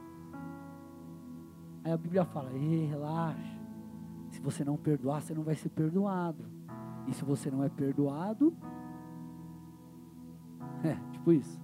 Aí 1.84 1.92
a 1.92 1.98
Bíblia 1.98 2.26
fala: 2.26 2.52
ei, 2.54 2.86
relaxa. 2.86 3.54
Se 4.30 4.42
você 4.42 4.64
não 4.64 4.78
perdoar, 4.78 5.22
você 5.22 5.34
não 5.34 5.44
vai 5.44 5.56
ser 5.56 5.70
perdoado. 5.70 6.46
E 7.08 7.14
se 7.14 7.24
você 7.24 7.52
não 7.52 7.64
é 7.64 7.70
perdoado, 7.70 8.56
é, 10.84 10.96
tipo 11.12 11.32
isso. 11.32 11.62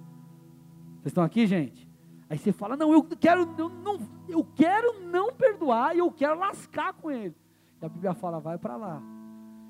Vocês 0.96 1.08
estão 1.08 1.24
aqui, 1.24 1.48
gente? 1.48 1.88
Aí 2.30 2.38
você 2.38 2.52
fala: 2.52 2.76
"Não, 2.76 2.92
eu 2.92 3.04
quero 3.04 3.50
eu 3.58 3.70
não, 3.70 4.00
eu 4.28 4.44
quero 4.56 5.02
não 5.06 5.32
perdoar 5.34 5.96
e 5.96 6.00
eu 6.00 6.12
quero 6.12 6.38
lascar 6.38 6.94
com 6.94 7.10
ele". 7.10 7.36
E 7.82 7.86
a 7.86 7.90
Bíblia 7.90 8.14
fala: 8.14 8.40
"Vai 8.40 8.58
para 8.58 8.76
lá". 8.76 9.19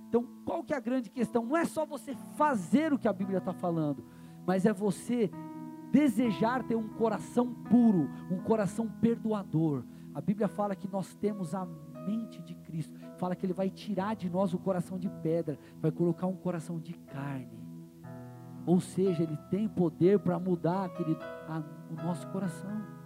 Então, 0.09 0.27
qual 0.43 0.63
que 0.63 0.73
é 0.73 0.77
a 0.77 0.79
grande 0.79 1.07
questão? 1.07 1.45
Não 1.45 1.55
é 1.55 1.65
só 1.65 1.85
você 1.85 2.15
fazer 2.35 2.91
o 2.91 2.97
que 2.97 3.07
a 3.07 3.13
Bíblia 3.13 3.37
está 3.37 3.53
falando, 3.53 4.03
mas 4.45 4.65
é 4.65 4.73
você 4.73 5.29
desejar 5.91 6.63
ter 6.63 6.75
um 6.75 6.87
coração 6.87 7.53
puro, 7.53 8.09
um 8.31 8.39
coração 8.39 8.89
perdoador. 8.89 9.83
A 10.13 10.19
Bíblia 10.19 10.47
fala 10.47 10.75
que 10.75 10.87
nós 10.87 11.15
temos 11.15 11.53
a 11.53 11.63
mente 12.07 12.41
de 12.41 12.55
Cristo. 12.55 12.97
Fala 13.17 13.35
que 13.35 13.45
Ele 13.45 13.53
vai 13.53 13.69
tirar 13.69 14.15
de 14.15 14.27
nós 14.27 14.51
o 14.51 14.57
coração 14.57 14.97
de 14.97 15.09
pedra, 15.21 15.59
vai 15.79 15.91
colocar 15.91 16.25
um 16.25 16.35
coração 16.35 16.79
de 16.79 16.93
carne. 16.93 17.63
Ou 18.65 18.79
seja, 18.79 19.21
Ele 19.21 19.37
tem 19.51 19.67
poder 19.67 20.17
para 20.19 20.39
mudar 20.39 20.85
aquele, 20.85 21.15
a, 21.47 21.61
o 21.91 22.03
nosso 22.03 22.27
coração. 22.29 22.99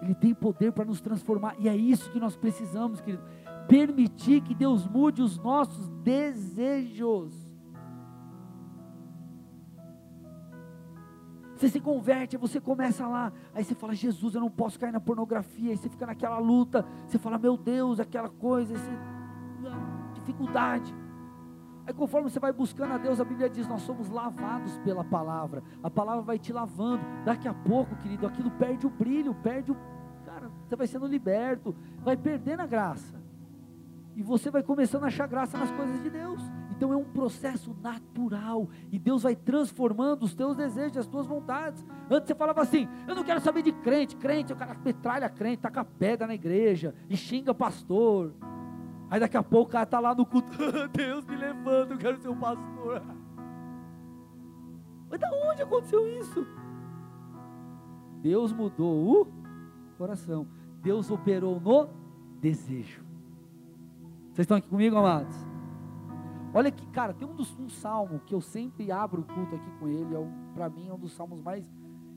Ele 0.00 0.14
tem 0.14 0.34
poder 0.34 0.72
para 0.72 0.84
nos 0.86 1.02
transformar. 1.02 1.56
E 1.58 1.68
é 1.68 1.76
isso 1.76 2.10
que 2.10 2.20
nós 2.20 2.36
precisamos, 2.36 3.02
querido. 3.02 3.22
Permitir 3.68 4.42
que 4.42 4.54
Deus 4.54 4.86
mude 4.86 5.22
os 5.22 5.38
nossos 5.38 5.88
desejos. 6.02 7.32
Você 11.56 11.68
se 11.68 11.80
converte, 11.80 12.36
você 12.36 12.60
começa 12.60 13.06
lá, 13.06 13.32
aí 13.54 13.64
você 13.64 13.74
fala, 13.74 13.94
Jesus, 13.94 14.34
eu 14.34 14.40
não 14.40 14.50
posso 14.50 14.78
cair 14.78 14.92
na 14.92 15.00
pornografia, 15.00 15.70
aí 15.70 15.76
você 15.76 15.88
fica 15.88 16.04
naquela 16.04 16.38
luta, 16.38 16.84
você 17.06 17.16
fala, 17.16 17.38
meu 17.38 17.56
Deus, 17.56 18.00
aquela 18.00 18.28
coisa, 18.28 18.74
você, 18.76 18.90
dificuldade. 20.14 20.94
Aí 21.86 21.92
conforme 21.92 22.30
você 22.30 22.40
vai 22.40 22.52
buscando 22.52 22.94
a 22.94 22.98
Deus, 22.98 23.20
a 23.20 23.24
Bíblia 23.24 23.48
diz: 23.48 23.68
nós 23.68 23.82
somos 23.82 24.08
lavados 24.08 24.78
pela 24.78 25.04
palavra. 25.04 25.62
A 25.82 25.90
palavra 25.90 26.22
vai 26.22 26.38
te 26.38 26.52
lavando. 26.52 27.04
Daqui 27.24 27.46
a 27.46 27.52
pouco, 27.52 27.94
querido, 27.96 28.26
aquilo 28.26 28.50
perde 28.52 28.86
o 28.86 28.90
brilho, 28.90 29.34
perde 29.34 29.70
o. 29.70 29.76
Cara, 30.24 30.50
você 30.66 30.74
vai 30.74 30.86
sendo 30.86 31.06
liberto, 31.06 31.74
vai 32.02 32.16
perdendo 32.16 32.60
a 32.60 32.66
graça. 32.66 33.23
E 34.16 34.22
você 34.22 34.50
vai 34.50 34.62
começando 34.62 35.04
a 35.04 35.08
achar 35.08 35.26
graça 35.26 35.58
nas 35.58 35.70
coisas 35.72 36.02
de 36.02 36.08
Deus. 36.08 36.40
Então 36.70 36.92
é 36.92 36.96
um 36.96 37.04
processo 37.04 37.76
natural. 37.82 38.68
E 38.92 38.98
Deus 38.98 39.22
vai 39.22 39.34
transformando 39.34 40.24
os 40.24 40.34
teus 40.34 40.56
desejos, 40.56 40.98
as 40.98 41.06
tuas 41.06 41.26
vontades. 41.26 41.84
Antes 42.10 42.28
você 42.28 42.34
falava 42.34 42.62
assim: 42.62 42.88
eu 43.08 43.14
não 43.14 43.24
quero 43.24 43.40
saber 43.40 43.62
de 43.62 43.72
crente. 43.72 44.16
Crente, 44.16 44.52
o 44.52 44.56
cara 44.56 44.76
metralha 44.84 45.28
crente, 45.28 45.62
taca 45.62 45.84
pedra 45.84 46.26
na 46.26 46.34
igreja 46.34 46.94
e 47.08 47.16
xinga 47.16 47.54
pastor. 47.54 48.32
Aí 49.10 49.20
daqui 49.20 49.36
a 49.36 49.42
pouco 49.42 49.68
o 49.68 49.72
cara 49.72 49.84
está 49.84 50.00
lá 50.00 50.14
no 50.14 50.24
culto, 50.26 50.48
Deus 50.92 51.24
me 51.26 51.36
levanta, 51.36 51.94
eu 51.94 51.98
quero 51.98 52.20
ser 52.20 52.28
um 52.28 52.38
pastor. 52.38 53.02
Mas 55.10 55.20
da 55.20 55.30
onde 55.48 55.62
aconteceu 55.62 56.08
isso? 56.20 56.46
Deus 58.20 58.52
mudou 58.52 59.22
o 59.22 59.26
coração. 59.96 60.48
Deus 60.82 61.10
operou 61.10 61.60
no 61.60 61.88
desejo. 62.40 63.03
Vocês 64.34 64.46
estão 64.46 64.56
aqui 64.56 64.68
comigo, 64.68 64.96
amados? 64.96 65.32
Olha 66.52 66.68
que, 66.68 66.84
cara, 66.88 67.14
tem 67.14 67.26
um, 67.26 67.36
dos, 67.36 67.56
um 67.56 67.68
salmo 67.68 68.18
que 68.26 68.34
eu 68.34 68.40
sempre 68.40 68.90
abro 68.90 69.20
o 69.22 69.24
culto 69.24 69.54
aqui 69.54 69.70
com 69.78 69.86
ele. 69.86 70.12
É 70.12 70.28
para 70.52 70.68
mim, 70.68 70.88
é 70.88 70.92
um 70.92 70.98
dos 70.98 71.12
salmos 71.12 71.40
mais 71.40 71.64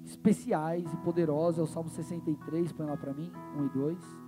especiais 0.03 0.91
e 0.91 0.97
poderosos. 0.97 1.59
É 1.59 1.61
o 1.61 1.67
Salmo 1.67 1.91
63, 1.91 2.71
põe 2.71 2.87
lá 2.87 2.97
para 2.97 3.13
mim, 3.13 3.31
1 3.55 3.65
e 3.67 3.69
2. 3.69 4.19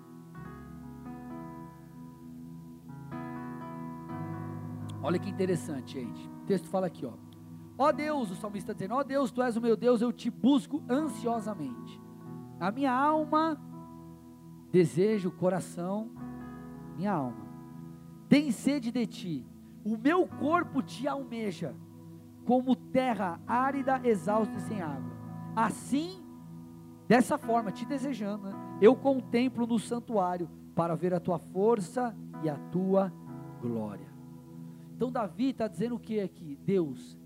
Olha 5.02 5.18
que 5.18 5.28
interessante, 5.28 6.00
gente. 6.00 6.30
O 6.44 6.46
texto 6.46 6.68
fala 6.68 6.86
aqui, 6.86 7.08
ó. 7.08 7.14
Ó 7.76 7.92
Deus, 7.92 8.30
o 8.30 8.36
salmista 8.36 8.72
está 8.72 8.86
dizendo: 8.86 9.00
Ó 9.00 9.04
Deus, 9.04 9.32
tu 9.32 9.42
és 9.42 9.58
o 9.58 9.62
meu 9.62 9.76
Deus, 9.76 10.00
eu 10.00 10.14
te 10.14 10.30
busco 10.30 10.84
ansiosamente. 10.88 12.00
A 12.60 12.72
minha 12.72 12.94
alma, 12.94 13.60
desejo, 14.72 15.32
coração, 15.32 16.12
minha 16.96 17.14
alma, 17.14 17.49
tem 18.30 18.52
sede 18.52 18.92
de 18.92 19.06
ti. 19.08 19.46
O 19.84 19.98
meu 19.98 20.28
corpo 20.28 20.82
te 20.84 21.08
almeja, 21.08 21.76
como 22.46 22.76
terra 22.76 23.42
árida, 23.48 24.00
exausta 24.04 24.56
e 24.56 24.62
sem 24.62 24.82
água. 24.82 25.18
Assim, 25.56 26.24
dessa 27.08 27.38
forma, 27.38 27.72
te 27.72 27.86
desejando, 27.86 28.48
né? 28.48 28.54
eu 28.80 28.96
contemplo 28.96 29.66
no 29.66 29.80
santuário 29.80 30.50
para 30.76 30.96
ver 30.96 31.14
a 31.14 31.20
tua 31.20 31.40
força 31.40 32.16
e 32.44 32.50
a 32.50 32.56
tua 32.56 33.12
glória. 33.60 34.08
Então 34.96 35.12
Davi 35.12 35.50
está 35.50 35.68
dizendo 35.68 35.96
o 35.96 36.00
que 36.00 36.20
aqui? 36.20 36.58
Deus, 36.64 37.18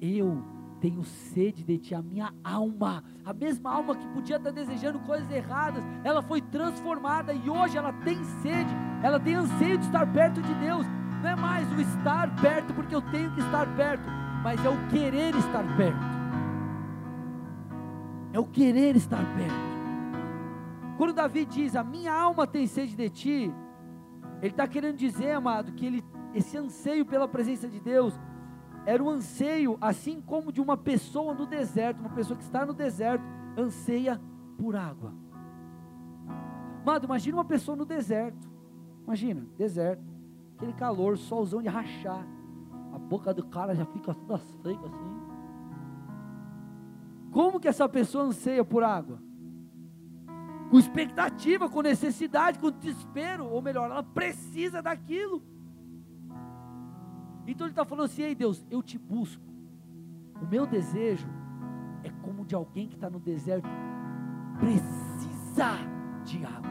eu 0.00 0.42
tenho 0.80 1.04
sede 1.04 1.62
de 1.62 1.78
ti, 1.78 1.94
a 1.94 2.02
minha 2.02 2.32
alma, 2.42 3.04
a 3.24 3.32
mesma 3.32 3.70
alma 3.70 3.94
que 3.94 4.06
podia 4.08 4.36
estar 4.36 4.50
desejando 4.50 4.98
coisas 5.00 5.30
erradas, 5.30 5.84
ela 6.02 6.22
foi 6.22 6.40
transformada 6.40 7.34
e 7.34 7.50
hoje 7.50 7.76
ela 7.76 7.92
tem 7.92 8.22
sede, 8.42 8.74
ela 9.02 9.20
tem 9.20 9.34
anseio 9.34 9.76
de 9.76 9.84
estar 9.84 10.10
perto 10.10 10.40
de 10.40 10.54
Deus. 10.54 10.86
Não 11.22 11.28
é 11.28 11.36
mais 11.36 11.70
o 11.72 11.80
estar 11.80 12.34
perto 12.40 12.72
porque 12.72 12.94
eu 12.94 13.02
tenho 13.02 13.30
que 13.32 13.40
estar 13.40 13.66
perto, 13.76 14.04
mas 14.42 14.64
é 14.64 14.68
o 14.68 14.88
querer 14.88 15.34
estar 15.34 15.64
perto. 15.76 16.20
É 18.32 18.38
o 18.38 18.46
querer 18.46 18.96
estar 18.96 19.22
perto. 19.36 19.70
Quando 20.96 21.12
Davi 21.12 21.44
diz, 21.44 21.76
a 21.76 21.84
minha 21.84 22.12
alma 22.12 22.46
tem 22.46 22.66
sede 22.66 22.96
de 22.96 23.10
ti, 23.10 23.54
ele 24.40 24.50
está 24.50 24.66
querendo 24.66 24.96
dizer, 24.96 25.32
amado, 25.32 25.72
que 25.72 25.84
ele 25.84 26.04
esse 26.32 26.56
anseio 26.56 27.04
pela 27.04 27.26
presença 27.26 27.68
de 27.68 27.80
Deus 27.80 28.18
era 28.86 29.02
um 29.02 29.08
anseio, 29.08 29.76
assim 29.80 30.20
como 30.20 30.52
de 30.52 30.60
uma 30.60 30.76
pessoa 30.76 31.34
no 31.34 31.46
deserto, 31.46 32.00
uma 32.00 32.10
pessoa 32.10 32.36
que 32.36 32.42
está 32.42 32.64
no 32.64 32.72
deserto, 32.72 33.24
anseia 33.56 34.20
por 34.56 34.74
água. 34.74 35.12
Mano, 36.84 37.04
imagina 37.04 37.36
uma 37.36 37.44
pessoa 37.44 37.76
no 37.76 37.84
deserto. 37.84 38.48
Imagina, 39.04 39.46
deserto, 39.56 40.02
aquele 40.56 40.72
calor, 40.72 41.18
solzão 41.18 41.60
de 41.62 41.68
rachar. 41.68 42.26
A 42.92 42.98
boca 42.98 43.32
do 43.34 43.46
cara 43.46 43.74
já 43.74 43.84
fica 43.84 44.14
toda 44.14 44.38
seca 44.38 44.86
assim. 44.86 45.20
Como 47.30 47.60
que 47.60 47.68
essa 47.68 47.88
pessoa 47.88 48.24
anseia 48.24 48.64
por 48.64 48.82
água? 48.82 49.20
Com 50.70 50.78
expectativa, 50.78 51.68
com 51.68 51.82
necessidade, 51.82 52.58
com 52.58 52.70
desespero, 52.70 53.46
ou 53.46 53.60
melhor, 53.60 53.90
ela 53.90 54.02
precisa 54.02 54.82
daquilo. 54.82 55.42
Então 57.46 57.66
ele 57.66 57.72
está 57.72 57.84
falando 57.84 58.06
assim: 58.06 58.22
Ei 58.22 58.34
Deus, 58.34 58.64
eu 58.70 58.82
te 58.82 58.98
busco. 58.98 59.42
O 60.40 60.46
meu 60.46 60.66
desejo 60.66 61.28
é 62.02 62.10
como 62.22 62.44
de 62.44 62.54
alguém 62.54 62.88
que 62.88 62.94
está 62.94 63.10
no 63.10 63.20
deserto, 63.20 63.68
precisa 64.58 65.78
de 66.24 66.44
água. 66.44 66.70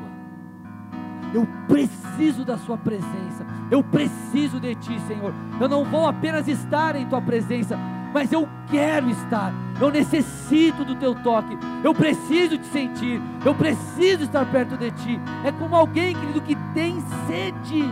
Eu 1.34 1.48
preciso 1.68 2.44
da 2.44 2.58
Sua 2.58 2.78
presença. 2.78 3.46
Eu 3.70 3.84
preciso 3.84 4.60
de 4.60 4.74
Ti, 4.76 5.00
Senhor. 5.02 5.34
Eu 5.62 5.70
não 5.70 5.84
vou 5.86 6.08
apenas 6.08 6.48
estar 6.48 6.96
em 6.96 7.08
Tua 7.08 7.22
presença, 7.22 7.78
mas 8.14 8.32
eu 8.32 8.48
quero 8.70 9.10
estar. 9.10 9.54
Eu 9.80 9.92
necessito 9.92 10.84
do 10.84 10.96
Teu 10.96 11.14
toque. 11.22 11.56
Eu 11.84 11.94
preciso 11.94 12.58
te 12.58 12.66
sentir. 12.68 13.22
Eu 13.46 13.54
preciso 13.54 14.24
estar 14.24 14.46
perto 14.52 14.76
de 14.76 14.90
Ti. 14.92 15.20
É 15.46 15.52
como 15.52 15.76
alguém, 15.76 16.16
querido, 16.16 16.42
que 16.42 16.56
tem 16.74 17.00
sede 17.28 17.86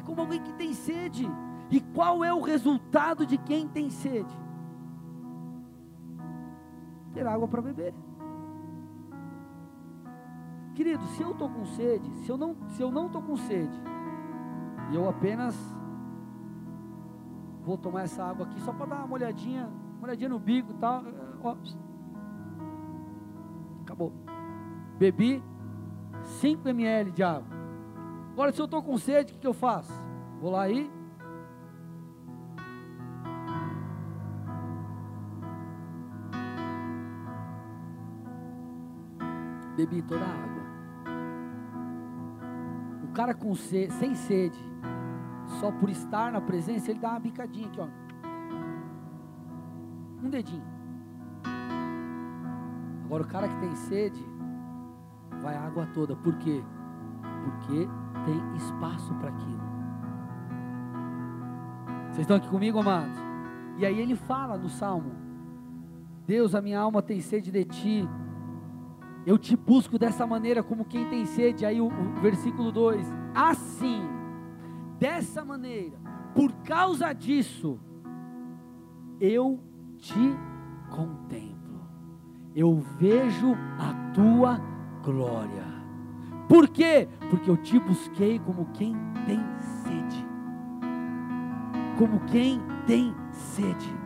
como 0.00 0.20
alguém 0.20 0.42
que 0.42 0.52
tem 0.54 0.72
sede. 0.72 1.28
E 1.70 1.80
qual 1.80 2.24
é 2.24 2.32
o 2.32 2.40
resultado 2.40 3.26
de 3.26 3.36
quem 3.36 3.68
tem 3.68 3.90
sede? 3.90 4.34
Ter 7.12 7.26
água 7.26 7.46
para 7.46 7.62
beber. 7.62 7.94
Querido, 10.74 11.04
se 11.08 11.22
eu 11.22 11.32
estou 11.32 11.48
com 11.48 11.64
sede, 11.66 12.08
se 12.18 12.30
eu 12.30 12.36
não 12.36 12.56
se 12.68 12.80
eu 12.80 12.90
não 12.90 13.06
estou 13.06 13.20
com 13.20 13.36
sede, 13.36 13.76
e 14.90 14.94
eu 14.94 15.08
apenas 15.08 15.56
vou 17.64 17.76
tomar 17.76 18.02
essa 18.02 18.24
água 18.24 18.46
aqui 18.46 18.60
só 18.60 18.72
para 18.72 18.86
dar 18.86 19.04
uma 19.04 19.14
olhadinha, 19.14 19.68
uma 19.98 20.06
olhadinha 20.06 20.28
no 20.28 20.38
bico 20.38 20.70
e 20.70 20.74
tal, 20.74 21.02
ó, 21.42 21.56
acabou. 23.82 24.12
Bebi 24.98 25.42
5 26.22 26.68
ml 26.68 27.10
de 27.10 27.22
água. 27.22 27.57
Agora, 28.38 28.52
se 28.52 28.60
eu 28.60 28.66
estou 28.66 28.80
com 28.80 28.96
sede, 28.96 29.32
o 29.32 29.34
que, 29.34 29.40
que 29.40 29.46
eu 29.48 29.52
faço? 29.52 29.92
Vou 30.40 30.52
lá 30.52 30.68
e 30.70 30.88
bebi 39.74 40.00
toda 40.02 40.24
a 40.24 40.28
água. 40.28 40.62
O 43.02 43.12
cara 43.12 43.34
com 43.34 43.52
sede, 43.56 43.92
sem 43.94 44.14
sede, 44.14 44.56
só 45.58 45.72
por 45.72 45.90
estar 45.90 46.30
na 46.30 46.40
presença, 46.40 46.92
ele 46.92 47.00
dá 47.00 47.10
uma 47.10 47.18
bicadinha 47.18 47.66
aqui, 47.66 47.80
ó. 47.80 47.88
Um 50.22 50.30
dedinho. 50.30 50.62
Agora 53.04 53.24
o 53.24 53.26
cara 53.26 53.48
que 53.48 53.56
tem 53.56 53.74
sede, 53.74 54.24
vai 55.42 55.56
a 55.56 55.60
água 55.60 55.88
toda. 55.92 56.14
Por 56.14 56.36
quê? 56.36 56.62
Porque 57.42 57.88
tem 58.24 58.56
espaço 58.56 59.14
para 59.14 59.28
aquilo. 59.28 59.68
Vocês 62.06 62.20
estão 62.20 62.36
aqui 62.36 62.48
comigo, 62.48 62.78
amados? 62.78 63.16
E 63.78 63.86
aí 63.86 63.98
ele 64.00 64.16
fala 64.16 64.56
no 64.56 64.68
salmo: 64.68 65.12
Deus, 66.26 66.54
a 66.54 66.60
minha 66.60 66.80
alma 66.80 67.02
tem 67.02 67.20
sede 67.20 67.50
de 67.50 67.64
ti 67.64 68.08
eu 69.28 69.36
te 69.36 69.54
busco 69.54 69.98
dessa 69.98 70.26
maneira 70.26 70.62
como 70.62 70.86
quem 70.86 71.06
tem 71.10 71.26
sede. 71.26 71.66
Aí 71.66 71.82
o, 71.82 71.88
o 71.88 72.20
versículo 72.22 72.72
2: 72.72 73.06
Assim, 73.34 74.02
dessa 74.98 75.44
maneira, 75.44 75.98
por 76.34 76.50
causa 76.64 77.12
disso, 77.12 77.78
eu 79.20 79.60
te 79.98 80.34
contemplo. 80.88 81.86
Eu 82.56 82.78
vejo 82.98 83.52
a 83.78 84.12
tua 84.14 84.58
glória. 85.04 85.67
Por 86.48 86.66
quê? 86.68 87.06
Porque 87.28 87.50
eu 87.50 87.56
te 87.56 87.78
busquei 87.78 88.38
como 88.38 88.66
quem 88.72 88.96
tem 89.26 89.40
sede. 89.84 90.26
Como 91.98 92.20
quem 92.20 92.60
tem 92.86 93.14
sede. 93.30 93.98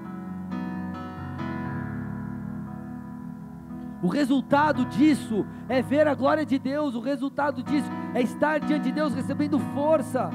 O 4.03 4.09
resultado 4.09 4.85
disso 4.87 5.47
é 5.69 5.81
ver 5.81 6.09
a 6.09 6.15
glória 6.15 6.45
de 6.45 6.59
Deus, 6.59 6.97
o 6.97 7.01
resultado 7.01 7.63
disso 7.63 7.89
é 8.13 8.21
estar 8.21 8.59
diante 8.59 8.85
de 8.85 8.93
Deus 8.93 9.15
recebendo 9.15 9.61
força. 9.73 10.29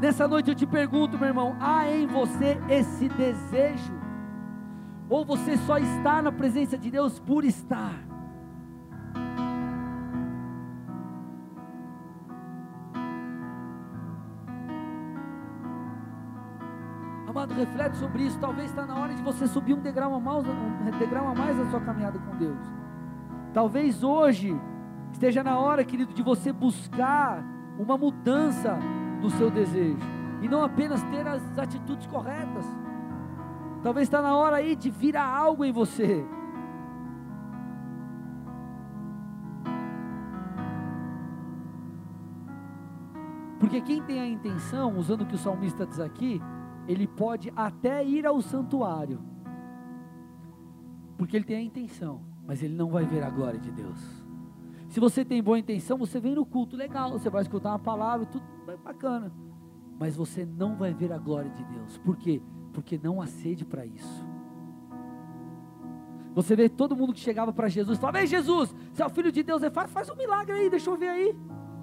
Nessa 0.00 0.28
noite 0.28 0.50
eu 0.50 0.54
te 0.54 0.66
pergunto, 0.66 1.18
meu 1.18 1.26
irmão, 1.26 1.56
há 1.58 1.90
em 1.90 2.06
você 2.06 2.60
esse 2.68 3.08
desejo? 3.08 3.92
Ou 5.10 5.24
você 5.24 5.56
só 5.58 5.78
está 5.78 6.22
na 6.22 6.30
presença 6.30 6.78
de 6.78 6.92
Deus 6.92 7.18
por 7.18 7.44
estar? 7.44 8.11
Amado, 17.32 17.54
reflete 17.54 17.96
sobre 17.96 18.24
isso. 18.24 18.38
Talvez 18.38 18.68
está 18.68 18.84
na 18.84 18.94
hora 18.94 19.14
de 19.14 19.22
você 19.22 19.46
subir 19.46 19.72
um 19.72 19.80
degrau 19.80 20.14
a 20.14 20.20
mais, 20.20 20.44
um 20.46 20.98
degrau 20.98 21.26
a 21.28 21.34
mais 21.34 21.56
na 21.56 21.64
sua 21.70 21.80
caminhada 21.80 22.18
com 22.18 22.36
Deus. 22.36 22.58
Talvez 23.54 24.04
hoje 24.04 24.54
esteja 25.10 25.42
na 25.42 25.58
hora, 25.58 25.82
querido, 25.82 26.12
de 26.12 26.22
você 26.22 26.52
buscar 26.52 27.42
uma 27.78 27.96
mudança 27.96 28.78
no 29.22 29.30
seu 29.30 29.50
desejo 29.50 29.96
e 30.42 30.48
não 30.48 30.62
apenas 30.62 31.02
ter 31.04 31.26
as 31.26 31.58
atitudes 31.58 32.06
corretas. 32.06 32.66
Talvez 33.82 34.08
está 34.08 34.20
na 34.20 34.36
hora 34.36 34.56
aí 34.56 34.76
de 34.76 34.90
virar 34.90 35.26
algo 35.26 35.64
em 35.64 35.72
você. 35.72 36.26
Porque 43.58 43.80
quem 43.80 44.02
tem 44.02 44.20
a 44.20 44.26
intenção, 44.26 44.98
usando 44.98 45.22
o 45.22 45.26
que 45.26 45.34
o 45.34 45.38
salmista 45.38 45.86
diz 45.86 45.98
aqui, 45.98 46.42
ele 46.86 47.06
pode 47.06 47.52
até 47.54 48.04
ir 48.04 48.26
ao 48.26 48.40
santuário, 48.40 49.20
porque 51.16 51.36
ele 51.36 51.44
tem 51.44 51.56
a 51.56 51.62
intenção 51.62 52.32
mas 52.46 52.62
ele 52.62 52.74
não 52.74 52.90
vai 52.90 53.04
ver 53.04 53.22
a 53.22 53.30
glória 53.30 53.58
de 53.58 53.70
Deus. 53.70 53.98
Se 54.88 55.00
você 55.00 55.24
tem 55.24 55.42
boa 55.42 55.58
intenção, 55.58 55.96
você 55.96 56.20
vem 56.20 56.34
no 56.34 56.44
culto, 56.44 56.76
legal, 56.76 57.10
você 57.12 57.30
vai 57.30 57.42
escutar 57.42 57.70
uma 57.70 57.78
palavra, 57.78 58.26
tudo 58.26 58.44
bacana, 58.84 59.32
mas 59.98 60.16
você 60.16 60.44
não 60.44 60.76
vai 60.76 60.92
ver 60.92 61.12
a 61.12 61.18
glória 61.18 61.50
de 61.50 61.64
Deus. 61.64 61.96
Por 61.98 62.16
quê? 62.16 62.42
Porque 62.72 63.00
não 63.02 63.22
há 63.22 63.26
sede 63.26 63.64
para 63.64 63.86
isso. 63.86 64.26
Você 66.34 66.56
vê 66.56 66.68
todo 66.68 66.96
mundo 66.96 67.12
que 67.12 67.20
chegava 67.20 67.52
para 67.52 67.68
Jesus 67.68 67.96
e 67.96 68.00
falava: 68.00 68.20
Ei, 68.20 68.26
Jesus, 68.26 68.74
você 68.92 69.02
é 69.02 69.06
o 69.06 69.10
filho 69.10 69.30
de 69.30 69.42
Deus, 69.42 69.62
faz, 69.72 69.90
faz 69.90 70.10
um 70.10 70.16
milagre 70.16 70.52
aí, 70.54 70.70
deixa 70.70 70.90
eu 70.90 70.96
ver 70.96 71.08
aí. 71.08 71.36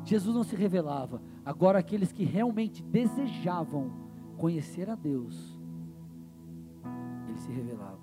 Jesus 0.04 0.36
não 0.36 0.44
se 0.44 0.56
revelava. 0.56 1.22
Agora, 1.46 1.80
aqueles 1.80 2.12
que 2.12 2.24
realmente 2.24 2.82
desejavam 2.84 3.92
conhecer 4.40 4.90
a 4.90 4.96
Deus, 4.96 5.60
ele 7.28 7.38
se 7.38 7.52
revelava. 7.52 8.00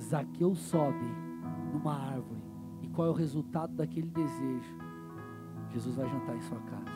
Zaqueu 0.00 0.54
sobe 0.54 1.04
numa 1.72 1.94
árvore. 1.94 2.42
E 2.80 2.88
qual 2.88 3.08
é 3.08 3.10
o 3.10 3.14
resultado 3.14 3.74
daquele 3.74 4.08
desejo? 4.08 4.78
Jesus 5.70 5.96
vai 5.96 6.08
jantar 6.08 6.36
em 6.36 6.40
sua 6.42 6.60
casa. 6.60 6.92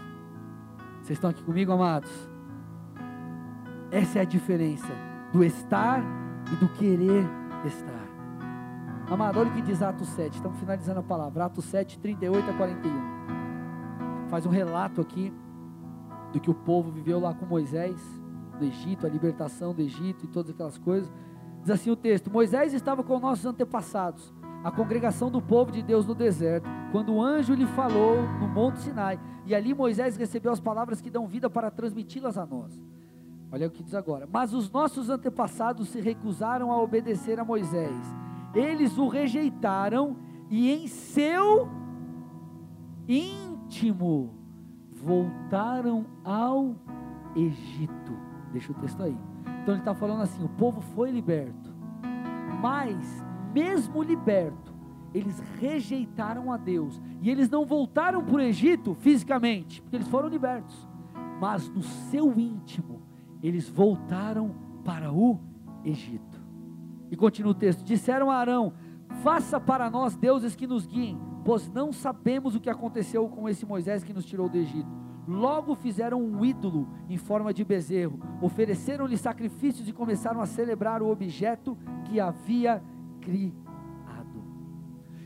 Vocês 1.02 1.16
estão 1.16 1.30
aqui 1.30 1.42
comigo, 1.42 1.72
amados? 1.72 2.10
Essa 3.90 4.20
é 4.20 4.22
a 4.22 4.24
diferença 4.24 4.92
do 5.32 5.44
estar 5.44 6.00
e 6.52 6.56
do 6.56 6.68
querer 6.74 7.24
estar. 7.64 8.06
Amado, 9.10 9.40
olha 9.40 9.50
o 9.50 9.54
que 9.54 9.62
diz 9.62 9.82
Atos 9.82 10.08
7. 10.08 10.36
Estamos 10.36 10.58
finalizando 10.58 11.00
a 11.00 11.02
palavra. 11.02 11.46
Atos 11.46 11.64
7, 11.66 11.98
38 11.98 12.50
a 12.50 12.52
41. 12.54 14.28
Faz 14.28 14.46
um 14.46 14.50
relato 14.50 15.00
aqui 15.00 15.32
do 16.32 16.40
que 16.40 16.50
o 16.50 16.54
povo 16.54 16.90
viveu 16.90 17.20
lá 17.20 17.32
com 17.32 17.46
Moisés 17.46 18.25
no 18.58 18.66
Egito, 18.66 19.06
a 19.06 19.10
libertação 19.10 19.74
do 19.74 19.82
Egito 19.82 20.24
e 20.24 20.28
todas 20.28 20.50
aquelas 20.50 20.78
coisas. 20.78 21.12
Diz 21.60 21.70
assim 21.70 21.90
o 21.90 21.96
texto: 21.96 22.30
Moisés 22.30 22.72
estava 22.72 23.02
com 23.02 23.18
nossos 23.18 23.46
antepassados 23.46 24.34
a 24.64 24.70
congregação 24.70 25.30
do 25.30 25.40
povo 25.40 25.70
de 25.70 25.80
Deus 25.80 26.06
no 26.06 26.14
deserto, 26.14 26.68
quando 26.90 27.14
o 27.14 27.22
anjo 27.22 27.54
lhe 27.54 27.66
falou 27.66 28.22
no 28.40 28.48
Monte 28.48 28.80
Sinai, 28.80 29.20
e 29.44 29.54
ali 29.54 29.72
Moisés 29.72 30.16
recebeu 30.16 30.50
as 30.50 30.58
palavras 30.58 31.00
que 31.00 31.08
dão 31.08 31.28
vida 31.28 31.48
para 31.48 31.70
transmiti-las 31.70 32.36
a 32.36 32.44
nós. 32.44 32.82
Olha 33.52 33.68
o 33.68 33.70
que 33.70 33.82
diz 33.82 33.94
agora: 33.94 34.28
Mas 34.30 34.52
os 34.52 34.70
nossos 34.70 35.08
antepassados 35.08 35.88
se 35.88 36.00
recusaram 36.00 36.72
a 36.72 36.82
obedecer 36.82 37.38
a 37.38 37.44
Moisés, 37.44 37.94
eles 38.54 38.98
o 38.98 39.06
rejeitaram 39.06 40.16
e 40.50 40.70
em 40.70 40.88
seu 40.88 41.68
íntimo 43.08 44.34
voltaram 44.92 46.06
ao 46.24 46.74
Egito. 47.36 48.35
Deixa 48.52 48.72
o 48.72 48.74
texto 48.74 49.02
aí. 49.02 49.16
Então 49.62 49.74
ele 49.74 49.82
está 49.82 49.94
falando 49.94 50.22
assim: 50.22 50.44
o 50.44 50.48
povo 50.48 50.80
foi 50.80 51.10
liberto, 51.10 51.74
mas 52.60 53.24
mesmo 53.52 54.02
liberto, 54.02 54.74
eles 55.14 55.40
rejeitaram 55.58 56.52
a 56.52 56.56
Deus 56.56 57.00
e 57.22 57.30
eles 57.30 57.48
não 57.48 57.64
voltaram 57.64 58.22
para 58.22 58.36
o 58.36 58.40
Egito 58.40 58.94
fisicamente, 58.94 59.80
porque 59.80 59.96
eles 59.96 60.08
foram 60.08 60.28
libertos, 60.28 60.88
mas 61.40 61.68
no 61.68 61.82
seu 61.82 62.38
íntimo, 62.38 63.02
eles 63.42 63.68
voltaram 63.68 64.54
para 64.84 65.12
o 65.12 65.38
Egito. 65.84 66.40
E 67.10 67.16
continua 67.16 67.52
o 67.52 67.54
texto: 67.54 67.84
disseram 67.84 68.30
a 68.30 68.36
Arão: 68.36 68.72
Faça 69.22 69.58
para 69.58 69.90
nós 69.90 70.16
deuses 70.16 70.54
que 70.54 70.66
nos 70.66 70.86
guiem, 70.86 71.18
pois 71.44 71.68
não 71.70 71.92
sabemos 71.92 72.54
o 72.54 72.60
que 72.60 72.70
aconteceu 72.70 73.28
com 73.28 73.48
esse 73.48 73.64
Moisés 73.64 74.04
que 74.04 74.12
nos 74.12 74.24
tirou 74.24 74.48
do 74.48 74.56
Egito. 74.56 75.05
Logo 75.26 75.74
fizeram 75.74 76.22
um 76.22 76.44
ídolo 76.44 76.88
em 77.08 77.16
forma 77.16 77.52
de 77.52 77.64
bezerro, 77.64 78.20
ofereceram-lhe 78.40 79.16
sacrifícios 79.18 79.88
e 79.88 79.92
começaram 79.92 80.40
a 80.40 80.46
celebrar 80.46 81.02
o 81.02 81.10
objeto 81.10 81.76
que 82.04 82.20
havia 82.20 82.82
criado. 83.20 83.66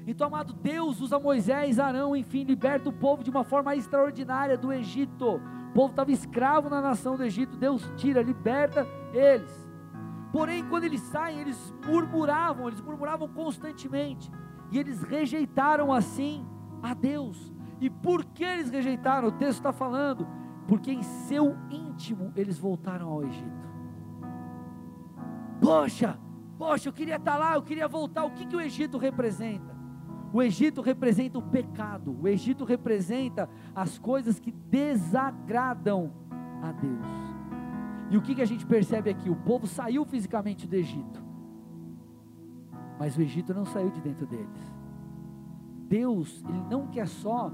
Então, 0.06 0.26
amado, 0.26 0.54
Deus 0.54 1.00
usa 1.00 1.18
Moisés, 1.18 1.78
Arão, 1.78 2.16
enfim, 2.16 2.44
liberta 2.44 2.88
o 2.88 2.92
povo 2.92 3.22
de 3.22 3.30
uma 3.30 3.44
forma 3.44 3.76
extraordinária 3.76 4.56
do 4.56 4.72
Egito. 4.72 5.36
O 5.36 5.72
povo 5.74 5.90
estava 5.90 6.10
escravo 6.10 6.70
na 6.70 6.80
nação 6.80 7.16
do 7.16 7.22
Egito, 7.22 7.58
Deus 7.58 7.92
tira, 7.96 8.22
liberta 8.22 8.86
eles. 9.12 9.70
Porém, 10.32 10.64
quando 10.64 10.84
eles 10.84 11.00
saem, 11.02 11.40
eles 11.40 11.74
murmuravam, 11.86 12.68
eles 12.68 12.80
murmuravam 12.80 13.28
constantemente, 13.28 14.30
e 14.72 14.78
eles 14.78 15.02
rejeitaram 15.02 15.92
assim 15.92 16.46
a 16.82 16.94
Deus. 16.94 17.52
E 17.80 17.88
por 17.88 18.24
que 18.24 18.44
eles 18.44 18.70
rejeitaram? 18.70 19.28
O 19.28 19.32
texto 19.32 19.58
está 19.58 19.72
falando, 19.72 20.28
porque 20.68 20.92
em 20.92 21.02
seu 21.02 21.56
íntimo 21.70 22.30
eles 22.36 22.58
voltaram 22.58 23.08
ao 23.08 23.24
Egito. 23.24 23.70
Poxa, 25.60 26.18
poxa, 26.58 26.88
eu 26.88 26.92
queria 26.92 27.16
estar 27.16 27.36
lá, 27.36 27.54
eu 27.54 27.62
queria 27.62 27.88
voltar. 27.88 28.24
O 28.24 28.30
que, 28.32 28.46
que 28.46 28.54
o 28.54 28.60
Egito 28.60 28.98
representa? 28.98 29.74
O 30.32 30.42
Egito 30.42 30.80
representa 30.80 31.38
o 31.38 31.42
pecado, 31.42 32.16
o 32.20 32.28
Egito 32.28 32.64
representa 32.64 33.48
as 33.74 33.98
coisas 33.98 34.38
que 34.38 34.52
desagradam 34.52 36.12
a 36.62 36.70
Deus. 36.70 37.30
E 38.10 38.16
o 38.16 38.22
que, 38.22 38.34
que 38.34 38.42
a 38.42 38.46
gente 38.46 38.64
percebe 38.64 39.10
aqui? 39.10 39.28
O 39.28 39.36
povo 39.36 39.66
saiu 39.66 40.04
fisicamente 40.04 40.68
do 40.68 40.74
Egito, 40.76 41.20
mas 42.98 43.16
o 43.16 43.22
Egito 43.22 43.52
não 43.52 43.64
saiu 43.64 43.90
de 43.90 44.00
dentro 44.00 44.26
deles. 44.26 44.72
Deus, 45.88 46.44
Ele 46.48 46.62
não 46.70 46.86
quer 46.86 47.08
só 47.08 47.50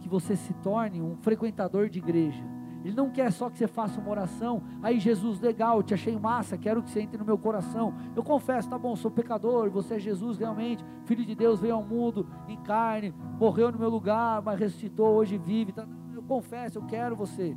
que 0.00 0.08
você 0.08 0.34
se 0.34 0.52
torne 0.54 1.00
um 1.00 1.16
frequentador 1.16 1.88
de 1.88 1.98
igreja, 1.98 2.42
ele 2.84 2.96
não 2.96 3.10
quer 3.10 3.30
só 3.30 3.50
que 3.50 3.58
você 3.58 3.66
faça 3.66 4.00
uma 4.00 4.10
oração. 4.10 4.62
Aí, 4.82 4.98
Jesus, 4.98 5.38
legal, 5.38 5.82
te 5.82 5.92
achei 5.92 6.18
massa, 6.18 6.56
quero 6.56 6.82
que 6.82 6.90
você 6.90 7.00
entre 7.00 7.18
no 7.18 7.24
meu 7.24 7.36
coração. 7.36 7.94
Eu 8.16 8.22
confesso, 8.22 8.70
tá 8.70 8.78
bom, 8.78 8.96
sou 8.96 9.10
pecador, 9.10 9.70
você 9.70 9.96
é 9.96 9.98
Jesus 9.98 10.38
realmente, 10.38 10.84
Filho 11.04 11.24
de 11.24 11.34
Deus, 11.34 11.60
veio 11.60 11.74
ao 11.74 11.84
mundo 11.84 12.26
em 12.48 12.56
carne, 12.62 13.14
morreu 13.38 13.70
no 13.70 13.78
meu 13.78 13.90
lugar, 13.90 14.40
mas 14.42 14.58
ressuscitou, 14.58 15.14
hoje 15.14 15.36
vive. 15.36 15.72
Tá? 15.72 15.86
Eu 16.14 16.22
confesso, 16.22 16.78
eu 16.78 16.86
quero 16.86 17.14
você. 17.14 17.54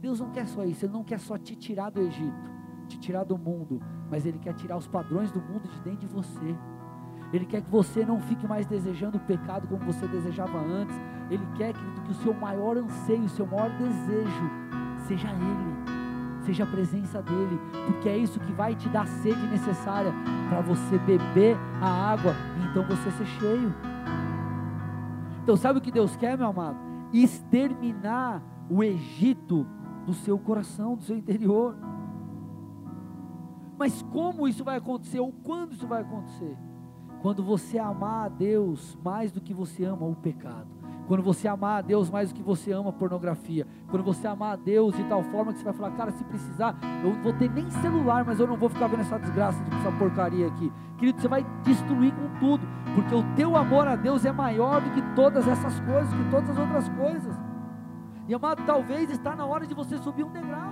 Deus 0.00 0.20
não 0.20 0.30
quer 0.30 0.46
só 0.46 0.64
isso, 0.64 0.84
Ele 0.84 0.92
não 0.92 1.02
quer 1.02 1.18
só 1.18 1.36
te 1.36 1.56
tirar 1.56 1.90
do 1.90 2.00
Egito, 2.00 2.50
te 2.86 2.98
tirar 2.98 3.24
do 3.24 3.36
mundo, 3.36 3.80
mas 4.08 4.24
Ele 4.24 4.38
quer 4.38 4.54
tirar 4.54 4.76
os 4.76 4.86
padrões 4.86 5.32
do 5.32 5.40
mundo 5.40 5.66
de 5.68 5.80
dentro 5.80 6.00
de 6.00 6.06
você. 6.06 6.56
Ele 7.32 7.44
quer 7.44 7.60
que 7.60 7.70
você 7.70 8.04
não 8.04 8.20
fique 8.20 8.46
mais 8.46 8.66
desejando 8.66 9.18
o 9.18 9.20
pecado 9.20 9.66
como 9.66 9.84
você 9.84 10.06
desejava 10.06 10.58
antes. 10.58 10.98
Ele 11.30 11.46
quer 11.56 11.72
que, 11.72 12.10
o 12.10 12.14
seu 12.14 12.32
maior 12.32 12.76
anseio, 12.76 13.24
o 13.24 13.28
seu 13.28 13.46
maior 13.46 13.70
desejo 13.70 14.50
seja 15.06 15.28
Ele, 15.28 16.42
seja 16.42 16.64
a 16.64 16.66
presença 16.66 17.22
dEle, 17.22 17.60
porque 17.86 18.08
é 18.08 18.16
isso 18.16 18.40
que 18.40 18.52
vai 18.52 18.74
te 18.74 18.88
dar 18.88 19.02
a 19.02 19.06
sede 19.06 19.46
necessária 19.48 20.12
para 20.48 20.60
você 20.60 20.98
beber 20.98 21.56
a 21.80 21.88
água 21.88 22.34
e 22.60 22.66
então 22.66 22.84
você 22.84 23.10
ser 23.10 23.26
cheio. 23.26 23.74
Então, 25.42 25.56
sabe 25.56 25.78
o 25.78 25.82
que 25.82 25.92
Deus 25.92 26.16
quer, 26.16 26.36
meu 26.36 26.48
amado? 26.48 26.76
Exterminar 27.12 28.42
o 28.68 28.82
Egito 28.82 29.66
do 30.04 30.12
seu 30.12 30.38
coração, 30.38 30.96
do 30.96 31.02
seu 31.02 31.16
interior. 31.16 31.76
Mas 33.78 34.02
como 34.02 34.48
isso 34.48 34.64
vai 34.64 34.76
acontecer, 34.76 35.20
ou 35.20 35.32
quando 35.32 35.72
isso 35.72 35.86
vai 35.86 36.02
acontecer? 36.02 36.56
Quando 37.26 37.42
você 37.42 37.76
amar 37.76 38.26
a 38.26 38.28
Deus 38.28 38.96
mais 39.04 39.32
do 39.32 39.40
que 39.40 39.52
você 39.52 39.82
ama 39.82 40.06
o 40.06 40.14
pecado. 40.14 40.68
Quando 41.08 41.24
você 41.24 41.48
amar 41.48 41.78
a 41.78 41.82
Deus 41.82 42.08
mais 42.08 42.28
do 42.28 42.36
que 42.36 42.40
você 42.40 42.70
ama 42.70 42.90
a 42.90 42.92
pornografia. 42.92 43.66
Quando 43.90 44.04
você 44.04 44.28
amar 44.28 44.52
a 44.52 44.56
Deus 44.56 44.94
de 44.94 45.02
tal 45.08 45.24
forma 45.24 45.52
que 45.52 45.58
você 45.58 45.64
vai 45.64 45.74
falar, 45.74 45.90
cara, 45.96 46.12
se 46.12 46.22
precisar, 46.22 46.78
eu 47.02 47.14
não 47.14 47.22
vou 47.24 47.32
ter 47.32 47.50
nem 47.50 47.68
celular, 47.68 48.24
mas 48.24 48.38
eu 48.38 48.46
não 48.46 48.56
vou 48.56 48.68
ficar 48.68 48.86
vendo 48.86 49.00
essa 49.00 49.18
desgraça, 49.18 49.60
essa 49.80 49.90
porcaria 49.98 50.46
aqui. 50.46 50.72
Querido, 50.98 51.20
você 51.20 51.26
vai 51.26 51.44
destruir 51.64 52.14
com 52.14 52.38
tudo. 52.38 52.64
Porque 52.94 53.12
o 53.16 53.24
teu 53.34 53.56
amor 53.56 53.88
a 53.88 53.96
Deus 53.96 54.24
é 54.24 54.30
maior 54.30 54.80
do 54.80 54.90
que 54.90 55.02
todas 55.16 55.48
essas 55.48 55.80
coisas, 55.80 56.14
que 56.14 56.30
todas 56.30 56.50
as 56.50 56.58
outras 56.58 56.88
coisas. 56.90 57.36
E 58.28 58.34
amado, 58.34 58.62
talvez 58.64 59.10
está 59.10 59.34
na 59.34 59.44
hora 59.44 59.66
de 59.66 59.74
você 59.74 59.98
subir 59.98 60.22
um 60.22 60.30
degrau 60.30 60.70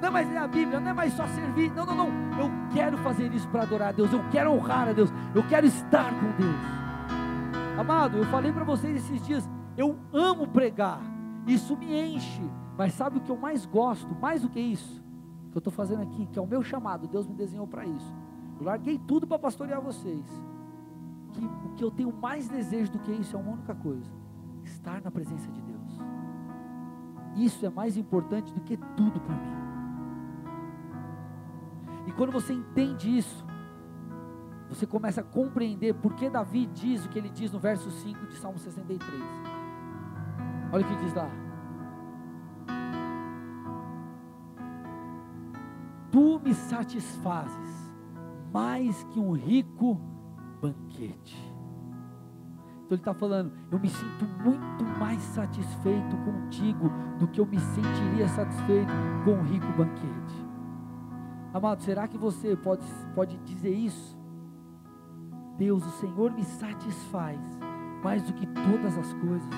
não 0.00 0.08
é 0.08 0.10
mais 0.10 0.28
ler 0.28 0.38
a 0.38 0.48
Bíblia, 0.48 0.80
não 0.80 0.90
é 0.90 0.94
mais 0.94 1.12
só 1.12 1.26
servir. 1.28 1.72
Não, 1.72 1.86
não, 1.86 1.96
não. 1.96 2.38
Eu 2.38 2.50
quero 2.72 2.98
fazer 2.98 3.32
isso 3.32 3.48
para 3.48 3.62
adorar 3.62 3.88
a 3.88 3.92
Deus. 3.92 4.12
Eu 4.12 4.22
quero 4.30 4.52
honrar 4.52 4.88
a 4.88 4.92
Deus. 4.92 5.10
Eu 5.34 5.42
quero 5.46 5.66
estar 5.66 6.10
com 6.10 6.32
Deus. 6.32 7.78
Amado, 7.78 8.18
eu 8.18 8.24
falei 8.26 8.52
para 8.52 8.64
vocês 8.64 8.96
esses 8.96 9.24
dias. 9.26 9.48
Eu 9.76 9.98
amo 10.12 10.46
pregar. 10.46 11.00
Isso 11.46 11.76
me 11.76 12.14
enche. 12.14 12.42
Mas 12.76 12.92
sabe 12.94 13.18
o 13.18 13.20
que 13.20 13.30
eu 13.30 13.36
mais 13.36 13.64
gosto? 13.64 14.14
Mais 14.14 14.42
do 14.42 14.48
que 14.48 14.60
isso 14.60 15.06
que 15.56 15.58
eu 15.58 15.60
estou 15.60 15.72
fazendo 15.72 16.02
aqui, 16.02 16.26
que 16.26 16.38
é 16.38 16.42
o 16.42 16.46
meu 16.46 16.62
chamado. 16.62 17.08
Deus 17.08 17.26
me 17.26 17.34
desenhou 17.34 17.66
para 17.66 17.86
isso. 17.86 18.14
Eu 18.58 18.66
larguei 18.66 18.98
tudo 18.98 19.26
para 19.26 19.38
pastorear 19.38 19.80
vocês. 19.80 20.22
Que 21.32 21.42
o 21.42 21.74
que 21.74 21.82
eu 21.82 21.90
tenho 21.90 22.12
mais 22.12 22.46
desejo 22.46 22.92
do 22.92 22.98
que 22.98 23.10
isso 23.10 23.34
é 23.34 23.40
uma 23.40 23.52
única 23.52 23.74
coisa: 23.74 24.10
estar 24.64 25.00
na 25.00 25.10
presença 25.10 25.50
de 25.50 25.62
Deus. 25.62 26.00
Isso 27.36 27.64
é 27.64 27.70
mais 27.70 27.96
importante 27.96 28.52
do 28.52 28.60
que 28.60 28.76
tudo 28.76 29.18
para 29.18 29.34
mim. 29.34 29.65
E 32.06 32.12
quando 32.12 32.32
você 32.32 32.52
entende 32.52 33.16
isso, 33.16 33.44
você 34.68 34.86
começa 34.86 35.20
a 35.20 35.24
compreender 35.24 35.94
por 35.94 36.14
que 36.14 36.28
Davi 36.28 36.66
diz 36.66 37.04
o 37.04 37.08
que 37.08 37.18
ele 37.18 37.30
diz 37.30 37.52
no 37.52 37.58
verso 37.58 37.90
5 37.90 38.26
de 38.26 38.36
Salmo 38.36 38.58
63. 38.58 39.22
Olha 40.72 40.84
o 40.84 40.88
que 40.88 40.96
diz 41.04 41.14
lá. 41.14 41.30
Tu 46.10 46.40
me 46.44 46.54
satisfazes 46.54 47.92
mais 48.52 49.04
que 49.04 49.20
um 49.20 49.32
rico 49.32 50.00
banquete. 50.60 51.36
Então 52.86 52.94
ele 52.94 53.00
está 53.00 53.14
falando, 53.14 53.52
eu 53.70 53.78
me 53.80 53.88
sinto 53.88 54.24
muito 54.44 54.84
mais 54.98 55.20
satisfeito 55.20 56.16
contigo 56.18 56.88
do 57.18 57.26
que 57.26 57.40
eu 57.40 57.46
me 57.46 57.58
sentiria 57.58 58.28
satisfeito 58.28 58.92
com 59.24 59.32
um 59.32 59.42
rico 59.42 59.66
banquete. 59.76 60.45
Amado, 61.56 61.80
será 61.80 62.06
que 62.06 62.18
você 62.18 62.54
pode, 62.54 62.84
pode 63.14 63.38
dizer 63.38 63.70
isso? 63.70 64.14
Deus, 65.56 65.82
o 65.86 65.90
Senhor 65.92 66.30
me 66.30 66.44
satisfaz 66.44 67.40
mais 68.04 68.22
do 68.24 68.34
que 68.34 68.46
todas 68.46 68.98
as 68.98 69.14
coisas. 69.14 69.48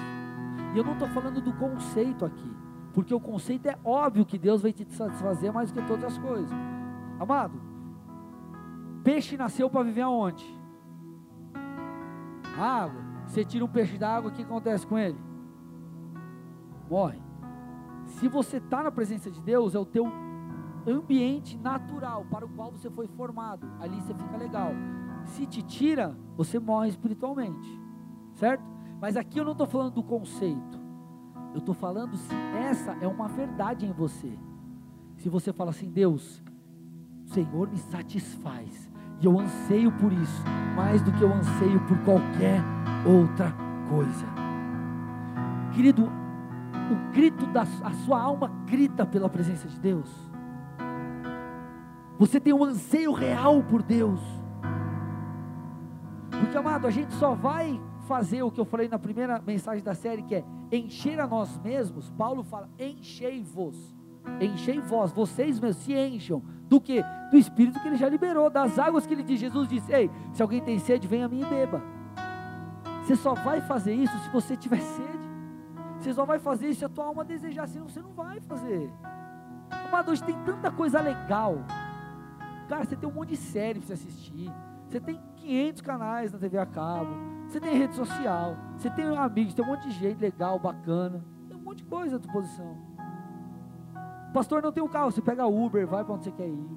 E 0.73 0.79
eu 0.79 0.85
não 0.85 0.93
estou 0.93 1.09
falando 1.09 1.41
do 1.41 1.53
conceito 1.55 2.25
aqui, 2.25 2.57
porque 2.95 3.13
o 3.13 3.19
conceito 3.19 3.67
é 3.67 3.77
óbvio 3.83 4.25
que 4.25 4.39
Deus 4.39 4.63
vai 4.63 4.73
te 4.73 4.89
satisfazer 4.93 5.53
mais 5.53 5.73
do 5.73 5.81
que 5.81 5.89
todas 5.89 6.05
as 6.05 6.19
coisas. 6.19 6.57
Amado, 7.19 7.61
peixe 9.03 9.37
nasceu 9.37 9.69
para 9.69 9.83
viver 9.83 10.03
aonde? 10.03 10.47
Água. 12.57 13.03
Você 13.27 13.45
tira 13.45 13.65
um 13.65 13.69
peixe 13.69 13.99
da 13.99 14.15
água, 14.15 14.31
o 14.31 14.33
que 14.33 14.43
acontece 14.43 14.87
com 14.87 14.97
ele? 14.97 15.19
Morre. 16.89 17.21
Se 18.05 18.29
você 18.29 18.59
está 18.59 18.85
na 18.85 18.93
presença 18.93 19.29
de 19.33 19.43
Deus, 19.43 19.75
é 19.75 19.81
o 19.81 19.85
teu 19.85 20.28
ambiente 20.91 21.57
natural 21.59 22.25
para 22.31 22.45
o 22.45 22.49
qual 22.49 22.71
você 22.71 22.91
foi 22.91 23.07
formado. 23.09 23.67
Ali 23.81 24.01
você 24.01 24.15
fica 24.15 24.37
legal. 24.37 24.73
Se 25.25 25.47
te 25.47 25.63
tira, 25.63 26.17
você 26.37 26.59
morre 26.59 26.89
espiritualmente, 26.89 27.69
certo? 28.35 28.65
Mas 29.01 29.17
aqui 29.17 29.39
eu 29.39 29.45
não 29.45 29.53
estou 29.53 29.67
falando 29.67 29.95
do 29.95 30.03
conceito. 30.03 30.79
Eu 31.53 31.59
estou 31.59 31.75
falando 31.75 32.17
se 32.17 32.35
essa 32.35 32.93
é 33.01 33.07
uma 33.07 33.29
verdade 33.29 33.87
em 33.87 33.93
você. 33.93 34.39
Se 35.17 35.29
você 35.29 35.53
fala 35.53 35.71
assim, 35.71 35.91
Deus, 35.91 36.43
o 37.25 37.29
Senhor 37.29 37.69
me 37.69 37.79
satisfaz. 37.79 38.91
E 39.21 39.27
eu 39.27 39.39
anseio 39.39 39.91
por 39.93 40.13
isso, 40.13 40.45
mais 40.77 41.03
do 41.03 41.13
que 41.13 41.23
eu 41.23 41.33
anseio 41.33 41.81
por 41.87 41.99
qualquer 42.05 42.63
outra 43.05 43.53
coisa. 43.89 44.27
Querido, 45.73 46.05
o 46.05 47.13
grito 47.13 47.47
da 47.47 47.63
a 47.63 47.93
sua 48.05 48.21
alma 48.21 48.49
grita 48.67 49.05
pela 49.05 49.29
presença 49.29 49.67
de 49.69 49.79
Deus. 49.81 50.28
Você 52.19 52.41
tem 52.41 52.53
um 52.53 52.65
anseio 52.65 53.13
real 53.13 53.63
por 53.63 53.81
Deus. 53.81 54.21
Porque, 56.31 56.57
amado, 56.57 56.87
a 56.87 56.91
gente 56.91 57.15
só 57.15 57.35
vai 57.35 57.81
fazer 58.09 58.43
o 58.43 58.51
que 58.51 58.61
eu 58.61 58.65
falei 58.65 58.89
na 58.89 58.99
primeira 58.99 59.41
mensagem 59.41 59.85
da 59.85 59.95
série, 59.95 60.23
que 60.23 60.35
é 60.35 60.45
encher 60.73 61.21
a 61.21 61.27
nós 61.27 61.57
mesmos. 61.59 62.11
Paulo 62.11 62.43
fala: 62.43 62.69
enchei-vos. 62.79 63.95
Enchei 64.41 64.81
vós, 64.81 65.13
vocês 65.13 65.61
mesmos 65.61 65.85
se 65.85 65.95
encham. 65.95 66.43
Do 66.69 66.81
que? 66.81 67.03
Do 67.31 67.37
Espírito 67.37 67.81
que 67.81 67.89
ele 67.89 67.97
já 67.97 68.09
liberou, 68.09 68.51
das 68.51 68.79
águas 68.79 69.07
que 69.07 69.15
ele 69.15 69.23
diz. 69.23 69.39
Jesus 69.39 69.69
disse: 69.69 69.93
Ei, 69.93 70.11
se 70.33 70.43
alguém 70.43 70.61
tem 70.61 70.79
sede, 70.79 71.07
venha 71.07 71.27
a 71.27 71.29
mim 71.29 71.43
e 71.43 71.47
beba. 71.47 71.81
Você 73.03 73.15
só 73.15 73.33
vai 73.33 73.61
fazer 73.61 73.95
isso 73.95 74.17
se 74.19 74.29
você 74.31 74.57
tiver 74.57 74.81
sede. 74.81 75.19
Você 75.99 76.13
só 76.13 76.25
vai 76.25 76.39
fazer 76.39 76.69
isso 76.69 76.81
se 76.81 76.85
a 76.85 76.89
tua 76.89 77.07
alma 77.07 77.25
desejar, 77.25 77.67
senão 77.69 77.89
você 77.89 78.03
não 78.03 78.13
vai 78.13 78.41
fazer. 78.41 78.91
Amado, 79.71 80.11
hoje 80.11 80.23
tem 80.23 80.37
tanta 80.45 80.71
coisa 80.71 81.01
legal 81.01 81.59
Cara, 82.69 82.85
você 82.85 82.97
tem 82.97 83.09
um 83.09 83.13
monte 83.13 83.31
de 83.31 83.37
série 83.37 83.79
para 83.81 83.87
você 83.87 83.95
assistir. 83.95 84.53
Você 84.87 85.01
tem 85.01 85.21
500 85.37 85.83
canais 85.83 86.33
na 86.33 86.39
TV 86.39 86.59
a 86.59 86.67
cabo. 86.67 87.11
Você 87.49 87.61
tem 87.61 87.75
rede 87.75 87.95
social. 87.95 88.57
Você 88.77 88.91
tem 88.91 89.17
amigos, 89.17 89.55
tem 89.55 89.65
um 89.65 89.69
monte 89.69 89.89
de 89.89 89.95
gente 89.95 90.21
legal, 90.21 90.59
bacana. 90.59 91.25
Tem 91.49 91.57
um 91.57 91.61
monte 91.61 91.79
de 91.79 91.85
coisa 91.85 92.17
à 92.17 92.19
disposição. 92.19 92.77
Pastor 94.33 94.63
não 94.63 94.71
tem 94.71 94.83
um 94.83 94.89
carro, 94.89 95.11
você 95.11 95.23
pega 95.23 95.47
Uber, 95.47 95.87
vai 95.87 96.05
para 96.05 96.15
onde 96.15 96.25
você 96.25 96.31
quer 96.31 96.49
ir. 96.49 96.69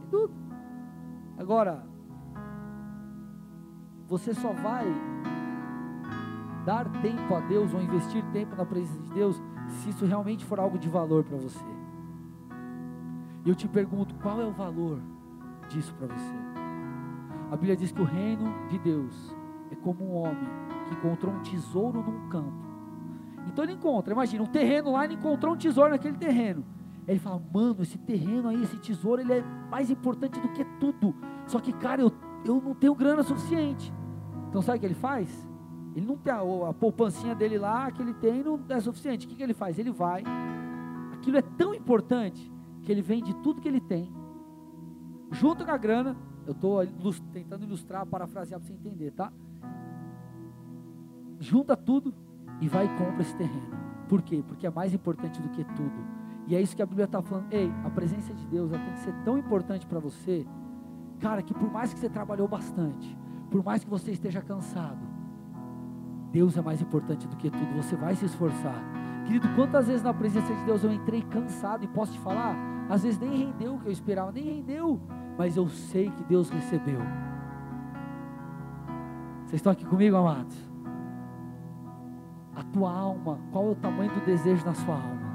Tem 0.00 0.08
tudo. 0.10 0.32
Agora, 1.36 1.84
você 4.06 4.32
só 4.32 4.52
vai 4.52 4.86
dar 6.64 6.90
tempo 7.02 7.34
a 7.34 7.40
Deus 7.40 7.72
ou 7.74 7.82
investir 7.82 8.24
tempo 8.32 8.56
na 8.56 8.64
presença 8.64 9.00
de 9.02 9.12
Deus 9.12 9.40
se 9.68 9.90
isso 9.90 10.06
realmente 10.06 10.44
for 10.44 10.58
algo 10.58 10.78
de 10.78 10.88
valor 10.88 11.24
para 11.24 11.36
você. 11.36 11.77
E 13.44 13.48
eu 13.48 13.54
te 13.54 13.68
pergunto, 13.68 14.14
qual 14.16 14.40
é 14.40 14.44
o 14.44 14.52
valor 14.52 15.00
disso 15.68 15.94
para 15.94 16.06
você? 16.06 16.34
A 17.50 17.56
Bíblia 17.56 17.76
diz 17.76 17.92
que 17.92 18.02
o 18.02 18.04
reino 18.04 18.52
de 18.68 18.78
Deus 18.78 19.34
é 19.70 19.76
como 19.76 20.04
um 20.04 20.14
homem 20.16 20.48
que 20.88 20.94
encontrou 20.94 21.32
um 21.32 21.40
tesouro 21.40 22.02
num 22.02 22.28
campo. 22.28 22.68
Então 23.46 23.64
ele 23.64 23.72
encontra, 23.72 24.12
imagina, 24.12 24.42
um 24.42 24.46
terreno 24.46 24.92
lá, 24.92 25.04
ele 25.04 25.14
encontrou 25.14 25.54
um 25.54 25.56
tesouro 25.56 25.90
naquele 25.90 26.16
terreno. 26.18 26.64
Ele 27.06 27.18
fala, 27.18 27.42
mano, 27.52 27.82
esse 27.82 27.96
terreno 27.96 28.48
aí, 28.48 28.62
esse 28.62 28.76
tesouro, 28.76 29.22
ele 29.22 29.32
é 29.32 29.42
mais 29.70 29.90
importante 29.90 30.38
do 30.38 30.48
que 30.48 30.62
tudo. 30.78 31.14
Só 31.46 31.58
que, 31.58 31.72
cara, 31.72 32.02
eu, 32.02 32.12
eu 32.44 32.60
não 32.60 32.74
tenho 32.74 32.94
grana 32.94 33.22
suficiente. 33.22 33.90
Então 34.48 34.60
sabe 34.60 34.76
o 34.76 34.80
que 34.80 34.86
ele 34.86 34.94
faz? 34.94 35.48
Ele 35.94 36.04
não 36.06 36.18
tem 36.18 36.32
a, 36.32 36.40
a 36.68 36.74
poupancinha 36.74 37.34
dele 37.34 37.56
lá, 37.56 37.90
que 37.90 38.02
ele 38.02 38.12
tem, 38.12 38.42
não 38.42 38.60
é 38.68 38.80
suficiente. 38.80 39.26
O 39.26 39.28
que, 39.30 39.36
que 39.36 39.42
ele 39.42 39.54
faz? 39.54 39.78
Ele 39.78 39.90
vai. 39.90 40.22
Aquilo 41.14 41.38
é 41.38 41.42
tão 41.42 41.74
importante 41.74 42.52
que 42.88 42.92
ele 42.92 43.02
vende 43.02 43.34
tudo 43.42 43.60
que 43.60 43.68
ele 43.68 43.82
tem, 43.82 44.10
junto 45.30 45.62
com 45.62 45.70
a 45.70 45.76
grana. 45.76 46.16
Eu 46.46 46.52
estou 46.52 46.82
tentando 47.34 47.62
ilustrar, 47.62 48.06
parafrasear 48.06 48.58
para 48.58 48.66
você 48.66 48.72
entender, 48.72 49.10
tá? 49.10 49.30
Junta 51.38 51.76
tudo 51.76 52.14
e 52.62 52.66
vai 52.66 52.86
e 52.86 52.88
compra 52.96 53.20
esse 53.20 53.36
terreno. 53.36 53.76
Por 54.08 54.22
quê? 54.22 54.42
Porque 54.48 54.66
é 54.66 54.70
mais 54.70 54.94
importante 54.94 55.38
do 55.42 55.50
que 55.50 55.64
tudo. 55.64 56.02
E 56.46 56.56
é 56.56 56.62
isso 56.62 56.74
que 56.74 56.80
a 56.80 56.86
Bíblia 56.86 57.04
está 57.04 57.20
falando. 57.20 57.52
Ei, 57.52 57.70
a 57.84 57.90
presença 57.90 58.32
de 58.32 58.46
Deus 58.46 58.70
tem 58.70 58.92
que 58.94 59.00
ser 59.00 59.12
tão 59.22 59.36
importante 59.36 59.86
para 59.86 60.00
você, 60.00 60.46
cara, 61.20 61.42
que 61.42 61.52
por 61.52 61.70
mais 61.70 61.92
que 61.92 62.00
você 62.00 62.08
trabalhou 62.08 62.48
bastante, 62.48 63.14
por 63.50 63.62
mais 63.62 63.84
que 63.84 63.90
você 63.90 64.12
esteja 64.12 64.40
cansado, 64.40 65.06
Deus 66.32 66.56
é 66.56 66.62
mais 66.62 66.80
importante 66.80 67.28
do 67.28 67.36
que 67.36 67.50
tudo. 67.50 67.82
Você 67.82 67.96
vai 67.96 68.14
se 68.14 68.24
esforçar. 68.24 68.82
Querido, 69.26 69.46
quantas 69.54 69.88
vezes 69.88 70.02
na 70.02 70.14
presença 70.14 70.54
de 70.54 70.64
Deus 70.64 70.82
eu 70.82 70.90
entrei 70.90 71.20
cansado 71.20 71.84
e 71.84 71.88
posso 71.88 72.14
te 72.14 72.18
falar, 72.20 72.77
às 72.88 73.02
vezes 73.02 73.18
nem 73.18 73.36
rendeu 73.36 73.74
o 73.74 73.78
que 73.78 73.86
eu 73.86 73.92
esperava, 73.92 74.32
nem 74.32 74.44
rendeu, 74.44 75.00
mas 75.36 75.56
eu 75.56 75.68
sei 75.68 76.10
que 76.10 76.24
Deus 76.24 76.48
recebeu. 76.48 77.00
Vocês 79.40 79.60
estão 79.60 79.72
aqui 79.72 79.84
comigo, 79.84 80.16
amados? 80.16 80.56
A 82.54 82.62
tua 82.64 82.90
alma, 82.90 83.38
qual 83.52 83.68
é 83.68 83.70
o 83.70 83.74
tamanho 83.74 84.12
do 84.12 84.24
desejo 84.24 84.64
na 84.64 84.74
sua 84.74 84.94
alma? 84.94 85.28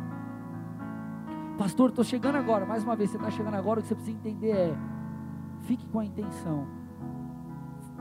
Pastor, 1.58 1.89
estou 1.89 2.04
chegando 2.04 2.36
agora. 2.36 2.66
Mais 2.66 2.84
uma 2.84 2.95
vez, 2.95 3.12
você 3.12 3.18
está 3.18 3.30
chegando 3.30 3.56
agora. 3.56 3.80
O 3.80 3.84
que 3.84 3.88
você 3.88 3.95
precisa 3.95 4.18
entender 4.18 4.51
é: 4.51 4.76
fique 5.62 5.88
com 5.88 5.99
a 5.99 6.06
intenção. 6.06 6.68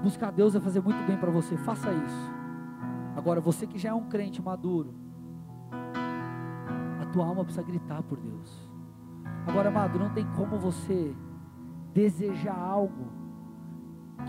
Buscar 0.03 0.33
Deus 0.33 0.55
vai 0.55 0.63
fazer 0.63 0.81
muito 0.81 1.07
bem 1.07 1.17
para 1.17 1.31
você. 1.31 1.57
Faça 1.59 1.93
isso. 1.93 2.33
Agora, 3.15 3.41
você 3.41 3.67
que 3.67 3.79
já 3.79 3.91
é 3.91 3.95
um 3.95 4.09
crente 4.09 4.43
maduro, 4.43 4.95
a 7.01 7.07
tua 7.13 7.27
alma 7.27 7.45
precisa 7.45 7.65
gritar 7.65 8.03
por 8.03 8.19
Deus. 8.19 8.72
Agora, 9.47 9.69
amado, 9.69 9.99
não 9.99 10.11
tem 10.11 10.27
como 10.37 10.59
você 10.59 11.15
desejar 11.93 12.59
algo 12.59 13.13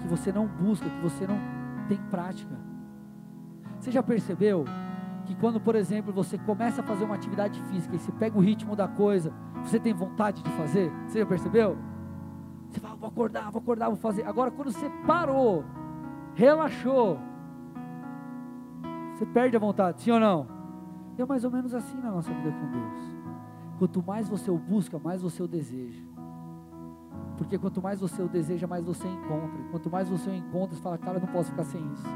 que 0.01 0.07
você 0.07 0.31
não 0.31 0.47
busca, 0.47 0.89
que 0.89 1.01
você 1.01 1.27
não 1.27 1.37
tem 1.87 1.97
prática. 2.09 2.57
Você 3.79 3.91
já 3.91 4.01
percebeu? 4.01 4.65
que 5.25 5.35
quando, 5.35 5.59
por 5.59 5.75
exemplo, 5.75 6.11
você 6.11 6.37
começa 6.37 6.81
a 6.81 6.83
fazer 6.83 7.05
uma 7.05 7.15
atividade 7.15 7.61
física 7.63 7.95
e 7.95 7.99
você 7.99 8.11
pega 8.11 8.37
o 8.37 8.41
ritmo 8.41 8.75
da 8.75 8.87
coisa, 8.87 9.33
você 9.63 9.79
tem 9.79 9.93
vontade 9.93 10.41
de 10.41 10.49
fazer? 10.51 10.91
Você 11.07 11.19
já 11.19 11.25
percebeu? 11.25 11.77
Você 12.69 12.79
fala, 12.79 12.95
vou 12.95 13.09
acordar, 13.09 13.51
vou 13.51 13.61
acordar, 13.61 13.87
vou 13.87 13.97
fazer. 13.97 14.25
Agora, 14.25 14.51
quando 14.51 14.71
você 14.71 14.89
parou, 15.07 15.63
relaxou, 16.35 17.19
você 19.13 19.25
perde 19.27 19.55
a 19.55 19.59
vontade, 19.59 20.01
sim 20.01 20.11
ou 20.11 20.19
não? 20.19 20.47
É 21.17 21.25
mais 21.25 21.43
ou 21.43 21.51
menos 21.51 21.73
assim 21.73 21.97
na 21.99 22.11
nossa 22.11 22.33
vida 22.33 22.51
com 22.51 22.71
Deus. 22.71 23.12
Quanto 23.83 24.01
mais 24.01 24.29
você 24.29 24.49
o 24.49 24.57
busca, 24.57 24.97
mais 24.97 25.21
você 25.21 25.43
o 25.43 25.47
deseja. 25.47 26.01
Porque 27.37 27.57
quanto 27.57 27.81
mais 27.81 27.99
você 27.99 28.21
o 28.21 28.29
deseja, 28.29 28.65
mais 28.65 28.85
você 28.85 29.05
encontra. 29.05 29.61
Quanto 29.71 29.91
mais 29.91 30.07
você 30.07 30.29
o 30.29 30.33
encontra, 30.33 30.73
você 30.73 30.81
fala, 30.81 30.97
cara, 30.97 31.17
eu 31.17 31.21
não 31.21 31.27
posso 31.27 31.49
ficar 31.49 31.65
sem 31.65 31.85
isso. 31.91 32.07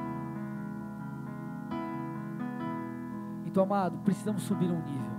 Então, 3.45 3.65
amado, 3.65 3.97
precisamos 4.05 4.43
subir 4.43 4.72
um 4.72 4.82
nível. 4.82 5.11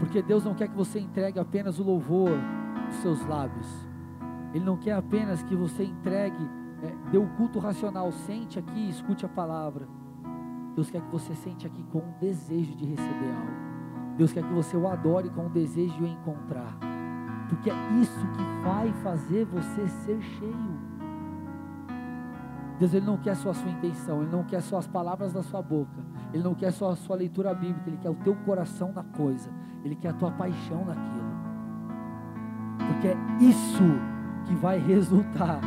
Porque 0.00 0.20
Deus 0.20 0.44
não 0.44 0.54
quer 0.54 0.68
que 0.68 0.76
você 0.76 1.00
entregue 1.00 1.38
apenas 1.38 1.78
o 1.78 1.82
louvor 1.82 2.32
dos 2.88 2.96
seus 2.96 3.24
lábios. 3.24 3.66
Ele 4.52 4.66
não 4.66 4.76
quer 4.76 4.92
apenas 4.92 5.42
que 5.42 5.56
você 5.56 5.82
entregue, 5.82 6.44
é, 6.82 7.10
dê 7.10 7.16
o 7.16 7.26
culto 7.38 7.58
racional, 7.58 8.12
sente 8.12 8.58
aqui, 8.58 8.90
escute 8.90 9.24
a 9.24 9.30
palavra. 9.30 9.88
Deus 10.74 10.90
quer 10.90 11.00
que 11.00 11.10
você 11.10 11.34
sente 11.34 11.66
aqui 11.66 11.82
com 11.84 12.00
um 12.00 12.12
desejo 12.20 12.76
de 12.76 12.84
receber 12.84 13.32
algo. 13.34 13.67
Deus 14.18 14.32
quer 14.32 14.42
que 14.42 14.52
você 14.52 14.76
o 14.76 14.88
adore 14.88 15.30
com 15.30 15.46
um 15.46 15.48
desejo 15.48 15.94
de 15.94 16.02
o 16.02 16.06
encontrar. 16.08 16.76
Porque 17.48 17.70
é 17.70 17.74
isso 18.00 18.26
que 18.32 18.64
vai 18.64 18.92
fazer 18.94 19.44
você 19.44 19.86
ser 19.86 20.20
cheio. 20.20 20.88
Deus 22.80 22.92
ele 22.92 23.06
não 23.06 23.16
quer 23.16 23.36
só 23.36 23.50
a 23.50 23.54
sua 23.54 23.70
intenção, 23.70 24.22
ele 24.22 24.30
não 24.30 24.42
quer 24.42 24.60
só 24.60 24.78
as 24.78 24.88
palavras 24.88 25.32
da 25.32 25.42
sua 25.42 25.62
boca, 25.62 26.00
ele 26.32 26.42
não 26.42 26.54
quer 26.54 26.72
só 26.72 26.90
a 26.90 26.96
sua 26.96 27.14
leitura 27.14 27.54
bíblica, 27.54 27.88
ele 27.88 27.96
quer 27.96 28.10
o 28.10 28.14
teu 28.16 28.34
coração 28.44 28.92
na 28.92 29.04
coisa, 29.04 29.50
ele 29.84 29.94
quer 29.94 30.08
a 30.08 30.14
tua 30.14 30.32
paixão 30.32 30.84
naquilo. 30.84 31.38
Porque 32.88 33.08
é 33.08 33.16
isso 33.40 33.84
que 34.46 34.54
vai 34.54 34.78
resultar 34.78 35.60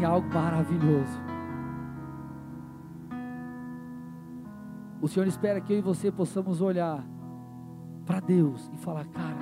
em 0.00 0.04
algo 0.04 0.28
maravilhoso. 0.32 1.22
O 5.00 5.06
Senhor 5.06 5.26
espera 5.26 5.60
que 5.60 5.72
eu 5.72 5.78
e 5.78 5.82
você 5.82 6.10
possamos 6.10 6.60
olhar 6.60 7.04
para 8.04 8.20
Deus 8.20 8.70
e 8.72 8.76
falar: 8.76 9.04
Cara, 9.06 9.38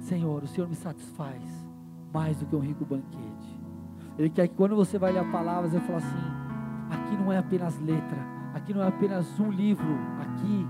Senhor, 0.00 0.42
o 0.42 0.46
Senhor 0.46 0.68
me 0.68 0.74
satisfaz 0.74 1.68
mais 2.12 2.38
do 2.38 2.46
que 2.46 2.56
um 2.56 2.60
rico 2.60 2.84
banquete. 2.84 3.60
Ele 4.18 4.30
quer 4.30 4.48
que 4.48 4.54
quando 4.54 4.74
você 4.74 4.98
vai 4.98 5.12
ler 5.12 5.20
a 5.20 5.30
palavra, 5.30 5.68
você 5.68 5.80
fala 5.80 5.98
assim: 5.98 6.16
aqui 6.90 7.16
não 7.16 7.32
é 7.32 7.38
apenas 7.38 7.78
letra, 7.80 8.18
aqui 8.54 8.74
não 8.74 8.82
é 8.82 8.88
apenas 8.88 9.38
um 9.38 9.50
livro, 9.50 9.86
aqui 10.20 10.66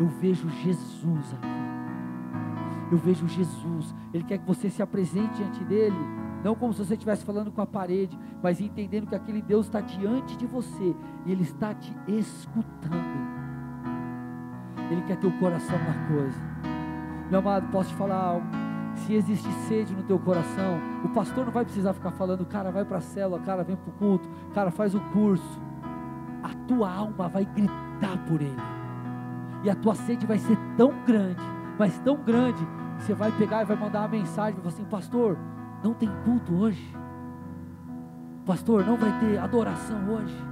eu 0.00 0.06
vejo 0.06 0.48
Jesus 0.48 1.34
aqui. 1.34 1.58
Eu 2.90 2.96
vejo 2.96 3.28
Jesus. 3.28 3.94
Ele 4.14 4.24
quer 4.24 4.38
que 4.38 4.46
você 4.46 4.70
se 4.70 4.82
apresente 4.82 5.34
diante 5.34 5.62
dele, 5.64 5.96
não 6.42 6.54
como 6.54 6.72
se 6.72 6.84
você 6.84 6.94
estivesse 6.94 7.24
falando 7.24 7.50
com 7.50 7.60
a 7.60 7.66
parede, 7.66 8.18
mas 8.42 8.60
entendendo 8.60 9.06
que 9.06 9.14
aquele 9.14 9.42
Deus 9.42 9.66
está 9.66 9.80
diante 9.80 10.36
de 10.36 10.46
você 10.46 10.94
e 11.26 11.32
ele 11.32 11.42
está 11.42 11.74
te 11.74 11.92
escutando. 12.06 13.27
Ele 14.90 15.02
quer 15.02 15.16
teu 15.16 15.30
coração 15.32 15.78
na 15.78 16.08
coisa. 16.08 16.40
Meu 17.30 17.40
amado, 17.40 17.68
posso 17.70 17.90
te 17.90 17.96
falar 17.96 18.16
algo? 18.16 18.46
se 18.98 19.14
existe 19.14 19.50
sede 19.68 19.94
no 19.94 20.02
teu 20.02 20.18
coração, 20.18 20.78
o 21.04 21.08
pastor 21.10 21.44
não 21.44 21.52
vai 21.52 21.64
precisar 21.64 21.92
ficar 21.92 22.10
falando, 22.12 22.44
cara, 22.44 22.70
vai 22.70 22.84
para 22.84 22.98
a 22.98 23.00
célula, 23.00 23.40
cara, 23.40 23.62
vem 23.62 23.76
para 23.76 23.90
o 23.90 23.92
culto, 23.92 24.28
cara, 24.54 24.70
faz 24.70 24.94
o 24.94 25.00
curso. 25.12 25.60
A 26.42 26.50
tua 26.66 26.90
alma 26.90 27.28
vai 27.28 27.44
gritar 27.44 28.18
por 28.26 28.40
ele. 28.40 28.56
E 29.62 29.70
a 29.70 29.74
tua 29.74 29.94
sede 29.94 30.26
vai 30.26 30.38
ser 30.38 30.56
tão 30.76 30.92
grande, 31.04 31.40
mas 31.78 31.98
tão 32.00 32.16
grande, 32.16 32.64
que 32.96 33.04
você 33.04 33.14
vai 33.14 33.30
pegar 33.32 33.62
e 33.62 33.64
vai 33.64 33.76
mandar 33.76 34.00
uma 34.00 34.08
mensagem, 34.08 34.58
falar 34.58 34.68
assim, 34.68 34.84
pastor, 34.84 35.38
não 35.82 35.94
tem 35.94 36.10
culto 36.24 36.54
hoje. 36.54 36.96
Pastor, 38.44 38.84
não 38.84 38.96
vai 38.96 39.12
ter 39.20 39.38
adoração 39.38 39.98
hoje. 40.10 40.47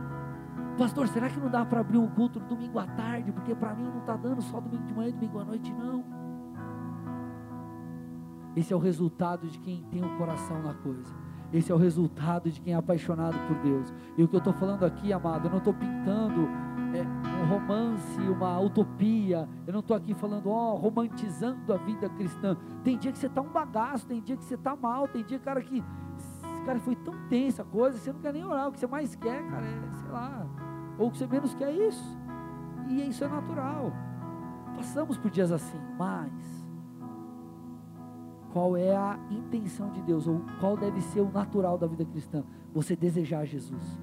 Pastor, 0.78 1.08
será 1.08 1.30
que 1.30 1.40
não 1.40 1.48
dá 1.48 1.64
para 1.64 1.80
abrir 1.80 1.96
um 1.96 2.08
culto 2.08 2.38
no 2.38 2.46
domingo 2.46 2.78
à 2.78 2.86
tarde? 2.86 3.32
Porque 3.32 3.54
para 3.54 3.74
mim 3.74 3.84
não 3.84 4.00
está 4.00 4.14
dando 4.14 4.42
só 4.42 4.60
domingo 4.60 4.84
de 4.84 4.94
manhã 4.94 5.08
e 5.08 5.12
domingo 5.12 5.38
à 5.38 5.44
noite, 5.44 5.72
não. 5.72 6.04
Esse 8.54 8.72
é 8.72 8.76
o 8.76 8.78
resultado 8.78 9.46
de 9.46 9.58
quem 9.58 9.82
tem 9.90 10.04
o 10.04 10.18
coração 10.18 10.62
na 10.62 10.74
coisa. 10.74 11.14
Esse 11.52 11.72
é 11.72 11.74
o 11.74 11.78
resultado 11.78 12.50
de 12.50 12.60
quem 12.60 12.74
é 12.74 12.76
apaixonado 12.76 13.38
por 13.46 13.56
Deus. 13.58 13.94
E 14.18 14.22
o 14.22 14.28
que 14.28 14.34
eu 14.34 14.38
estou 14.38 14.52
falando 14.52 14.84
aqui, 14.84 15.12
amado, 15.12 15.46
eu 15.46 15.50
não 15.50 15.58
estou 15.58 15.72
pintando 15.72 16.48
é, 16.94 17.02
um 17.42 17.48
romance, 17.48 18.20
uma 18.20 18.58
utopia. 18.60 19.48
Eu 19.66 19.72
não 19.72 19.80
estou 19.80 19.96
aqui 19.96 20.12
falando, 20.14 20.50
ó, 20.50 20.74
oh, 20.74 20.76
romantizando 20.76 21.72
a 21.72 21.76
vida 21.76 22.08
cristã. 22.10 22.56
Tem 22.82 22.98
dia 22.98 23.12
que 23.12 23.18
você 23.18 23.26
está 23.26 23.40
um 23.40 23.50
bagaço, 23.50 24.06
tem 24.06 24.20
dia 24.20 24.36
que 24.36 24.44
você 24.44 24.54
está 24.54 24.76
mal, 24.76 25.08
tem 25.08 25.24
dia, 25.24 25.38
cara, 25.38 25.60
que. 25.62 25.82
Cara, 26.64 26.80
foi 26.80 26.96
tão 26.96 27.14
tensa 27.28 27.62
a 27.62 27.64
coisa, 27.64 27.96
você 27.96 28.12
não 28.12 28.20
quer 28.20 28.32
nem 28.32 28.44
orar. 28.44 28.68
O 28.68 28.72
que 28.72 28.80
você 28.80 28.86
mais 28.86 29.14
quer, 29.14 29.48
cara, 29.48 29.64
é, 29.64 29.90
sei 30.02 30.10
lá. 30.10 30.46
Ou 30.98 31.10
que 31.10 31.18
você 31.18 31.26
menos 31.26 31.54
quer 31.54 31.68
é 31.68 31.88
isso. 31.88 32.18
E 32.88 33.08
isso 33.08 33.24
é 33.24 33.28
natural. 33.28 33.92
Passamos 34.74 35.16
por 35.16 35.30
dias 35.30 35.50
assim, 35.52 35.78
mas 35.98 36.66
qual 38.56 38.74
é 38.74 38.96
a 38.96 39.18
intenção 39.30 39.90
de 39.90 40.00
Deus, 40.00 40.26
ou 40.26 40.40
qual 40.60 40.78
deve 40.78 40.98
ser 41.02 41.20
o 41.20 41.30
natural 41.30 41.76
da 41.76 41.86
vida 41.86 42.06
cristã. 42.06 42.42
Você 42.72 42.96
desejar 42.96 43.44
Jesus. 43.44 44.00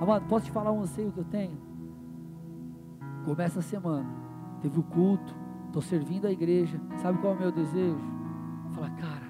Amado, 0.00 0.26
posso 0.28 0.44
te 0.44 0.52
falar 0.52 0.70
um 0.70 0.82
anseio 0.82 1.10
que 1.10 1.18
eu 1.18 1.24
tenho? 1.24 1.58
Começa 3.24 3.58
a 3.58 3.62
semana, 3.62 4.08
teve 4.60 4.78
o 4.78 4.82
culto, 4.84 5.34
estou 5.66 5.82
servindo 5.82 6.26
a 6.26 6.30
igreja. 6.30 6.80
Sabe 7.02 7.18
qual 7.18 7.32
é 7.32 7.36
o 7.36 7.40
meu 7.40 7.50
desejo? 7.50 7.98
Falar, 8.70 8.90
cara, 8.90 9.26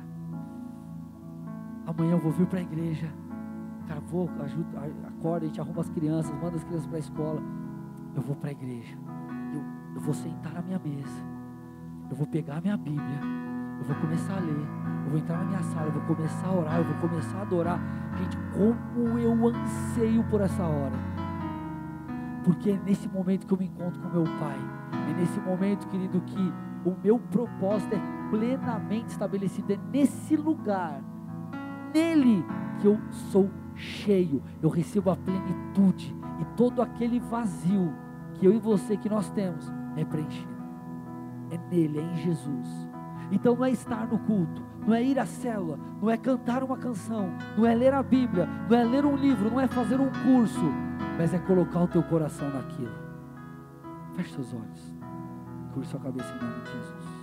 amanhã 1.87 2.13
eu 2.13 2.19
vou 2.19 2.33
vir 2.33 2.47
para 2.47 2.59
a 2.59 2.63
igreja. 2.63 3.11
Ajuda, 4.41 4.81
acorda, 5.09 5.45
a 5.45 5.49
gente 5.49 5.61
arruma 5.61 5.81
as 5.81 5.91
crianças, 5.91 6.35
manda 6.43 6.57
as 6.57 6.65
crianças 6.65 6.87
para 6.87 6.97
a 6.97 7.01
escola. 7.01 7.43
Eu 8.15 8.23
vou 8.23 8.37
para 8.37 8.49
a 8.51 8.53
igreja. 8.53 8.97
Eu, 9.53 9.63
eu 9.95 10.01
vou 10.01 10.15
sentar 10.15 10.53
na 10.53 10.63
minha 10.63 10.79
mesa. 10.79 11.25
Eu 12.11 12.17
vou 12.17 12.27
pegar 12.27 12.59
a 12.59 12.61
minha 12.61 12.77
Bíblia 12.77 13.47
eu 13.79 13.85
vou 13.85 13.97
começar 13.97 14.37
a 14.37 14.41
ler, 14.41 14.67
eu 15.05 15.11
vou 15.11 15.19
entrar 15.19 15.39
na 15.39 15.45
minha 15.45 15.63
sala, 15.63 15.87
eu 15.87 15.93
vou 15.93 16.03
começar 16.03 16.47
a 16.47 16.53
orar, 16.53 16.79
eu 16.79 16.85
vou 16.85 17.09
começar 17.09 17.39
a 17.39 17.43
adorar. 17.43 17.81
Gente, 18.17 18.37
como 18.53 19.19
eu 19.19 19.33
anseio 19.49 20.25
por 20.25 20.41
essa 20.41 20.63
hora. 20.63 20.97
Porque 22.43 22.71
é 22.71 22.81
nesse 22.85 23.09
momento 23.09 23.47
que 23.47 23.53
eu 23.53 23.59
me 23.59 23.67
encontro 23.67 24.01
com 24.01 24.09
meu 24.09 24.25
Pai. 24.39 24.57
É 25.11 25.21
nesse 25.21 25.39
momento, 25.41 25.87
querido, 25.89 26.21
que 26.23 26.53
o 26.85 26.97
meu 27.03 27.19
propósito 27.19 27.95
é 27.95 28.31
plenamente 28.31 29.09
estabelecido. 29.09 29.73
É 29.73 29.79
nesse 29.93 30.37
lugar, 30.37 31.03
nele, 31.93 32.45
que 32.81 32.87
eu 32.87 32.99
sou 33.11 33.51
cheio. 33.77 34.43
Eu 34.63 34.69
recebo 34.69 35.11
a 35.11 35.17
plenitude. 35.17 36.15
E 36.41 36.45
todo 36.57 36.83
aquele 36.83 37.21
vazio 37.21 37.93
que 38.35 38.47
eu 38.47 38.55
e 38.55 38.59
você 38.59 38.97
que 38.97 39.09
nós 39.09 39.31
temos 39.31 39.71
é 39.97 40.05
preenchido. 40.05 40.57
É 41.51 41.59
nele, 41.71 41.99
é 41.99 42.03
em 42.03 42.17
Jesus. 42.17 42.69
Então 43.31 43.57
não 43.57 43.65
é 43.65 43.71
estar 43.71 44.07
no 44.07 44.19
culto, 44.21 44.63
não 44.87 44.95
é 44.95 45.03
ir 45.03 45.19
à 45.19 45.27
célula, 45.27 45.79
não 46.01 46.11
é 46.11 46.17
cantar 46.17 46.63
uma 46.63 46.77
canção, 46.77 47.31
não 47.57 47.67
é 47.67 47.75
ler 47.75 47.93
a 47.93 48.03
Bíblia, 48.03 48.49
não 48.69 48.77
é 48.77 48.85
ler 48.85 49.05
um 49.05 49.17
livro, 49.17 49.51
não 49.51 49.61
é 49.61 49.67
fazer 49.67 50.01
um 50.01 50.11
curso, 50.25 50.65
mas 51.19 51.35
é 51.35 51.39
colocar 51.39 51.83
o 51.83 51.89
teu 51.89 52.03
coração 52.05 52.49
naquilo. 52.51 52.95
Feche 54.15 54.35
seus 54.35 54.55
olhos, 54.55 54.95
curva 55.73 55.89
sua 55.89 56.01
cabeça 56.01 56.33
em 56.35 56.45
nome 56.45 56.63
de 56.63 56.71
Jesus. 56.71 57.16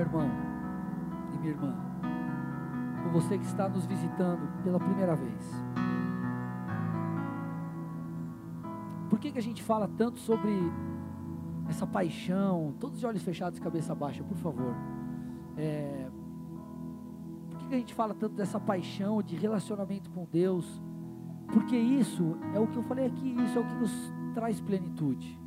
Meu 0.00 0.06
irmão 0.06 0.30
e 1.34 1.38
minha 1.38 1.50
irmã, 1.50 1.74
com 3.02 3.10
você 3.10 3.36
que 3.36 3.44
está 3.44 3.68
nos 3.68 3.84
visitando 3.84 4.48
pela 4.62 4.78
primeira 4.78 5.14
vez. 5.14 5.64
Por 9.10 9.18
que, 9.18 9.30
que 9.32 9.38
a 9.38 9.42
gente 9.42 9.62
fala 9.62 9.88
tanto 9.88 10.18
sobre 10.18 10.50
essa 11.68 11.86
paixão? 11.86 12.74
Todos 12.80 12.98
de 12.98 13.06
olhos 13.06 13.22
fechados 13.22 13.58
e 13.58 13.62
cabeça 13.62 13.94
baixa, 13.94 14.24
por 14.24 14.36
favor. 14.38 14.74
É, 15.56 16.08
por 17.50 17.58
que, 17.58 17.66
que 17.66 17.74
a 17.74 17.78
gente 17.78 17.92
fala 17.92 18.14
tanto 18.14 18.34
dessa 18.34 18.58
paixão 18.58 19.22
de 19.22 19.36
relacionamento 19.36 20.08
com 20.10 20.26
Deus? 20.30 20.80
Porque 21.52 21.76
isso 21.76 22.38
é 22.54 22.60
o 22.60 22.66
que 22.66 22.76
eu 22.76 22.82
falei 22.84 23.06
aqui, 23.06 23.34
isso 23.44 23.58
é 23.58 23.60
o 23.60 23.66
que 23.66 23.74
nos 23.74 24.12
traz 24.32 24.60
plenitude. 24.60 25.38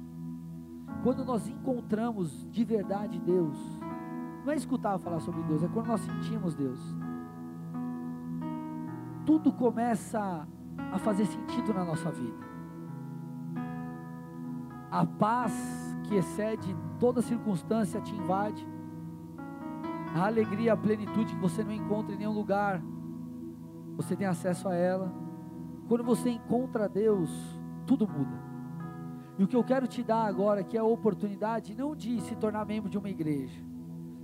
Quando 1.02 1.26
nós 1.26 1.48
encontramos 1.48 2.48
de 2.52 2.64
verdade 2.64 3.20
Deus, 3.20 3.58
não 4.46 4.54
é 4.54 4.56
escutar 4.56 4.98
falar 5.00 5.20
sobre 5.20 5.42
Deus, 5.44 5.64
é 5.64 5.68
quando 5.68 5.88
nós 5.88 6.02
sentimos 6.02 6.56
Deus. 6.56 6.80
Tudo 9.26 9.52
começa 9.54 10.48
a 10.92 11.00
fazer 11.00 11.26
sentido 11.26 11.74
na 11.74 11.86
nossa 11.86 12.12
vida 12.12 12.54
a 14.94 15.08
paz 15.08 15.52
que 16.04 16.14
excede 16.14 16.76
toda 17.00 17.20
circunstância 17.20 18.00
te 18.00 18.14
invade, 18.14 18.64
a 20.14 20.28
alegria, 20.28 20.74
a 20.74 20.78
plenitude 20.78 21.34
que 21.34 21.42
você 21.42 21.64
não 21.64 21.72
encontra 21.72 22.14
em 22.14 22.20
nenhum 22.20 22.32
lugar, 22.32 22.80
você 23.96 24.16
tem 24.16 24.28
acesso 24.28 24.70
a 24.70 24.76
ela. 24.76 25.12
Quando 25.88 26.04
você 26.04 26.30
encontra 26.30 26.88
Deus, 26.88 27.32
tudo 27.88 28.08
muda. 28.08 28.40
E 29.40 29.44
o 29.44 29.48
que 29.48 29.56
eu 29.56 29.64
quero 29.64 29.88
te 29.88 30.04
dar 30.04 30.28
agora 30.28 30.62
aqui 30.62 30.78
é 30.78 30.80
a 30.80 30.84
oportunidade 30.84 31.74
não 31.74 31.96
de 31.96 32.22
se 32.22 32.36
tornar 32.36 32.64
membro 32.64 32.88
de 32.88 33.00
uma 33.00 33.10
igreja, 33.10 33.60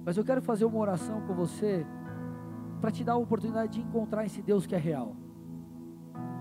mas 0.10 0.18
eu 0.18 0.24
quero 0.24 0.41
fazer 0.41 0.66
uma 0.66 0.80
oração 0.80 1.22
com 1.22 1.36
você 1.36 1.86
para 2.82 2.89
te 2.89 3.03
dar 3.03 3.14
a 3.14 3.18
oportunidade 3.18 3.74
de 3.74 3.82
encontrar 3.82 4.26
esse 4.26 4.41
Deus 4.41 4.66
que 4.66 4.74
é 4.74 4.78
real. 4.80 5.16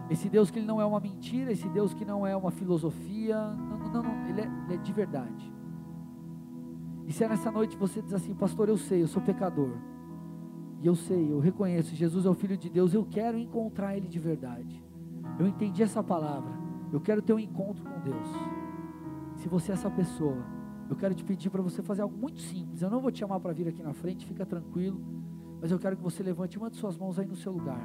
Esse 0.09 0.31
Deus 0.31 0.51
que 0.51 0.59
ele 0.59 0.65
não 0.65 0.81
é 0.81 0.87
uma 0.87 0.99
mentira, 0.99 1.53
esse 1.53 1.69
Deus 1.69 1.93
que 1.93 2.03
não 2.03 2.27
é 2.27 2.35
uma 2.35 2.51
filosofia, 2.51 3.37
não, 3.39 3.79
não, 3.79 4.03
não, 4.05 4.27
ele, 4.27 4.41
é, 4.41 4.51
ele 4.65 4.75
é 4.75 4.77
de 4.79 4.91
verdade. 4.91 5.53
E 7.07 7.13
se 7.13 7.23
é 7.23 7.29
nessa 7.29 7.51
noite 7.51 7.77
você 7.77 8.01
diz 8.01 8.15
assim, 8.15 8.35
pastor, 8.35 8.71
eu 8.71 8.79
sei, 8.79 9.03
eu 9.03 9.07
sou 9.07 9.21
pecador. 9.21 9.77
E 10.81 10.87
eu 10.87 10.95
sei, 10.95 11.31
eu 11.31 11.39
reconheço, 11.39 11.95
Jesus 11.95 12.25
é 12.25 12.31
o 12.31 12.35
Filho 12.35 12.57
de 12.57 12.71
Deus, 12.71 12.95
eu 12.95 13.05
quero 13.05 13.37
encontrar 13.37 13.95
Ele 13.95 14.09
de 14.09 14.19
verdade. 14.19 14.83
Eu 15.39 15.47
entendi 15.47 15.83
essa 15.83 16.03
palavra, 16.03 16.55
eu 16.91 17.03
quero 17.03 17.21
ter 17.21 17.35
um 17.35 17.39
encontro 17.39 17.85
com 17.85 18.01
Deus. 18.01 18.29
Se 19.35 19.47
você 19.47 19.73
é 19.73 19.75
essa 19.75 19.91
pessoa, 19.91 20.57
eu 20.89 20.97
quero 20.97 21.15
te 21.15 21.25
pedir 21.25 21.51
para 21.51 21.63
você 21.63 21.83
fazer 21.83 22.03
algo 22.03 22.17
muito 22.17 22.41
simples. 22.41 22.83
Eu 22.83 22.91
não 22.91 23.01
vou 23.01 23.11
te 23.11 23.19
chamar 23.19 23.41
para 23.41 23.53
vir 23.53 23.69
aqui 23.69 23.83
na 23.83 23.93
frente, 23.93 24.27
fica 24.27 24.47
tranquilo. 24.47 25.01
Mas 25.61 25.71
eu 25.71 25.79
quero 25.79 25.97
que 25.97 26.03
você 26.03 26.23
levante 26.23 26.57
uma 26.57 26.71
de 26.71 26.77
suas 26.77 26.97
mãos 26.97 27.19
aí 27.19 27.27
no 27.27 27.37
seu 27.37 27.53
lugar 27.53 27.81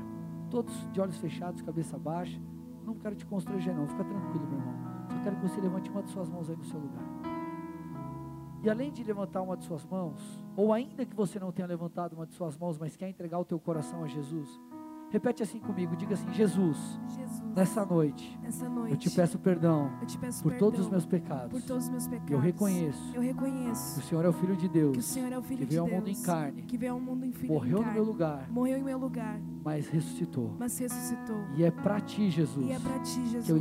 todos 0.54 0.72
de 0.92 1.02
olhos 1.02 1.18
fechados, 1.18 1.64
cabeça 1.64 1.98
baixa. 1.98 2.40
Não 2.86 2.94
quero 2.94 3.16
te 3.16 3.26
constranger, 3.26 3.76
não. 3.76 3.88
Fica 3.88 4.04
tranquilo, 4.04 4.46
meu 4.48 4.60
irmão. 4.60 4.76
Só 5.10 5.20
quero 5.24 5.36
que 5.38 5.42
você 5.42 5.60
levante 5.60 5.90
uma 5.90 6.04
de 6.04 6.12
suas 6.12 6.30
mãos 6.30 6.48
aí 6.48 6.56
no 6.56 6.64
seu 6.64 6.80
lugar. 6.80 7.04
E 8.62 8.70
além 8.70 8.92
de 8.92 9.04
levantar 9.04 9.42
uma 9.42 9.58
de 9.58 9.66
suas 9.66 9.84
mãos, 9.84 10.22
ou 10.56 10.72
ainda 10.72 11.08
que 11.08 11.16
você 11.16 11.40
não 11.40 11.52
tenha 11.52 11.68
levantado 11.68 12.14
uma 12.14 12.28
de 12.28 12.36
suas 12.36 12.56
mãos, 12.56 12.78
mas 12.78 12.96
quer 12.96 13.10
entregar 13.10 13.40
o 13.40 13.44
teu 13.44 13.60
coração 13.60 14.04
a 14.04 14.08
Jesus, 14.08 14.62
Repete 15.14 15.44
assim 15.44 15.60
comigo, 15.60 15.96
diga 15.96 16.16
assim: 16.16 16.34
Jesus, 16.34 16.76
Jesus 17.16 17.44
nessa, 17.56 17.86
noite, 17.86 18.40
nessa 18.42 18.68
noite, 18.68 18.94
eu 18.94 18.98
te 18.98 19.12
peço 19.12 19.38
perdão 19.38 19.92
te 20.08 20.18
peço 20.18 20.42
por 20.42 20.50
perdão 20.50 20.72
todos 20.72 20.86
os 20.86 20.92
meus 20.92 21.06
pecados. 21.06 21.52
por 21.52 21.62
todos 21.62 21.84
os 21.84 21.90
meus 21.92 22.08
pecados. 22.08 22.32
Eu 22.32 22.40
reconheço 22.40 23.12
eu 23.14 23.22
reconheço 23.22 23.94
que 23.94 24.00
o 24.00 24.04
Senhor 24.10 24.26
é 24.26 24.30
o 24.30 24.34
Filho 24.34 24.56
de 24.56 24.68
Deus, 24.68 24.94
que 24.94 25.00
o 25.00 25.04
Senhor 25.04 25.32
é 25.32 25.38
o 25.38 25.44
Filho 25.44 25.60
que 25.60 25.66
de 25.66 25.70
veio 25.70 25.82
ao 25.82 25.88
Deus, 25.88 26.00
mundo 26.00 26.10
em 26.10 26.22
carne, 26.24 26.62
que 26.64 26.78
veio 26.78 26.94
ao 26.94 27.00
mundo 27.00 27.26
em 27.28 27.32
filho 27.32 27.54
morreu 27.54 27.70
em 27.70 27.74
no 27.74 27.84
carne, 27.84 27.94
meu 27.94 28.04
lugar, 28.04 28.50
morreu 28.50 28.78
em 28.80 28.84
meu 28.84 28.98
lugar, 28.98 29.40
mas 29.64 29.88
ressuscitou. 29.88 30.56
mas 30.58 30.76
ressuscitou. 30.80 31.38
E 31.56 31.64
é 31.64 31.70
para 31.70 32.02
ti, 32.02 32.32
Jesus, 32.32 32.68
é 32.72 32.80
ti, 33.00 33.28
Jesus, 33.28 33.46
que 33.46 33.52
eu 33.52 33.58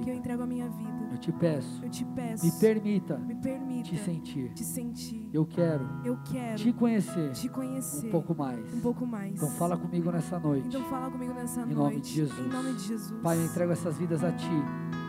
que 0.00 0.10
eu 0.10 0.14
entrego 0.14 0.44
a 0.44 0.46
minha 0.46 0.68
vida. 0.68 1.07
Eu 1.10 1.16
te 1.18 1.32
peço, 1.32 1.80
Eu 1.84 1.88
te 1.90 2.04
peço, 2.04 2.44
me 2.44 2.52
permita 2.60 3.16
me 3.18 3.34
permita 3.34 3.82
te 3.88 3.96
sentir. 3.96 4.52
te 4.52 4.64
sentir. 4.64 5.28
Eu 5.32 5.46
quero 5.46 5.88
Eu 6.04 6.18
quero 6.24 6.56
te 6.58 6.72
conhecer 6.72 7.32
te 7.32 7.48
conhecer 7.48 8.06
um 8.08 8.10
pouco 8.10 8.34
mais. 8.34 8.74
um 8.74 8.80
pouco 8.80 9.06
mais. 9.06 9.34
Então 9.34 9.48
fala 9.52 9.76
comigo 9.76 10.10
nessa 10.12 10.38
noite. 10.38 10.68
Então 10.68 10.82
fala 10.84 11.10
comigo 11.10 11.32
nessa 11.32 11.62
Em 11.62 11.66
noite. 11.66 11.76
nome 11.76 12.00
de 12.00 12.08
Jesus. 12.10 12.46
Em 12.46 12.48
nome 12.50 12.72
de 12.74 12.82
Jesus. 12.84 13.20
Pai, 13.22 13.36
eu 13.38 13.44
entrego 13.46 13.72
essas 13.72 13.96
vidas 13.98 14.22
a 14.22 14.30
Ti. 14.32 14.48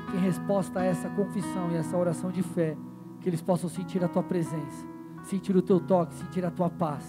Que 0.09 0.17
em 0.17 0.21
resposta 0.21 0.79
a 0.79 0.85
essa 0.85 1.09
confissão 1.09 1.69
e 1.71 1.75
essa 1.75 1.95
oração 1.95 2.31
de 2.31 2.41
fé, 2.41 2.75
que 3.21 3.29
eles 3.29 3.41
possam 3.41 3.69
sentir 3.69 4.03
a 4.03 4.07
Tua 4.07 4.23
presença, 4.23 4.87
sentir 5.23 5.55
o 5.55 5.61
Teu 5.61 5.79
toque, 5.79 6.15
sentir 6.15 6.43
a 6.45 6.49
Tua 6.49 6.69
paz. 6.69 7.05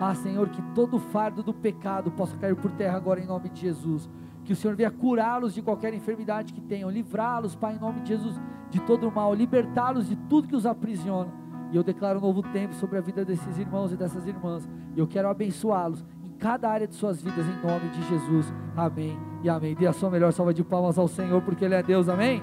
Ah, 0.00 0.14
Senhor, 0.14 0.48
que 0.50 0.60
todo 0.74 0.96
o 0.96 1.00
fardo 1.00 1.42
do 1.42 1.54
pecado 1.54 2.10
possa 2.10 2.36
cair 2.36 2.54
por 2.56 2.70
terra 2.72 2.96
agora 2.96 3.18
em 3.20 3.26
nome 3.26 3.48
de 3.48 3.60
Jesus. 3.62 4.08
Que 4.48 4.54
o 4.54 4.56
Senhor 4.56 4.74
venha 4.74 4.90
curá-los 4.90 5.52
de 5.52 5.60
qualquer 5.60 5.92
enfermidade 5.92 6.54
que 6.54 6.60
tenham, 6.62 6.88
livrá-los, 6.88 7.54
Pai, 7.54 7.74
em 7.74 7.78
nome 7.78 8.00
de 8.00 8.08
Jesus, 8.08 8.34
de 8.70 8.80
todo 8.80 9.06
o 9.06 9.12
mal, 9.14 9.34
libertá-los 9.34 10.08
de 10.08 10.16
tudo 10.16 10.48
que 10.48 10.56
os 10.56 10.64
aprisiona. 10.64 11.30
E 11.70 11.76
eu 11.76 11.82
declaro 11.82 12.18
um 12.18 12.22
novo 12.22 12.42
tempo 12.44 12.72
sobre 12.72 12.96
a 12.96 13.02
vida 13.02 13.26
desses 13.26 13.58
irmãos 13.58 13.92
e 13.92 13.96
dessas 13.98 14.26
irmãs. 14.26 14.66
E 14.96 14.98
eu 14.98 15.06
quero 15.06 15.28
abençoá-los 15.28 16.02
em 16.24 16.30
cada 16.38 16.70
área 16.70 16.86
de 16.88 16.94
suas 16.94 17.20
vidas, 17.20 17.44
em 17.46 17.62
nome 17.62 17.90
de 17.90 18.02
Jesus. 18.08 18.50
Amém 18.74 19.18
e 19.42 19.50
amém. 19.50 19.74
Dê 19.74 19.86
a 19.86 19.92
sua 19.92 20.08
melhor 20.08 20.32
salva 20.32 20.54
de 20.54 20.64
palmas 20.64 20.96
ao 20.96 21.08
Senhor, 21.08 21.42
porque 21.42 21.66
Ele 21.66 21.74
é 21.74 21.82
Deus. 21.82 22.08
Amém. 22.08 22.42